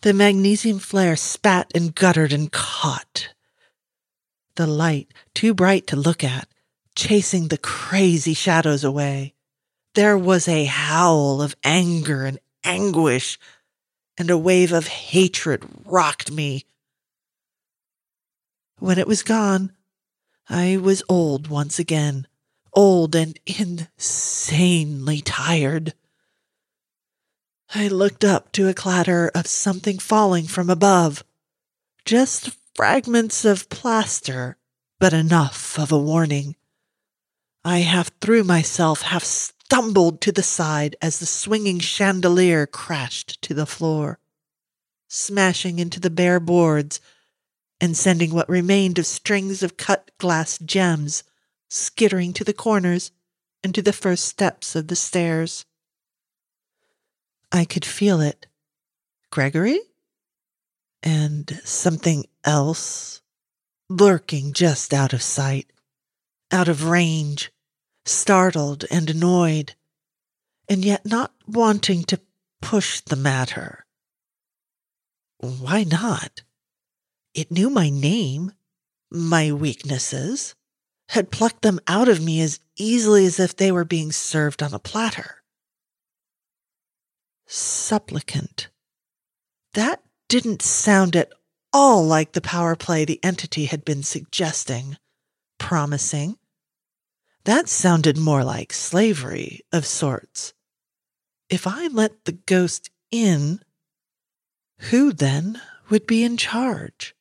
The 0.02 0.12
magnesium 0.12 0.80
flare 0.80 1.16
spat 1.16 1.72
and 1.74 1.96
guttered 1.96 2.34
and 2.34 2.52
caught. 2.52 3.30
The 4.56 4.68
light, 4.68 5.14
too 5.34 5.54
bright 5.54 5.88
to 5.88 5.96
look 5.96 6.26
at, 6.26 6.50
chasing 6.94 7.48
the 7.48 7.58
crazy 7.58 8.34
shadows 8.34 8.84
away. 8.84 9.34
There 9.96 10.18
was 10.18 10.50
a 10.50 10.66
howl 10.66 11.42
of 11.42 11.56
anger 11.64 12.26
and 12.26 12.40
anguish, 12.66 13.40
and 14.18 14.30
a 14.30 14.38
wave 14.38 14.74
of 14.74 14.88
hatred 14.88 15.64
rocked 15.86 16.32
me. 16.32 16.66
When 18.80 18.98
it 18.98 19.08
was 19.08 19.24
gone, 19.24 19.74
I 20.48 20.78
was 20.78 21.04
old 21.10 21.48
once 21.48 21.80
again, 21.80 22.28
old 22.74 23.14
and 23.14 23.38
insanely 23.46 25.20
tired. 25.20 25.94
I 27.76 27.90
looked 27.90 28.24
up 28.24 28.54
to 28.54 28.70
a 28.70 28.74
clatter 28.74 29.32
of 29.36 29.48
something 29.48 30.00
falling 30.00 30.48
from 30.48 30.70
above. 30.70 31.26
Just 32.06 32.52
fragments 32.74 33.44
of 33.44 33.70
plaster, 33.70 34.58
but 34.98 35.12
enough 35.12 35.78
of 35.78 35.92
a 35.92 36.00
warning. 36.00 36.56
I 37.66 37.80
half 37.80 38.12
threw 38.22 38.46
myself, 38.46 39.02
half 39.02 39.26
stumbled 39.26 40.22
to 40.22 40.32
the 40.32 40.42
side 40.42 40.96
as 41.02 41.20
the 41.20 41.26
swinging 41.26 41.80
chandelier 41.80 42.66
crashed 42.66 43.42
to 43.42 43.54
the 43.54 43.66
floor, 43.66 44.20
smashing 45.10 45.80
into 45.80 46.00
the 46.00 46.10
bare 46.10 46.40
boards 46.40 47.02
and 47.82 47.96
sending 47.96 48.34
what 48.34 48.50
remained 48.50 49.00
of 49.00 49.06
strings 49.06 49.64
of 49.64 49.78
cut 49.78 50.12
glass 50.18 50.58
gems 50.60 51.24
skittering 51.70 52.34
to 52.34 52.44
the 52.44 52.54
corners 52.54 53.12
and 53.64 53.74
to 53.76 53.82
the 53.82 53.94
first 53.94 54.26
steps 54.26 54.76
of 54.76 54.88
the 54.88 54.96
stairs. 54.96 55.66
I 57.52 57.66
could 57.66 57.86
feel 57.86 58.22
it. 58.22 58.48
Gregory? 59.32 59.80
And 61.04 61.62
something 61.64 62.26
else 62.44 63.22
lurking 63.90 64.54
just 64.54 64.94
out 64.94 65.14
of 65.14 65.22
sight, 65.22 65.72
out 66.52 66.68
of 66.68 66.86
range 66.86 67.52
startled 68.06 68.86
and 68.92 69.10
annoyed, 69.10 69.76
and 70.68 70.84
yet 70.84 71.06
not 71.06 71.34
wanting 71.48 72.04
to 72.04 72.20
push 72.62 73.02
the 73.02 73.16
matter. 73.16 73.86
Why 75.38 75.84
not? 75.84 76.42
It 77.34 77.52
knew 77.52 77.70
my 77.70 77.90
name, 77.90 78.54
my 79.12 79.52
weaknesses, 79.52 80.56
had 81.10 81.32
plucked 81.32 81.62
them 81.62 81.80
out 81.88 82.08
of 82.08 82.24
me 82.24 82.42
as 82.42 82.60
easily 82.76 83.26
as 83.26 83.40
if 83.40 83.56
they 83.56 83.72
were 83.72 83.86
being 83.86 84.12
served 84.12 84.62
on 84.62 84.74
a 84.74 84.80
platter. 84.80 85.44
Supplicant. 87.48 88.70
That 89.74 90.04
didn't 90.28 90.62
sound 90.62 91.16
at 91.16 91.32
all 91.74 92.06
like 92.06 92.34
the 92.34 92.42
power 92.42 92.76
play 92.76 93.06
the 93.06 93.24
entity 93.24 93.66
had 93.66 93.86
been 93.86 94.04
suggesting, 94.04 94.98
promising, 95.58 96.38
that 97.46 97.70
sounded 97.70 98.18
more 98.18 98.44
like 98.44 98.74
slavery 98.74 99.62
of 99.72 99.86
sorts. 99.86 100.54
If 101.50 101.66
I 101.66 101.88
let 101.88 102.26
the 102.26 102.34
ghost 102.34 102.90
in, 103.12 103.62
who 104.92 105.12
then 105.12 105.62
would 105.90 106.06
be 106.06 106.24
in 106.24 106.38
charge? 106.38 107.16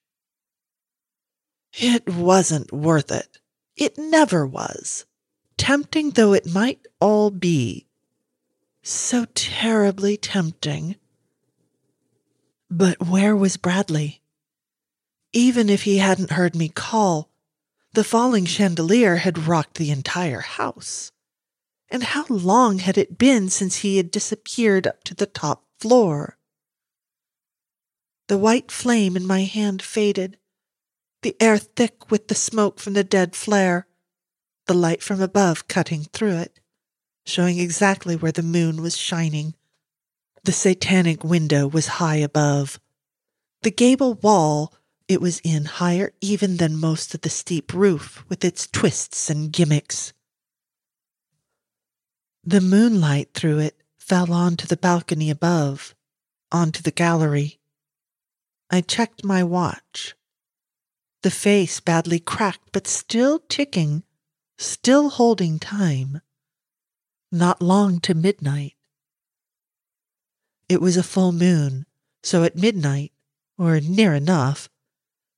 It 1.81 2.09
wasn't 2.09 2.73
worth 2.73 3.13
it. 3.13 3.39
It 3.77 3.97
never 3.97 4.45
was. 4.45 5.07
Tempting 5.57 6.11
though 6.11 6.33
it 6.33 6.53
might 6.53 6.85
all 7.01 7.31
be. 7.31 7.87
So 8.83 9.27
terribly 9.35 10.17
tempting. 10.17 10.97
But 12.69 13.07
where 13.07 13.37
was 13.37 13.57
Bradley? 13.57 14.23
Even 15.33 15.71
if 15.71 15.83
he 15.83 15.99
hadn't 15.99 16.33
heard 16.33 16.57
me 16.57 16.69
call, 16.69 17.31
the 17.93 18.03
falling 18.03 18.45
chandelier 18.45 19.17
had 19.17 19.47
rocked 19.47 19.77
the 19.77 19.93
entire 19.93 20.41
house. 20.41 21.13
And 21.91 22.03
how 22.03 22.27
long 22.29 22.79
had 22.79 22.99
it 22.99 23.19
been 23.19 23.49
since 23.49 23.77
he 23.77 23.99
had 23.99 24.11
disappeared 24.11 24.87
up 24.87 25.05
to 25.05 25.15
the 25.15 25.27
top 25.27 25.65
floor? 25.79 26.39
The 28.27 28.37
white 28.37 28.73
flame 28.73 29.17
in 29.17 29.27
my 29.27 29.45
hand 29.45 29.81
faded, 29.81 30.39
the 31.23 31.37
air 31.41 31.59
thick 31.59 32.11
with 32.11 32.29
the 32.29 32.35
smoke 32.35 32.79
from 32.79 32.95
the 32.95 33.05
dead 33.05 33.35
flare. 33.35 33.87
the 34.67 34.75
light 34.75 35.03
from 35.03 35.23
above 35.23 35.67
cutting 35.67 36.05
through 36.13 36.37
it, 36.37 36.61
showing 37.25 37.59
exactly 37.59 38.15
where 38.15 38.33
the 38.33 38.43
moon 38.43 38.83
was 38.83 38.99
shining. 38.99 39.55
The 40.45 40.53
satanic 40.53 41.25
window 41.25 41.67
was 41.67 41.97
high 41.97 42.17
above. 42.17 42.79
The 43.63 43.71
gable 43.71 44.15
wall 44.15 44.75
it 45.09 45.23
was 45.23 45.41
in 45.43 45.65
higher 45.65 46.13
even 46.21 46.59
than 46.59 46.79
most 46.79 47.15
of 47.15 47.23
the 47.23 47.31
steep 47.31 47.73
roof 47.73 48.23
with 48.29 48.45
its 48.45 48.67
twists 48.67 49.31
and 49.31 49.51
gimmicks. 49.51 50.13
The 52.45 52.61
moonlight 52.61 53.31
through 53.33 53.61
it 53.61 53.83
fell 53.97 54.33
onto 54.33 54.67
the 54.67 54.77
balcony 54.77 55.31
above, 55.31 55.95
onto 56.53 56.83
the 56.83 56.91
gallery. 56.91 57.59
I 58.71 58.83
checked 58.83 59.25
my 59.25 59.43
watch. 59.43 60.15
The 61.29 61.35
face 61.35 61.79
badly 61.79 62.21
cracked, 62.21 62.73
but 62.73 62.87
still 62.87 63.41
ticking, 63.51 64.03
still 64.57 65.11
holding 65.11 65.59
time. 65.59 66.23
Not 67.31 67.61
long 67.61 68.01
to 68.01 68.15
midnight. 68.15 68.77
It 70.71 70.81
was 70.81 70.97
a 70.97 71.03
full 71.03 71.33
moon, 71.33 71.85
so 72.23 72.45
at 72.45 72.57
midnight, 72.57 73.13
or 73.59 73.79
near 73.79 74.15
enough, 74.15 74.71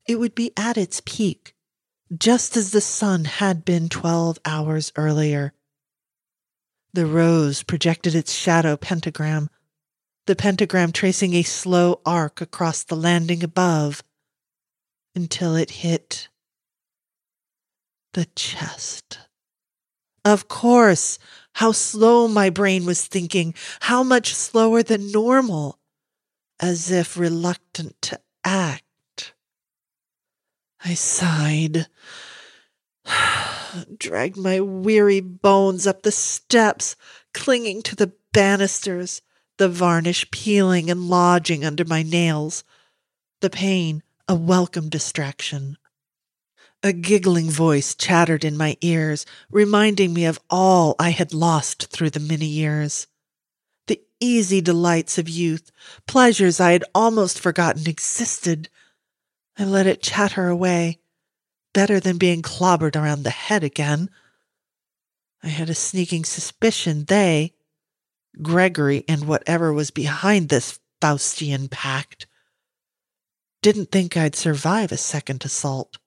it 0.06 0.20
would 0.20 0.36
be 0.36 0.52
at 0.56 0.78
its 0.78 1.02
peak, 1.04 1.56
just 2.16 2.56
as 2.56 2.70
the 2.70 2.80
sun 2.80 3.24
had 3.24 3.64
been 3.64 3.88
twelve 3.88 4.38
hours 4.44 4.92
earlier. 4.94 5.54
The 6.92 7.04
rose 7.04 7.64
projected 7.64 8.14
its 8.14 8.32
shadow 8.32 8.76
pentagram, 8.76 9.50
the 10.26 10.36
pentagram 10.36 10.92
tracing 10.92 11.34
a 11.34 11.42
slow 11.42 12.00
arc 12.06 12.40
across 12.40 12.84
the 12.84 12.94
landing 12.94 13.42
above 13.42 14.04
until 15.14 15.56
it 15.56 15.70
hit 15.70 16.28
the 18.12 18.26
chest. 18.34 19.18
Of 20.24 20.48
course, 20.48 21.18
how 21.54 21.72
slow 21.72 22.28
my 22.28 22.50
brain 22.50 22.84
was 22.84 23.06
thinking, 23.06 23.54
how 23.80 24.02
much 24.02 24.34
slower 24.34 24.82
than 24.82 25.10
normal, 25.10 25.78
as 26.58 26.90
if 26.90 27.16
reluctant 27.16 28.00
to 28.02 28.20
act. 28.44 29.34
I 30.84 30.94
sighed, 30.94 31.86
dragged 33.98 34.36
my 34.36 34.60
weary 34.60 35.20
bones 35.20 35.86
up 35.86 36.02
the 36.02 36.12
steps, 36.12 36.96
clinging 37.32 37.82
to 37.82 37.96
the 37.96 38.12
banisters, 38.32 39.22
the 39.58 39.68
varnish 39.68 40.30
peeling 40.30 40.90
and 40.90 41.08
lodging 41.08 41.64
under 41.64 41.84
my 41.84 42.02
nails, 42.02 42.64
the 43.40 43.50
pain 43.50 44.02
a 44.30 44.34
welcome 44.36 44.88
distraction. 44.88 45.76
A 46.84 46.92
giggling 46.92 47.50
voice 47.50 47.96
chattered 47.96 48.44
in 48.44 48.56
my 48.56 48.76
ears, 48.80 49.26
reminding 49.50 50.14
me 50.14 50.24
of 50.24 50.38
all 50.48 50.94
I 51.00 51.10
had 51.10 51.34
lost 51.34 51.88
through 51.88 52.10
the 52.10 52.20
many 52.20 52.46
years. 52.46 53.08
The 53.88 54.00
easy 54.20 54.60
delights 54.60 55.18
of 55.18 55.28
youth, 55.28 55.72
pleasures 56.06 56.60
I 56.60 56.70
had 56.70 56.84
almost 56.94 57.40
forgotten 57.40 57.88
existed. 57.88 58.68
I 59.58 59.64
let 59.64 59.88
it 59.88 60.00
chatter 60.00 60.46
away, 60.46 61.00
better 61.74 61.98
than 61.98 62.16
being 62.16 62.40
clobbered 62.40 62.94
around 62.94 63.24
the 63.24 63.30
head 63.30 63.64
again. 63.64 64.10
I 65.42 65.48
had 65.48 65.68
a 65.68 65.74
sneaking 65.74 66.24
suspicion 66.24 67.06
they, 67.06 67.54
Gregory 68.40 69.04
and 69.08 69.26
whatever 69.26 69.72
was 69.72 69.90
behind 69.90 70.50
this 70.50 70.78
Faustian 71.02 71.68
pact, 71.68 72.28
didn't 73.62 73.90
think 73.90 74.16
I'd 74.16 74.34
survive 74.34 74.92
a 74.92 74.96
second 74.96 75.44
assault. 75.44 75.98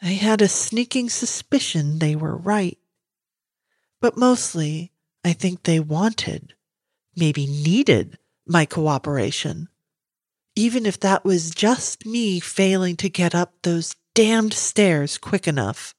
I 0.00 0.14
had 0.14 0.42
a 0.42 0.48
sneaking 0.48 1.10
suspicion 1.10 1.98
they 1.98 2.16
were 2.16 2.36
right. 2.36 2.78
But 4.00 4.16
mostly, 4.16 4.92
I 5.24 5.32
think 5.32 5.62
they 5.62 5.78
wanted, 5.78 6.54
maybe 7.14 7.46
needed, 7.46 8.18
my 8.46 8.66
cooperation. 8.66 9.68
Even 10.56 10.84
if 10.84 10.98
that 11.00 11.24
was 11.24 11.50
just 11.50 12.04
me 12.04 12.40
failing 12.40 12.96
to 12.96 13.08
get 13.08 13.34
up 13.34 13.54
those 13.62 13.94
damned 14.14 14.52
stairs 14.52 15.18
quick 15.18 15.46
enough. 15.46 15.94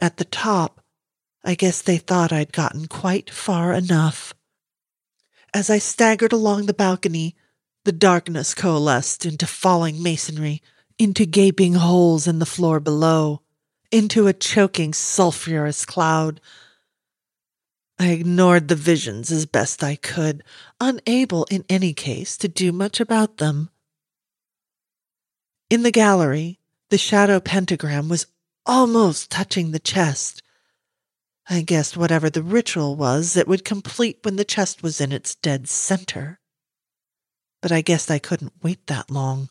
At 0.00 0.16
the 0.16 0.24
top, 0.24 0.82
I 1.44 1.54
guess 1.54 1.82
they 1.82 1.98
thought 1.98 2.32
I'd 2.32 2.52
gotten 2.52 2.88
quite 2.88 3.30
far 3.30 3.72
enough. 3.72 4.34
As 5.54 5.70
I 5.70 5.78
staggered 5.78 6.32
along 6.32 6.66
the 6.66 6.74
balcony, 6.74 7.36
the 7.86 7.92
darkness 7.92 8.52
coalesced 8.52 9.24
into 9.24 9.46
falling 9.46 10.02
masonry, 10.02 10.60
into 10.98 11.24
gaping 11.24 11.74
holes 11.74 12.26
in 12.26 12.40
the 12.40 12.44
floor 12.44 12.80
below, 12.80 13.42
into 13.92 14.26
a 14.26 14.32
choking 14.32 14.92
sulphurous 14.92 15.86
cloud. 15.86 16.40
I 17.96 18.08
ignored 18.08 18.66
the 18.66 18.74
visions 18.74 19.30
as 19.30 19.46
best 19.46 19.84
I 19.84 19.94
could, 19.94 20.42
unable 20.80 21.44
in 21.44 21.64
any 21.68 21.94
case 21.94 22.36
to 22.38 22.48
do 22.48 22.72
much 22.72 22.98
about 22.98 23.36
them. 23.36 23.70
In 25.70 25.84
the 25.84 25.92
gallery, 25.92 26.58
the 26.90 26.98
shadow 26.98 27.38
pentagram 27.38 28.08
was 28.08 28.26
almost 28.66 29.30
touching 29.30 29.70
the 29.70 29.78
chest. 29.78 30.42
I 31.48 31.62
guessed 31.62 31.96
whatever 31.96 32.30
the 32.30 32.42
ritual 32.42 32.96
was, 32.96 33.36
it 33.36 33.46
would 33.46 33.64
complete 33.64 34.18
when 34.24 34.34
the 34.34 34.44
chest 34.44 34.82
was 34.82 35.00
in 35.00 35.12
its 35.12 35.36
dead 35.36 35.68
center 35.68 36.40
but 37.66 37.72
I 37.72 37.80
guessed 37.80 38.12
I 38.12 38.20
couldn't 38.20 38.62
wait 38.62 38.86
that 38.86 39.10
long. 39.10 39.50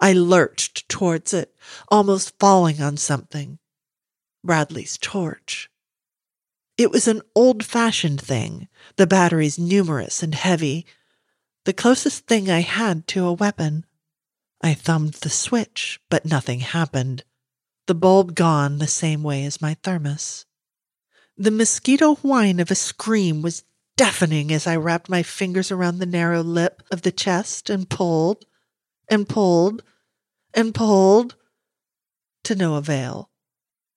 I 0.00 0.12
lurched 0.12 0.88
towards 0.88 1.32
it, 1.32 1.54
almost 1.86 2.36
falling 2.40 2.82
on 2.82 2.96
something. 2.96 3.60
Bradley's 4.42 4.98
torch. 4.98 5.70
It 6.76 6.90
was 6.90 7.06
an 7.06 7.22
old 7.36 7.64
fashioned 7.64 8.20
thing, 8.20 8.66
the 8.96 9.06
batteries 9.06 9.56
numerous 9.56 10.20
and 10.20 10.34
heavy, 10.34 10.84
the 11.64 11.72
closest 11.72 12.26
thing 12.26 12.50
I 12.50 12.58
had 12.58 13.06
to 13.06 13.24
a 13.24 13.32
weapon. 13.32 13.86
I 14.60 14.74
thumbed 14.74 15.14
the 15.14 15.30
switch, 15.30 16.00
but 16.10 16.26
nothing 16.26 16.58
happened. 16.58 17.22
The 17.86 17.94
bulb 17.94 18.34
gone 18.34 18.78
the 18.78 18.88
same 18.88 19.22
way 19.22 19.44
as 19.44 19.62
my 19.62 19.74
thermos. 19.84 20.44
The 21.36 21.52
mosquito 21.52 22.16
whine 22.16 22.58
of 22.58 22.72
a 22.72 22.74
scream 22.74 23.42
was 23.42 23.62
deafening 23.98 24.52
as 24.52 24.64
I 24.64 24.76
wrapped 24.76 25.08
my 25.08 25.24
fingers 25.24 25.72
around 25.72 25.98
the 25.98 26.06
narrow 26.06 26.40
lip 26.40 26.84
of 26.92 27.02
the 27.02 27.10
chest 27.10 27.68
and 27.68 27.90
pulled 27.90 28.46
and 29.10 29.28
pulled 29.28 29.82
and 30.54 30.72
pulled 30.72 31.34
to 32.44 32.54
no 32.54 32.76
avail. 32.76 33.28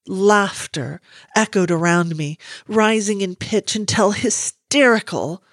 Laughter 0.08 1.00
echoed 1.36 1.70
around 1.70 2.18
me, 2.18 2.40
rising 2.68 3.22
in 3.22 3.36
pitch 3.36 3.76
until 3.76 4.10
hysterical. 4.12 5.44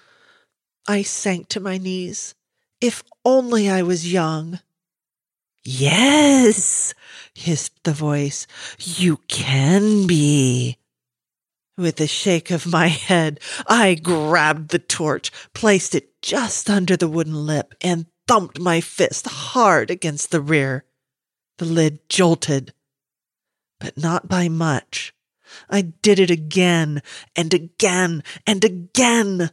I 0.87 1.03
sank 1.03 1.47
to 1.49 1.59
my 1.59 1.77
knees. 1.77 2.33
If 2.81 3.03
only 3.23 3.69
I 3.69 3.83
was 3.83 4.11
young. 4.11 4.59
Yes, 5.63 6.95
hissed 7.35 7.83
the 7.83 7.93
voice. 7.93 8.47
You 8.79 9.17
can 9.27 10.07
be. 10.07 10.78
With 11.79 12.01
a 12.01 12.07
shake 12.07 12.51
of 12.51 12.65
my 12.65 12.87
head, 12.87 13.39
I 13.65 13.95
grabbed 13.95 14.71
the 14.71 14.79
torch, 14.79 15.31
placed 15.53 15.95
it 15.95 16.21
just 16.21 16.69
under 16.69 16.97
the 16.97 17.07
wooden 17.07 17.45
lip, 17.45 17.73
and 17.79 18.07
thumped 18.27 18.59
my 18.59 18.81
fist 18.81 19.25
hard 19.27 19.89
against 19.89 20.31
the 20.31 20.41
rear. 20.41 20.83
The 21.57 21.63
lid 21.63 22.09
jolted, 22.09 22.73
but 23.79 23.97
not 23.97 24.27
by 24.27 24.49
much. 24.49 25.13
I 25.69 25.79
did 25.83 26.19
it 26.19 26.29
again 26.29 27.01
and 27.33 27.53
again 27.53 28.23
and 28.45 28.65
again. 28.65 29.49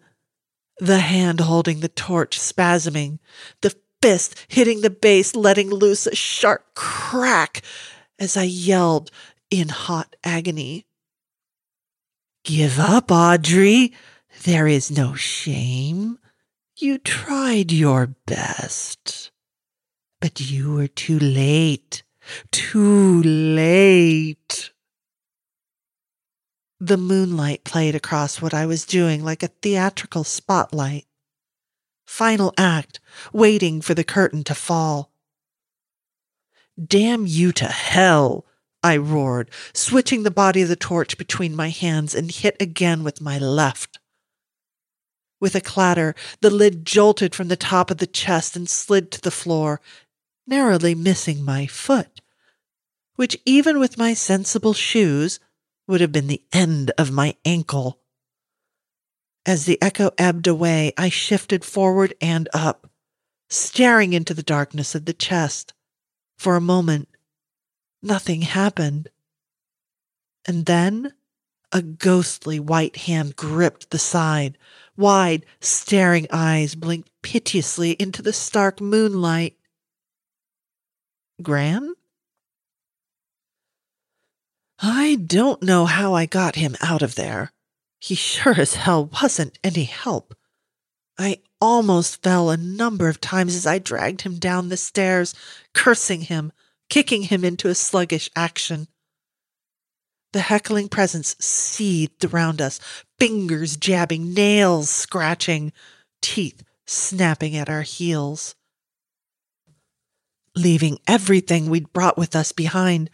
The 0.78 0.98
hand 0.98 1.38
holding 1.38 1.78
the 1.78 1.88
torch 1.88 2.40
spasming, 2.40 3.20
the 3.60 3.76
fist 4.02 4.34
hitting 4.48 4.80
the 4.80 4.90
base, 4.90 5.36
letting 5.36 5.70
loose 5.70 6.08
a 6.08 6.16
sharp 6.16 6.74
crack 6.74 7.62
as 8.18 8.36
I 8.36 8.42
yelled 8.42 9.12
in 9.48 9.68
hot 9.68 10.16
agony. 10.24 10.85
Give 12.46 12.78
up, 12.78 13.10
Audrey. 13.10 13.92
There 14.44 14.68
is 14.68 14.88
no 14.88 15.14
shame. 15.14 16.20
You 16.76 16.96
tried 16.98 17.72
your 17.72 18.14
best. 18.24 19.32
But 20.20 20.40
you 20.40 20.74
were 20.74 20.86
too 20.86 21.18
late. 21.18 22.04
Too 22.52 23.20
late. 23.24 24.70
The 26.78 26.96
moonlight 26.96 27.64
played 27.64 27.96
across 27.96 28.40
what 28.40 28.54
I 28.54 28.64
was 28.64 28.86
doing 28.86 29.24
like 29.24 29.42
a 29.42 29.48
theatrical 29.48 30.22
spotlight. 30.22 31.06
Final 32.06 32.54
act, 32.56 33.00
waiting 33.32 33.80
for 33.80 33.94
the 33.94 34.04
curtain 34.04 34.44
to 34.44 34.54
fall. 34.54 35.10
Damn 36.80 37.26
you 37.26 37.50
to 37.50 37.64
hell, 37.64 38.46
I 38.86 38.96
roared, 38.96 39.50
switching 39.74 40.22
the 40.22 40.30
body 40.30 40.62
of 40.62 40.68
the 40.68 40.76
torch 40.76 41.18
between 41.18 41.56
my 41.56 41.70
hands 41.70 42.14
and 42.14 42.30
hit 42.30 42.56
again 42.60 43.02
with 43.02 43.20
my 43.20 43.38
left. 43.38 43.98
With 45.40 45.56
a 45.56 45.60
clatter, 45.60 46.14
the 46.40 46.50
lid 46.50 46.84
jolted 46.86 47.34
from 47.34 47.48
the 47.48 47.56
top 47.56 47.90
of 47.90 47.98
the 47.98 48.06
chest 48.06 48.56
and 48.56 48.68
slid 48.68 49.10
to 49.12 49.20
the 49.20 49.32
floor, 49.42 49.80
narrowly 50.46 50.94
missing 50.94 51.44
my 51.44 51.66
foot. 51.66 52.20
which 53.16 53.36
even 53.44 53.78
with 53.78 53.98
my 53.98 54.14
sensible 54.14 54.74
shoes 54.74 55.40
would 55.88 56.00
have 56.00 56.12
been 56.12 56.26
the 56.28 56.42
end 56.52 56.92
of 56.98 57.10
my 57.10 57.34
ankle. 57.44 57.98
As 59.44 59.64
the 59.64 59.80
echo 59.82 60.10
ebbed 60.18 60.46
away, 60.46 60.92
I 60.96 61.08
shifted 61.08 61.64
forward 61.64 62.14
and 62.20 62.48
up, 62.52 62.90
staring 63.48 64.12
into 64.12 64.34
the 64.34 64.42
darkness 64.42 64.94
of 64.94 65.04
the 65.04 65.12
chest. 65.14 65.72
For 66.38 66.56
a 66.56 66.60
moment, 66.60 67.08
nothing 68.06 68.42
happened. 68.42 69.08
And 70.46 70.64
then 70.64 71.12
a 71.72 71.82
ghostly 71.82 72.60
white 72.60 72.96
hand 72.96 73.36
gripped 73.36 73.90
the 73.90 73.98
side. 73.98 74.56
Wide, 74.96 75.44
staring 75.60 76.26
eyes 76.30 76.74
blinked 76.74 77.10
piteously 77.22 77.92
into 77.92 78.22
the 78.22 78.32
stark 78.32 78.80
moonlight. 78.80 79.56
Gran? 81.42 81.94
I 84.78 85.16
don't 85.16 85.62
know 85.62 85.86
how 85.86 86.14
I 86.14 86.26
got 86.26 86.54
him 86.54 86.76
out 86.80 87.02
of 87.02 87.14
there. 87.14 87.52
He 87.98 88.14
sure 88.14 88.58
as 88.58 88.74
hell 88.74 89.06
wasn't 89.06 89.58
any 89.64 89.84
help. 89.84 90.34
I 91.18 91.40
almost 91.60 92.22
fell 92.22 92.50
a 92.50 92.56
number 92.56 93.08
of 93.08 93.20
times 93.20 93.54
as 93.54 93.66
I 93.66 93.78
dragged 93.78 94.22
him 94.22 94.38
down 94.38 94.68
the 94.68 94.76
stairs, 94.76 95.34
cursing 95.72 96.22
him, 96.22 96.52
kicking 96.88 97.22
him 97.22 97.44
into 97.44 97.68
a 97.68 97.74
sluggish 97.74 98.30
action. 98.36 98.88
The 100.32 100.40
heckling 100.40 100.88
presence 100.88 101.36
seethed 101.38 102.24
around 102.24 102.60
us, 102.60 102.80
fingers 103.18 103.76
jabbing, 103.76 104.34
nails 104.34 104.90
scratching, 104.90 105.72
teeth 106.20 106.62
snapping 106.84 107.56
at 107.56 107.68
our 107.68 107.82
heels. 107.82 108.54
Leaving 110.54 110.98
everything 111.06 111.68
we'd 111.68 111.92
brought 111.92 112.18
with 112.18 112.34
us 112.34 112.52
behind, 112.52 113.10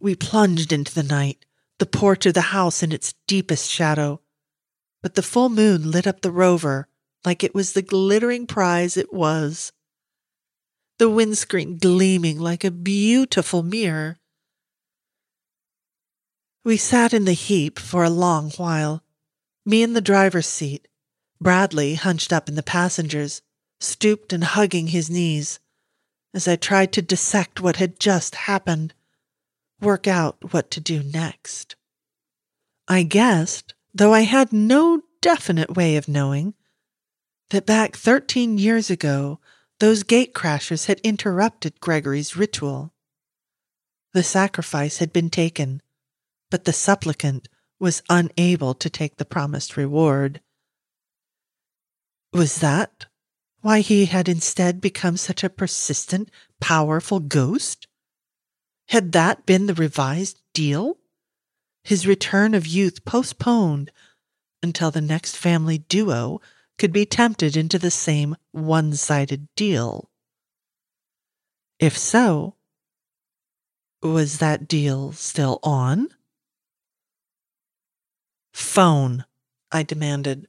we 0.00 0.14
plunged 0.14 0.72
into 0.72 0.94
the 0.94 1.02
night, 1.02 1.44
the 1.78 1.86
porch 1.86 2.26
of 2.26 2.34
the 2.34 2.40
house 2.40 2.82
in 2.82 2.92
its 2.92 3.14
deepest 3.26 3.70
shadow. 3.70 4.20
But 5.02 5.14
the 5.14 5.22
full 5.22 5.48
moon 5.48 5.90
lit 5.90 6.06
up 6.06 6.22
the 6.22 6.30
rover 6.30 6.88
like 7.24 7.42
it 7.42 7.54
was 7.54 7.72
the 7.72 7.82
glittering 7.82 8.46
prize 8.46 8.96
it 8.96 9.12
was. 9.12 9.72
The 10.98 11.10
windscreen 11.10 11.78
gleaming 11.78 12.38
like 12.38 12.62
a 12.62 12.70
beautiful 12.70 13.62
mirror. 13.64 14.18
We 16.64 16.76
sat 16.76 17.12
in 17.12 17.24
the 17.24 17.32
heap 17.32 17.78
for 17.78 18.04
a 18.04 18.10
long 18.10 18.50
while, 18.52 19.02
me 19.66 19.82
in 19.82 19.94
the 19.94 20.00
driver's 20.00 20.46
seat, 20.46 20.86
Bradley 21.40 21.94
hunched 21.94 22.32
up 22.32 22.48
in 22.48 22.54
the 22.54 22.62
passenger's, 22.62 23.42
stooped 23.80 24.32
and 24.32 24.44
hugging 24.44 24.88
his 24.88 25.10
knees, 25.10 25.58
as 26.32 26.46
I 26.46 26.56
tried 26.56 26.92
to 26.92 27.02
dissect 27.02 27.60
what 27.60 27.76
had 27.76 27.98
just 27.98 28.34
happened, 28.34 28.94
work 29.80 30.06
out 30.06 30.52
what 30.52 30.70
to 30.72 30.80
do 30.80 31.02
next. 31.02 31.74
I 32.86 33.02
guessed, 33.02 33.74
though 33.92 34.14
I 34.14 34.20
had 34.20 34.52
no 34.52 35.02
definite 35.20 35.74
way 35.74 35.96
of 35.96 36.08
knowing, 36.08 36.54
that 37.50 37.66
back 37.66 37.96
13 37.96 38.58
years 38.58 38.90
ago, 38.90 39.40
those 39.84 40.02
gate 40.02 40.32
crashers 40.32 40.86
had 40.86 40.98
interrupted 41.00 41.78
Gregory's 41.78 42.38
ritual. 42.38 42.94
The 44.14 44.22
sacrifice 44.22 44.96
had 44.96 45.12
been 45.12 45.28
taken, 45.28 45.82
but 46.50 46.64
the 46.64 46.72
supplicant 46.72 47.50
was 47.78 48.02
unable 48.08 48.72
to 48.72 48.88
take 48.88 49.18
the 49.18 49.26
promised 49.26 49.76
reward. 49.76 50.40
Was 52.32 52.60
that 52.60 53.04
why 53.60 53.80
he 53.80 54.06
had 54.06 54.26
instead 54.26 54.80
become 54.80 55.18
such 55.18 55.44
a 55.44 55.50
persistent, 55.50 56.30
powerful 56.62 57.20
ghost? 57.20 57.86
Had 58.88 59.12
that 59.12 59.44
been 59.44 59.66
the 59.66 59.74
revised 59.74 60.40
deal? 60.54 60.96
His 61.82 62.06
return 62.06 62.54
of 62.54 62.66
youth 62.66 63.04
postponed 63.04 63.92
until 64.62 64.90
the 64.90 65.02
next 65.02 65.36
family 65.36 65.76
duo 65.76 66.40
could 66.78 66.92
be 66.92 67.06
tempted 67.06 67.56
into 67.56 67.78
the 67.78 67.90
same 67.90 68.36
one 68.52 68.94
sided 68.94 69.48
deal. 69.56 70.10
If 71.78 71.96
so, 71.96 72.56
was 74.02 74.38
that 74.38 74.68
deal 74.68 75.12
still 75.12 75.58
on? 75.62 76.08
Phone, 78.52 79.24
I 79.72 79.82
demanded. 79.82 80.46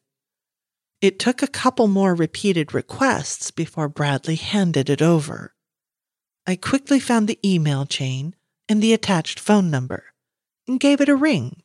It 1.01 1.19
took 1.19 1.41
a 1.41 1.47
couple 1.47 1.87
more 1.87 2.15
repeated 2.15 2.73
requests 2.73 3.51
before 3.51 3.89
Bradley 3.89 4.35
handed 4.35 4.89
it 4.89 5.01
over. 5.01 5.53
I 6.47 6.55
quickly 6.55 6.99
found 6.99 7.27
the 7.27 7.39
email 7.43 7.85
chain 7.85 8.35
and 8.69 8.81
the 8.81 8.93
attached 8.93 9.39
phone 9.39 9.71
number 9.71 10.05
and 10.67 10.79
gave 10.79 11.01
it 11.01 11.09
a 11.09 11.15
ring. 11.15 11.61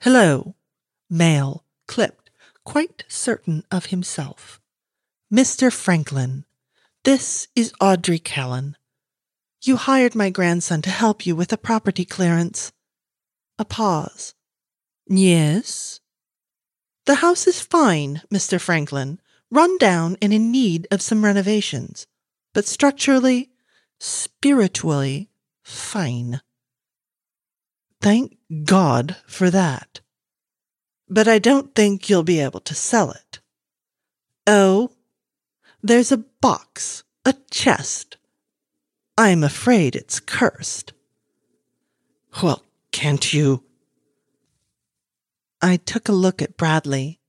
Hello. 0.00 0.54
Male, 1.08 1.64
clipped, 1.86 2.25
quite 2.66 3.04
certain 3.08 3.64
of 3.70 3.86
himself. 3.86 4.60
Mr. 5.32 5.72
Franklin, 5.72 6.44
this 7.04 7.48
is 7.54 7.72
Audrey 7.80 8.18
Callan. 8.18 8.76
You 9.62 9.76
hired 9.76 10.14
my 10.14 10.28
grandson 10.28 10.82
to 10.82 10.90
help 10.90 11.24
you 11.24 11.34
with 11.34 11.52
a 11.52 11.56
property 11.56 12.04
clearance. 12.04 12.72
A 13.58 13.64
pause. 13.64 14.34
Yes? 15.06 16.00
The 17.06 17.16
house 17.16 17.46
is 17.46 17.60
fine, 17.60 18.22
Mr. 18.34 18.60
Franklin, 18.60 19.20
run 19.50 19.78
down 19.78 20.16
and 20.20 20.32
in 20.32 20.50
need 20.50 20.88
of 20.90 21.00
some 21.00 21.24
renovations, 21.24 22.06
but 22.52 22.66
structurally, 22.66 23.50
spiritually, 24.00 25.30
fine. 25.62 26.40
Thank 28.00 28.36
God 28.64 29.16
for 29.26 29.50
that. 29.50 30.00
But 31.08 31.28
I 31.28 31.38
don't 31.38 31.74
think 31.74 32.08
you'll 32.08 32.24
be 32.24 32.40
able 32.40 32.60
to 32.60 32.74
sell 32.74 33.10
it. 33.12 33.40
Oh, 34.46 34.90
there's 35.82 36.10
a 36.10 36.24
box, 36.40 37.04
a 37.24 37.34
chest. 37.50 38.16
I'm 39.16 39.44
afraid 39.44 39.94
it's 39.94 40.20
cursed. 40.20 40.92
Well, 42.42 42.62
can't 42.90 43.32
you? 43.32 43.62
I 45.62 45.76
took 45.76 46.08
a 46.08 46.12
look 46.12 46.42
at 46.42 46.56
Bradley, 46.56 47.20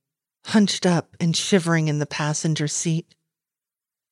hunched 0.45 0.85
up 0.85 1.15
and 1.19 1.35
shivering 1.35 1.87
in 1.87 1.99
the 1.99 2.05
passenger 2.05 2.67
seat. 2.67 3.15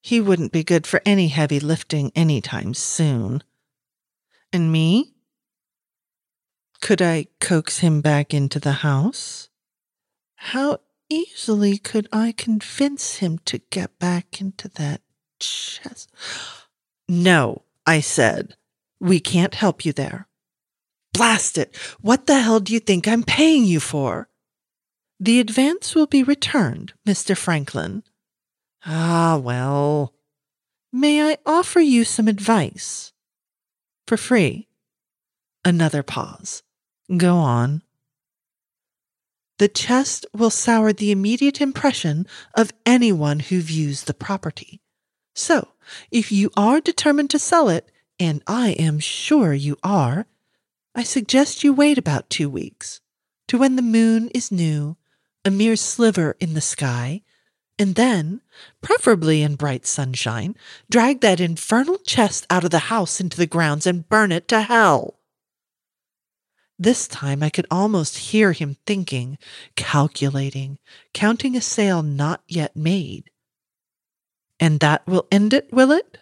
He 0.02 0.22
wouldn't 0.22 0.52
be 0.52 0.64
good 0.64 0.86
for 0.86 1.02
any 1.06 1.30
heavy 1.30 1.60
lifting 1.60 2.12
any 2.16 2.40
time 2.40 2.74
soon. 2.74 3.44
And 4.54 4.72
me? 4.72 5.16
Could 6.82 7.02
I 7.02 7.28
coax 7.42 7.80
him 7.80 8.02
back 8.02 8.34
into 8.34 8.60
the 8.60 8.74
house? 8.74 9.50
How 10.36 10.80
easily 11.10 11.78
could 11.78 12.08
I 12.12 12.32
convince 12.32 13.18
him 13.18 13.40
to 13.46 13.60
get 13.70 14.00
back 14.00 14.42
into 14.42 14.68
that 14.70 15.02
chest? 15.40 16.12
No, 17.08 17.64
I 17.86 18.00
said. 18.00 18.56
We 19.00 19.20
can't 19.20 19.56
help 19.56 19.86
you 19.86 19.94
there. 19.94 20.28
Blast 21.14 21.58
it! 21.58 21.76
What 22.02 22.28
the 22.28 22.42
hell 22.42 22.60
do 22.60 22.74
you 22.74 22.80
think 22.80 23.08
I'm 23.08 23.24
paying 23.24 23.66
you 23.66 23.80
for? 23.80 24.28
The 25.20 25.40
advance 25.40 25.96
will 25.96 26.08
be 26.08 26.24
returned, 26.24 26.94
Mr. 27.08 27.38
Franklin. 27.38 28.04
Ah, 28.86 29.40
well. 29.42 30.14
May 30.92 31.32
I 31.32 31.38
offer 31.46 31.80
you 31.80 32.04
some 32.04 32.28
advice? 32.28 33.14
For 34.08 34.18
free. 34.18 34.68
Another 35.64 36.04
pause. 36.04 36.64
Go 37.16 37.38
on. 37.38 37.82
The 39.58 39.68
chest 39.68 40.26
will 40.34 40.50
sour 40.50 40.92
the 40.92 41.12
immediate 41.12 41.62
impression 41.62 42.28
of 42.56 42.74
anyone 42.86 43.40
who 43.40 43.62
views 43.62 44.04
the 44.04 44.14
property. 44.14 44.82
So, 45.34 45.70
if 46.12 46.32
you 46.32 46.52
are 46.58 46.82
determined 46.82 47.30
to 47.32 47.40
sell 47.40 47.70
it, 47.70 47.90
and 48.20 48.42
I 48.48 48.72
am 48.72 49.00
sure 49.00 49.54
you 49.54 49.78
are, 49.84 50.28
I 50.94 51.04
suggest 51.04 51.64
you 51.64 51.74
wait 51.74 51.98
about 51.98 52.30
two 52.30 52.50
weeks 52.50 53.02
to 53.48 53.58
when 53.58 53.76
the 53.76 53.82
moon 53.82 54.30
is 54.30 54.52
new, 54.52 54.98
a 55.44 55.52
mere 55.52 55.76
sliver 55.76 56.36
in 56.40 56.54
the 56.54 56.62
sky, 56.62 57.22
and 57.78 57.96
then, 57.96 58.42
preferably 58.82 59.42
in 59.42 59.56
bright 59.56 59.86
sunshine, 59.86 60.56
drag 60.90 61.22
that 61.22 61.42
infernal 61.42 61.98
chest 62.00 62.48
out 62.50 62.64
of 62.64 62.72
the 62.72 62.88
house 62.90 63.20
into 63.20 63.38
the 63.38 63.46
grounds 63.46 63.86
and 63.86 64.08
burn 64.08 64.32
it 64.32 64.48
to 64.48 64.62
hell. 64.62 65.20
This 66.78 67.08
time 67.08 67.42
I 67.42 67.50
could 67.50 67.68
almost 67.72 68.18
hear 68.18 68.52
him 68.52 68.78
thinking, 68.86 69.38
calculating, 69.76 70.78
counting 71.14 71.56
a 71.56 71.62
sale 71.62 72.04
not 72.04 72.42
yet 72.48 72.76
made. 72.76 73.32
And 74.60 74.80
that 74.82 75.08
will 75.08 75.28
end 75.32 75.54
it, 75.54 75.72
will 75.72 75.92
it? 75.92 76.18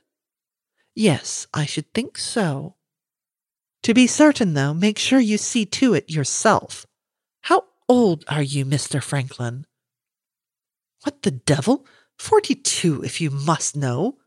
Yes, 0.95 1.47
I 1.53 1.65
should 1.65 1.91
think 1.93 2.17
so. 2.17 2.75
To 3.83 3.93
be 3.93 4.05
certain, 4.07 4.53
though, 4.53 4.73
make 4.73 4.99
sure 4.99 5.19
you 5.19 5.37
see 5.37 5.65
to 5.65 5.93
it 5.93 6.09
yourself. 6.09 6.85
How 7.41 7.65
old 7.89 8.23
are 8.27 8.43
you, 8.43 8.65
Mr. 8.65 9.01
Franklin? 9.01 9.65
What 11.03 11.23
the 11.23 11.31
devil? 11.31 11.85
Forty 12.17 12.55
two, 12.55 13.03
if 13.03 13.19
you 13.19 13.29
must 13.29 13.75
know. 13.75 14.19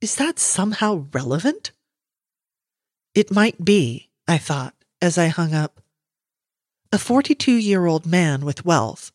Is 0.00 0.16
that 0.16 0.38
somehow 0.38 1.06
relevant? 1.12 1.72
It 3.14 3.30
might 3.30 3.64
be, 3.64 4.10
I 4.26 4.38
thought, 4.38 4.74
as 5.00 5.18
I 5.18 5.28
hung 5.28 5.54
up. 5.54 5.80
A 6.92 6.98
42 6.98 7.52
year 7.52 7.86
old 7.86 8.06
man 8.06 8.44
with 8.44 8.64
wealth. 8.64 9.12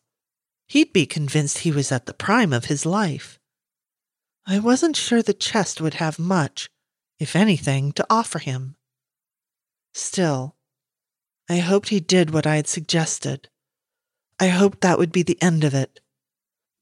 He'd 0.66 0.92
be 0.92 1.06
convinced 1.06 1.58
he 1.58 1.70
was 1.70 1.92
at 1.92 2.06
the 2.06 2.14
prime 2.14 2.52
of 2.52 2.66
his 2.66 2.84
life. 2.84 3.38
I 4.46 4.58
wasn't 4.58 4.96
sure 4.96 5.22
the 5.22 5.34
chest 5.34 5.80
would 5.80 5.94
have 5.94 6.18
much, 6.18 6.68
if 7.18 7.36
anything, 7.36 7.92
to 7.92 8.06
offer 8.08 8.38
him. 8.38 8.76
Still, 9.92 10.56
I 11.48 11.58
hoped 11.58 11.88
he 11.90 12.00
did 12.00 12.30
what 12.30 12.46
I 12.46 12.56
had 12.56 12.66
suggested. 12.66 13.48
I 14.40 14.48
hoped 14.48 14.80
that 14.80 14.98
would 14.98 15.12
be 15.12 15.22
the 15.22 15.40
end 15.40 15.64
of 15.64 15.74
it. 15.74 16.00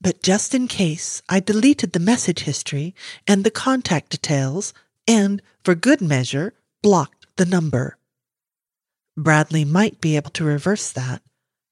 But 0.00 0.22
just 0.22 0.55
in 0.55 0.68
case, 0.68 1.22
I 1.28 1.40
deleted 1.40 1.92
the 1.92 2.00
message 2.00 2.40
history 2.40 2.94
and 3.26 3.44
the 3.44 3.50
contact 3.50 4.11
details 4.11 4.74
and, 5.07 5.40
for 5.62 5.74
good 5.74 6.00
measure, 6.00 6.55
blocked 6.82 7.26
the 7.36 7.46
number. 7.46 7.96
Bradley 9.16 9.64
might 9.64 10.00
be 10.00 10.16
able 10.16 10.30
to 10.30 10.44
reverse 10.44 10.90
that 10.92 11.22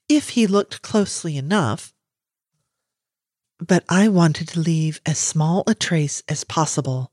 if 0.09 0.31
he 0.31 0.47
looked 0.47 0.83
closely 0.83 1.37
enough. 1.37 1.93
But 3.59 3.85
I 3.89 4.09
wanted 4.09 4.49
to 4.49 4.61
leave 4.61 5.01
as 5.07 5.19
small 5.19 5.65
a 5.67 5.75
trace 5.75 6.23
as 6.29 6.45
possible. 6.45 7.13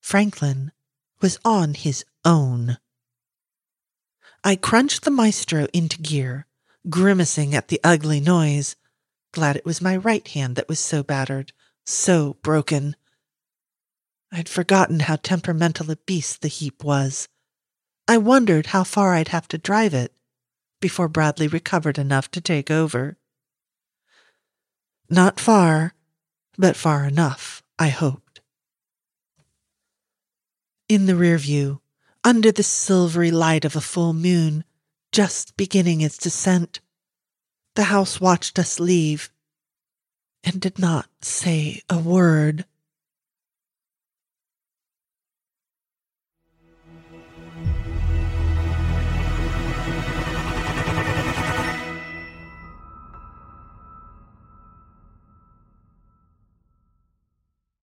Franklin 0.00 0.72
was 1.20 1.38
on 1.44 1.74
his 1.74 2.04
own. 2.24 2.78
I 4.42 4.56
crunched 4.56 5.04
the 5.04 5.10
maestro 5.10 5.66
into 5.72 6.00
gear, 6.00 6.46
grimacing 6.88 7.54
at 7.54 7.68
the 7.68 7.80
ugly 7.84 8.20
noise, 8.20 8.76
glad 9.32 9.56
it 9.56 9.66
was 9.66 9.82
my 9.82 9.96
right 9.96 10.26
hand 10.28 10.56
that 10.56 10.68
was 10.68 10.80
so 10.80 11.02
battered, 11.02 11.52
so 11.84 12.34
broken. 12.42 12.96
I'd 14.32 14.48
forgotten 14.48 15.00
how 15.00 15.16
temperamental 15.16 15.90
a 15.90 15.96
beast 15.96 16.40
the 16.40 16.48
heap 16.48 16.82
was. 16.82 17.28
I 18.10 18.18
wondered 18.18 18.66
how 18.66 18.82
far 18.82 19.14
I'd 19.14 19.28
have 19.28 19.46
to 19.46 19.56
drive 19.56 19.94
it 19.94 20.12
before 20.80 21.06
Bradley 21.06 21.46
recovered 21.46 21.96
enough 21.96 22.28
to 22.32 22.40
take 22.40 22.68
over. 22.68 23.18
Not 25.08 25.38
far, 25.38 25.94
but 26.58 26.74
far 26.74 27.04
enough, 27.04 27.62
I 27.78 27.90
hoped. 27.90 28.40
In 30.88 31.06
the 31.06 31.14
rear 31.14 31.38
view, 31.38 31.82
under 32.24 32.50
the 32.50 32.64
silvery 32.64 33.30
light 33.30 33.64
of 33.64 33.76
a 33.76 33.80
full 33.80 34.12
moon, 34.12 34.64
just 35.12 35.56
beginning 35.56 36.00
its 36.00 36.18
descent, 36.18 36.80
the 37.76 37.84
house 37.84 38.20
watched 38.20 38.58
us 38.58 38.80
leave 38.80 39.30
and 40.42 40.60
did 40.60 40.80
not 40.80 41.06
say 41.22 41.80
a 41.88 41.96
word. 41.96 42.64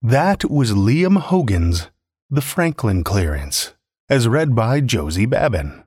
That 0.07 0.49
was 0.49 0.71
Liam 0.71 1.19
Hogan's 1.19 1.89
The 2.29 2.39
Franklin 2.39 3.03
Clearance, 3.03 3.73
as 4.07 4.25
read 4.25 4.55
by 4.55 4.79
Josie 4.79 5.25
Babin. 5.25 5.83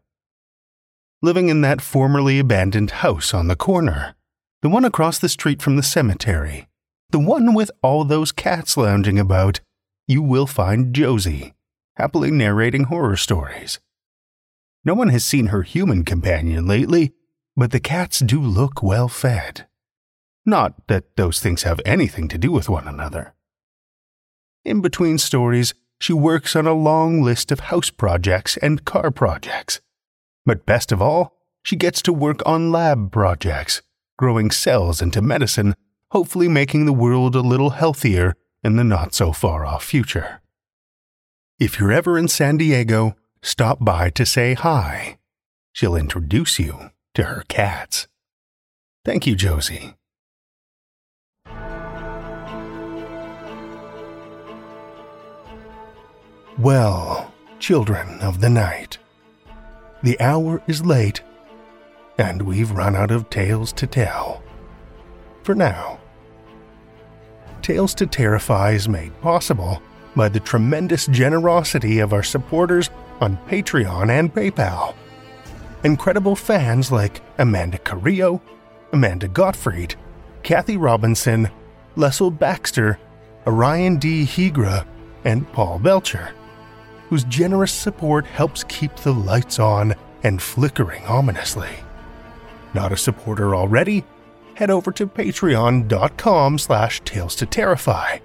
Living 1.23 1.49
in 1.49 1.62
that 1.62 1.81
formerly 1.81 2.39
abandoned 2.39 2.91
house 2.91 3.33
on 3.33 3.49
the 3.49 3.57
corner, 3.57 4.14
the 4.61 4.68
one 4.68 4.85
across 4.85 5.18
the 5.18 5.31
street 5.31 5.62
from 5.62 5.77
the 5.77 5.83
cemetery, 5.83 6.68
the 7.09 7.18
one 7.18 7.55
with 7.55 7.71
all 7.83 8.05
those 8.05 8.31
cats 8.31 8.77
lounging 8.77 9.18
about, 9.18 9.61
you 10.07 10.21
will 10.21 10.47
find 10.47 10.95
Josie, 10.95 11.55
happily 11.97 12.31
narrating 12.31 12.85
horror 12.85 13.16
stories. 13.16 13.81
No 14.85 14.93
one 14.93 15.09
has 15.09 15.25
seen 15.25 15.47
her 15.47 15.62
human 15.62 16.05
companion 16.05 16.66
lately, 16.66 17.14
but 17.57 17.71
the 17.71 17.81
cats 17.81 18.18
do 18.18 18.39
look 18.39 18.83
well 18.83 19.09
fed. 19.09 19.66
Not 20.45 20.75
that 20.89 21.16
those 21.16 21.41
things 21.41 21.62
have 21.62 21.81
anything 21.87 22.29
to 22.29 22.37
do 22.37 22.53
with 22.53 22.68
one 22.68 22.87
another. 22.87 23.33
In 24.64 24.80
between 24.80 25.18
stories, 25.18 25.74
she 26.00 26.12
works 26.12 26.56
on 26.56 26.66
a 26.66 26.72
long 26.72 27.22
list 27.22 27.52
of 27.52 27.61
house 27.61 27.90
projects 27.90 28.56
and 28.58 28.84
car 28.84 29.11
projects. 29.11 29.80
But 30.46 30.66
best 30.66 30.92
of 30.92 31.02
all, 31.02 31.36
she 31.62 31.76
gets 31.76 32.02
to 32.02 32.12
work 32.12 32.42
on 32.46 32.72
lab 32.72 33.12
projects, 33.12 33.82
growing 34.18 34.50
cells 34.50 35.02
into 35.02 35.22
medicine, 35.22 35.74
hopefully 36.11 36.48
making 36.48 36.86
the 36.86 36.92
world 36.92 37.34
a 37.34 37.40
little 37.40 37.70
healthier 37.70 38.34
in 38.62 38.76
the 38.76 38.84
not 38.84 39.14
so 39.14 39.32
far 39.32 39.64
off 39.64 39.84
future. 39.84 40.40
If 41.58 41.78
you're 41.78 41.92
ever 41.92 42.18
in 42.18 42.28
San 42.28 42.56
Diego, 42.56 43.16
stop 43.42 43.84
by 43.84 44.11
to 44.11 44.24
say 44.24 44.54
hi. 44.54 45.18
She'll 45.72 45.96
introduce 45.96 46.58
you 46.58 46.90
to 47.14 47.24
her 47.24 47.44
cats. 47.48 48.08
Thank 49.04 49.26
you, 49.26 49.34
Josie. 49.34 49.94
Well, 56.61 57.32
children 57.58 58.20
of 58.20 58.42
the 58.42 58.50
night, 58.50 58.98
the 60.02 60.20
hour 60.20 60.61
is 60.66 60.84
late, 60.84 61.22
and 62.18 62.42
we've 62.42 62.70
run 62.70 62.94
out 62.94 63.11
of 63.11 63.30
tales 63.30 63.72
to 63.72 63.86
tell. 63.86 64.42
For 65.42 65.54
now. 65.54 65.98
Tales 67.62 67.94
to 67.94 68.06
Terrify 68.06 68.72
is 68.72 68.90
made 68.90 69.18
possible 69.22 69.80
by 70.14 70.28
the 70.28 70.38
tremendous 70.38 71.06
generosity 71.06 71.98
of 71.98 72.12
our 72.12 72.22
supporters 72.22 72.90
on 73.22 73.38
Patreon 73.48 74.11
and 74.11 74.34
PayPal. 74.34 74.94
Incredible 75.82 76.36
fans 76.36 76.92
like 76.92 77.22
Amanda 77.38 77.78
Carrillo, 77.78 78.42
Amanda 78.92 79.28
Gottfried, 79.28 79.94
Kathy 80.42 80.76
Robinson, 80.76 81.48
Lestle 81.96 82.30
Baxter, 82.30 82.98
Orion 83.46 83.96
D. 83.96 84.26
Hegre, 84.26 84.86
and 85.24 85.50
Paul 85.54 85.78
Belcher 85.78 86.34
whose 87.11 87.24
generous 87.24 87.72
support 87.72 88.24
helps 88.24 88.62
keep 88.64 88.94
the 88.96 89.12
lights 89.12 89.58
on 89.58 89.92
and 90.22 90.40
flickering 90.40 91.04
ominously. 91.06 91.68
Not 92.72 92.92
a 92.92 92.96
supporter 92.96 93.56
already? 93.56 94.04
Head 94.54 94.70
over 94.70 94.92
to 94.92 95.08
patreon.com 95.08 96.58
slash 96.58 97.00
tales 97.00 97.34
to 97.34 97.46
terrify, 97.46 98.18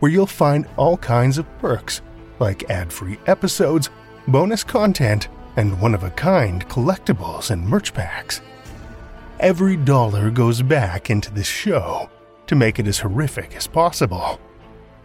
where 0.00 0.10
you'll 0.10 0.26
find 0.26 0.66
all 0.76 0.96
kinds 0.96 1.38
of 1.38 1.46
perks 1.60 2.02
like 2.40 2.68
ad-free 2.68 3.18
episodes, 3.26 3.88
bonus 4.26 4.64
content, 4.64 5.28
and 5.56 5.80
one-of-a-kind 5.80 6.68
collectibles 6.68 7.52
and 7.52 7.64
merch 7.64 7.94
packs. 7.94 8.40
Every 9.38 9.76
dollar 9.76 10.30
goes 10.30 10.60
back 10.60 11.08
into 11.08 11.32
this 11.32 11.46
show 11.46 12.10
to 12.48 12.56
make 12.56 12.80
it 12.80 12.88
as 12.88 12.98
horrific 12.98 13.54
as 13.54 13.68
possible, 13.68 14.40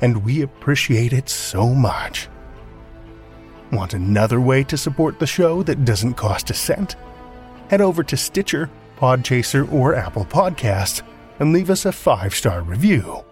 and 0.01 0.25
we 0.25 0.41
appreciate 0.41 1.13
it 1.13 1.29
so 1.29 1.69
much. 1.75 2.27
Want 3.71 3.93
another 3.93 4.41
way 4.41 4.63
to 4.63 4.77
support 4.77 5.19
the 5.19 5.27
show 5.27 5.61
that 5.63 5.85
doesn't 5.85 6.15
cost 6.15 6.49
a 6.49 6.53
cent? 6.53 6.95
Head 7.69 7.81
over 7.81 8.03
to 8.03 8.17
Stitcher, 8.17 8.69
Podchaser, 8.97 9.71
or 9.71 9.95
Apple 9.95 10.25
Podcasts 10.25 11.03
and 11.39 11.53
leave 11.53 11.69
us 11.69 11.85
a 11.85 11.91
five 11.91 12.33
star 12.33 12.61
review. 12.61 13.23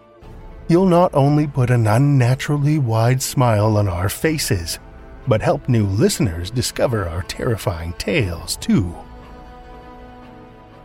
You'll 0.67 0.85
not 0.85 1.15
only 1.15 1.47
put 1.47 1.69
an 1.69 1.88
unnaturally 1.88 2.77
wide 2.77 3.21
smile 3.21 3.77
on 3.77 3.88
our 3.88 4.09
faces, 4.09 4.79
but 5.27 5.41
help 5.41 5.67
new 5.67 5.85
listeners 5.85 6.51
discover 6.51 7.07
our 7.07 7.23
terrifying 7.23 7.93
tales 7.93 8.57
too. 8.57 8.95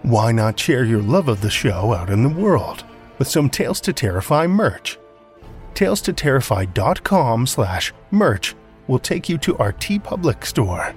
Why 0.02 0.32
not 0.32 0.58
share 0.58 0.84
your 0.84 1.02
love 1.02 1.28
of 1.28 1.42
the 1.42 1.50
show 1.50 1.92
out 1.92 2.10
in 2.10 2.22
the 2.22 2.28
world 2.28 2.84
with 3.18 3.28
some 3.28 3.48
Tales 3.48 3.80
to 3.82 3.92
Terrify 3.92 4.48
merch? 4.48 4.98
Tales 5.74 6.00
to 6.02 6.12
TalesToTerrify.com 6.12 7.46
slash 7.46 7.92
merch 8.10 8.56
will 8.92 8.98
take 8.98 9.26
you 9.26 9.38
to 9.38 9.56
our 9.56 9.72
TeePublic 9.72 10.44
store, 10.44 10.94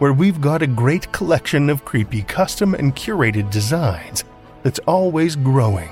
where 0.00 0.12
we've 0.12 0.40
got 0.40 0.62
a 0.62 0.66
great 0.66 1.12
collection 1.12 1.70
of 1.70 1.84
creepy 1.84 2.22
custom 2.22 2.74
and 2.74 2.96
curated 2.96 3.52
designs 3.52 4.24
that's 4.64 4.80
always 4.80 5.36
growing. 5.36 5.90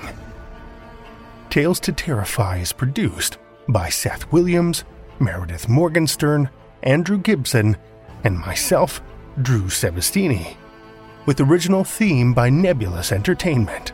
Tales 1.49 1.79
to 1.79 1.93
Terrify 1.93 2.57
is 2.57 2.73
produced 2.73 3.37
by 3.69 3.87
Seth 3.87 4.29
Williams, 4.33 4.83
Meredith 5.19 5.69
Morgenstern, 5.69 6.49
Andrew 6.83 7.17
Gibson, 7.17 7.77
and 8.25 8.37
myself, 8.37 9.01
Drew 9.41 9.63
Sebastini, 9.63 10.57
with 11.25 11.39
original 11.39 11.85
theme 11.85 12.33
by 12.33 12.49
Nebulus 12.49 13.13
Entertainment. 13.13 13.93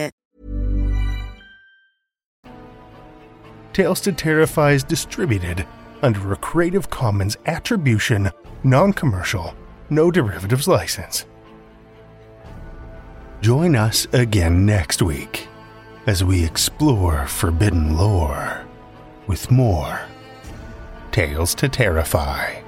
Tales 3.73 4.01
to 4.01 4.11
Terrify 4.11 4.71
is 4.73 4.83
distributed 4.83 5.65
under 6.01 6.33
a 6.33 6.37
Creative 6.37 6.89
Commons 6.89 7.37
Attribution, 7.45 8.29
Non 8.63 8.91
Commercial, 8.91 9.53
No 9.89 10.11
Derivatives 10.11 10.67
license. 10.67 11.25
Join 13.39 13.75
us 13.75 14.07
again 14.11 14.65
next 14.65 15.01
week 15.01 15.47
as 16.05 16.23
we 16.23 16.43
explore 16.43 17.27
forbidden 17.27 17.95
lore 17.97 18.65
with 19.27 19.49
more 19.49 20.01
Tales 21.11 21.55
to 21.55 21.69
Terrify. 21.69 22.60